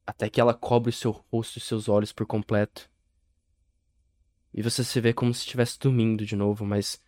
[0.06, 2.92] Até que ela cobre o seu rosto e seus olhos por completo.
[4.54, 7.02] E você se vê como se estivesse dormindo de novo, mas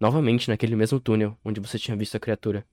[0.00, 2.66] novamente naquele mesmo túnel onde você tinha visto a criatura.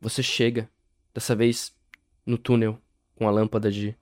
[0.00, 0.68] Você chega,
[1.14, 1.72] dessa vez
[2.26, 2.76] no túnel,
[3.14, 3.96] com a lâmpada de.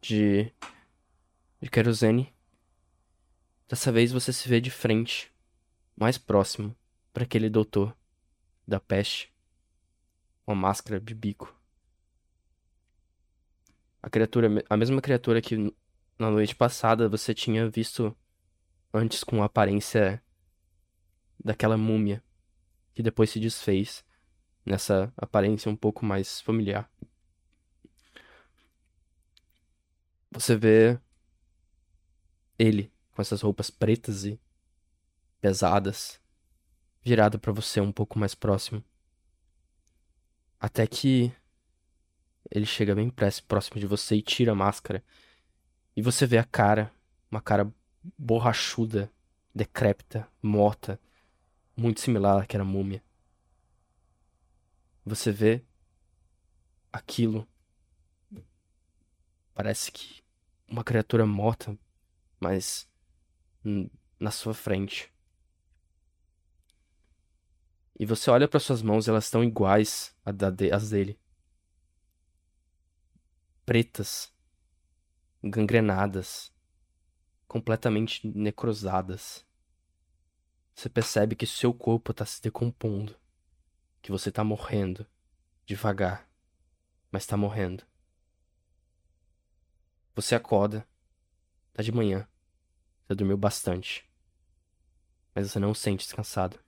[0.00, 0.52] De.
[1.60, 2.34] de querosene.
[3.68, 5.32] Dessa vez você se vê de frente,
[5.96, 6.74] mais próximo,
[7.12, 7.94] para aquele doutor
[8.66, 9.32] da peste,
[10.44, 11.54] com a máscara de bico.
[14.02, 15.74] A criatura, a mesma criatura que
[16.18, 18.16] na noite passada você tinha visto
[18.92, 20.22] antes com a aparência
[21.42, 22.22] daquela múmia
[22.94, 24.04] que depois se desfez
[24.64, 26.90] nessa aparência um pouco mais familiar.
[30.30, 30.98] Você vê
[32.58, 34.38] ele com essas roupas pretas e
[35.40, 36.20] pesadas,
[37.02, 38.84] virado para você um pouco mais próximo.
[40.60, 41.32] Até que
[42.50, 43.12] ele chega bem
[43.46, 45.04] próximo de você e tira a máscara.
[45.96, 46.92] E você vê a cara,
[47.30, 47.72] uma cara
[48.16, 49.10] borrachuda,
[49.54, 51.00] decrépita, morta,
[51.76, 53.02] muito similar àquela múmia.
[55.04, 55.64] Você vê
[56.92, 57.46] aquilo.
[59.58, 60.22] Parece que
[60.68, 61.76] uma criatura morta,
[62.38, 62.88] mas
[64.16, 65.12] na sua frente.
[67.98, 71.18] E você olha para suas mãos, elas estão iguais às dele.
[73.66, 74.32] Pretas,
[75.42, 76.54] gangrenadas,
[77.48, 79.44] completamente necrosadas.
[80.72, 83.18] Você percebe que seu corpo está se decompondo,
[84.00, 85.04] que você está morrendo,
[85.66, 86.30] devagar,
[87.10, 87.87] mas está morrendo.
[90.18, 90.84] Você acorda,
[91.72, 92.26] tá de manhã,
[93.06, 94.04] você dormiu bastante,
[95.32, 96.58] mas você não se sente descansado.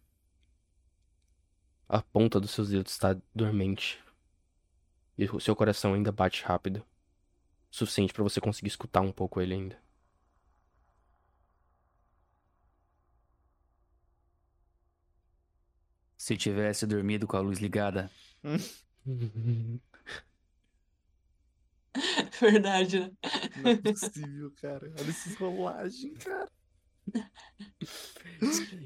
[1.88, 4.00] A ponta dos seus dedos está dormente.
[5.18, 6.78] E o seu coração ainda bate rápido.
[7.72, 9.82] O suficiente para você conseguir escutar um pouco ele ainda.
[16.16, 18.08] Se tivesse dormido com a luz ligada,
[22.40, 23.10] Verdade, né?
[23.62, 24.92] Não é possível, cara.
[24.98, 26.48] Olha essas rolagens, cara.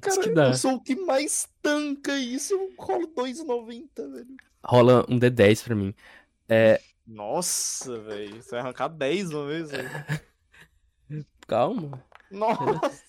[0.00, 0.47] Cara, que dá.
[0.49, 2.55] eu sou o que mais tanca isso.
[2.55, 4.36] Eu rolo 2,90, velho.
[4.65, 5.94] Rola um D10 pra mim.
[6.49, 6.81] É.
[7.07, 8.42] Nossa, velho.
[8.42, 9.89] Você vai arrancar 10 uma vez, velho.
[11.47, 12.02] Calma.
[12.31, 13.02] Nossa.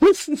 [0.00, 0.32] Nossa.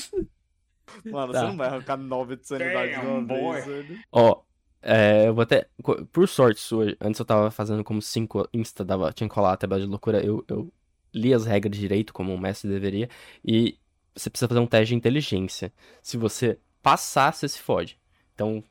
[1.04, 1.40] Mano, Tá.
[1.40, 3.60] você não vai arrancar 9 de sanidade de uma Damn, boy.
[3.60, 4.00] vez, velho.
[4.12, 4.42] Ó,
[4.88, 5.68] é, eu vou até.
[6.12, 9.56] Por sorte sua, antes eu tava fazendo como 5 insta, dava, tinha que rolar a
[9.56, 10.24] tabela de loucura.
[10.24, 10.72] Eu, eu
[11.12, 13.08] li as regras direito, como um mestre deveria.
[13.44, 13.76] E
[14.14, 15.72] você precisa fazer um teste de inteligência.
[16.00, 17.98] Se você passar, você se fode.
[18.32, 18.62] Então,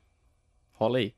[0.73, 1.13] rola aí.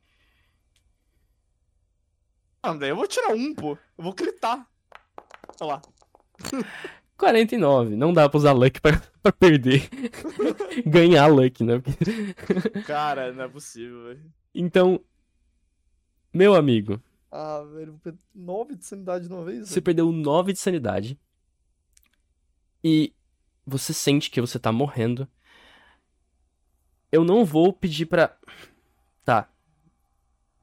[2.64, 3.78] Ah, daí eu vou tirar um, pô.
[3.98, 4.68] Eu vou gritar.
[5.62, 5.82] Olha lá.
[7.18, 7.96] 49.
[7.96, 9.88] Não dá pra usar luck pra, pra perder.
[10.86, 11.82] Ganhar luck, né?
[12.86, 14.22] Cara, não é possível, velho.
[14.60, 15.00] Então,
[16.34, 17.00] Meu amigo,
[17.32, 19.68] Ah, velho, vou perder 9 de sanidade de uma vez.
[19.68, 19.84] você velho.
[19.84, 21.20] perdeu 9 de sanidade.
[22.84, 23.14] E
[23.66, 25.28] você sente que você tá morrendo.
[27.12, 28.36] Eu não vou pedir pra.
[29.24, 29.48] Tá.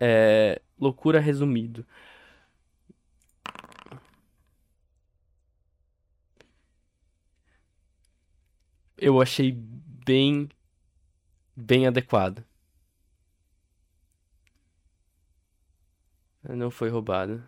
[0.01, 0.61] É.
[0.79, 1.87] Loucura resumido.
[8.97, 10.49] Eu achei bem.
[11.57, 12.45] Bem adequado.
[16.49, 17.43] Não foi roubado.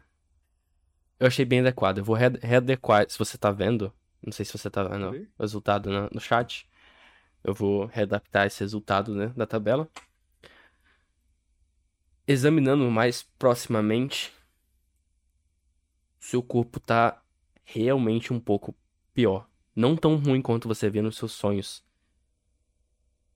[1.18, 1.98] Eu achei bem adequado.
[1.98, 3.08] Eu vou re- readequar.
[3.10, 3.92] Se você tá vendo,
[4.22, 5.28] não sei se você tá vendo Oi?
[5.38, 6.68] o resultado no, no chat.
[7.44, 9.88] Eu vou readaptar esse resultado né, da tabela.
[12.26, 14.32] Examinando mais proximamente,
[16.18, 17.22] seu corpo tá
[17.64, 18.74] realmente um pouco
[19.14, 19.48] pior.
[19.74, 21.84] Não tão ruim quanto você vê nos seus sonhos.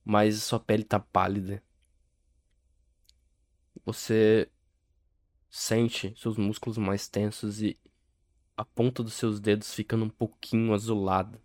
[0.04, 1.62] Mas sua pele tá pálida.
[3.84, 4.50] Você
[5.50, 7.76] sente seus músculos mais tensos e
[8.56, 11.40] a ponta dos seus dedos ficando um pouquinho azulada.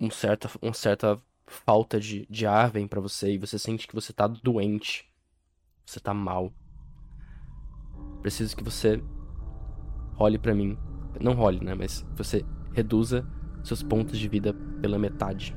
[0.00, 3.94] Um certa, uma certa falta de, de ar vem pra você e você sente que
[3.94, 5.08] você tá doente.
[5.84, 6.52] Você tá mal.
[8.20, 9.02] Preciso que você
[10.14, 10.76] role pra mim.
[11.20, 11.74] Não role, né?
[11.74, 13.26] Mas você reduza
[13.64, 15.56] seus pontos de vida pela metade.